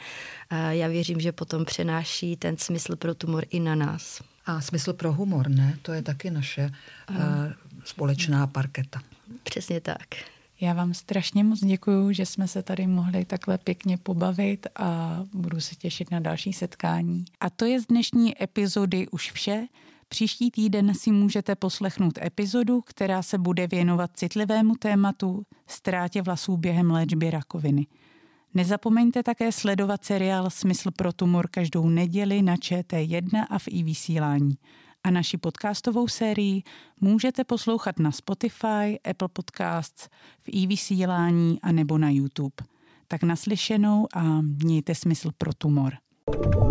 já 0.70 0.88
věřím, 0.88 1.20
že 1.20 1.32
potom 1.32 1.66
přenáší 1.66 2.38
ten 2.38 2.58
smysl 2.58 2.96
pro 2.96 3.16
tumor 3.16 3.46
i 3.50 3.60
na 3.60 3.76
nás. 3.76 4.22
A 4.46 4.62
smysl 4.62 4.94
pro 4.94 5.14
humor, 5.14 5.50
ne? 5.50 5.78
To 5.82 5.94
je 5.94 6.02
taky 6.02 6.32
naše 6.32 6.72
uh, 7.10 7.18
společná 7.84 8.48
parketa. 8.48 9.02
Přesně 9.44 9.82
tak. 9.82 10.08
Já 10.62 10.74
vám 10.74 10.94
strašně 10.94 11.44
moc 11.44 11.60
děkuji, 11.60 12.14
že 12.14 12.26
jsme 12.26 12.48
se 12.48 12.64
tady 12.64 12.88
mohli 12.88 13.26
takhle 13.26 13.58
pěkně 13.58 13.98
pobavit 13.98 14.68
a 14.76 15.20
budu 15.34 15.62
se 15.62 15.76
těšit 15.76 16.12
na 16.12 16.20
další 16.20 16.54
setkání. 16.54 17.26
A 17.40 17.50
to 17.50 17.66
je 17.66 17.82
z 17.82 17.86
dnešní 17.86 18.44
epizody 18.44 19.08
už 19.08 19.32
vše. 19.32 19.68
Příští 20.10 20.52
týden 20.52 20.94
si 20.94 21.12
můžete 21.12 21.56
poslechnout 21.56 22.18
epizodu, 22.18 22.82
která 22.82 23.22
se 23.22 23.38
bude 23.38 23.68
věnovat 23.68 24.12
citlivému 24.14 24.76
tématu 24.76 25.46
ztrátě 25.68 26.22
vlasů 26.22 26.58
během 26.58 26.92
léčby 26.92 27.32
rakoviny. 27.32 27.88
Nezapomeňte 28.54 29.24
také 29.24 29.52
sledovat 29.52 30.06
seriál 30.06 30.50
Smysl 30.50 30.92
pro 30.92 31.14
tumor 31.14 31.48
každou 31.52 31.90
neděli 31.90 32.42
na 32.42 32.56
ČT1 32.56 33.46
a 33.50 33.60
v 33.60 33.64
i 33.68 33.84
vysílání. 33.84 34.58
A 35.04 35.12
naši 35.12 35.38
podcastovou 35.38 36.08
sérii 36.08 36.64
můžete 37.02 37.44
poslouchat 37.44 38.00
na 38.00 38.12
Spotify, 38.12 39.00
Apple 39.10 39.28
Podcasts, 39.34 40.08
v 40.42 40.48
i 40.48 40.68
vysílání 40.68 41.62
a 41.62 41.72
nebo 41.72 41.98
na 41.98 42.10
YouTube. 42.10 42.56
Tak 43.08 43.24
naslyšenou 43.24 44.08
a 44.14 44.42
mějte 44.42 44.96
smysl 44.96 45.30
pro 45.38 45.54
tumor. 45.54 45.94
thank 46.32 46.56
you 46.56 46.71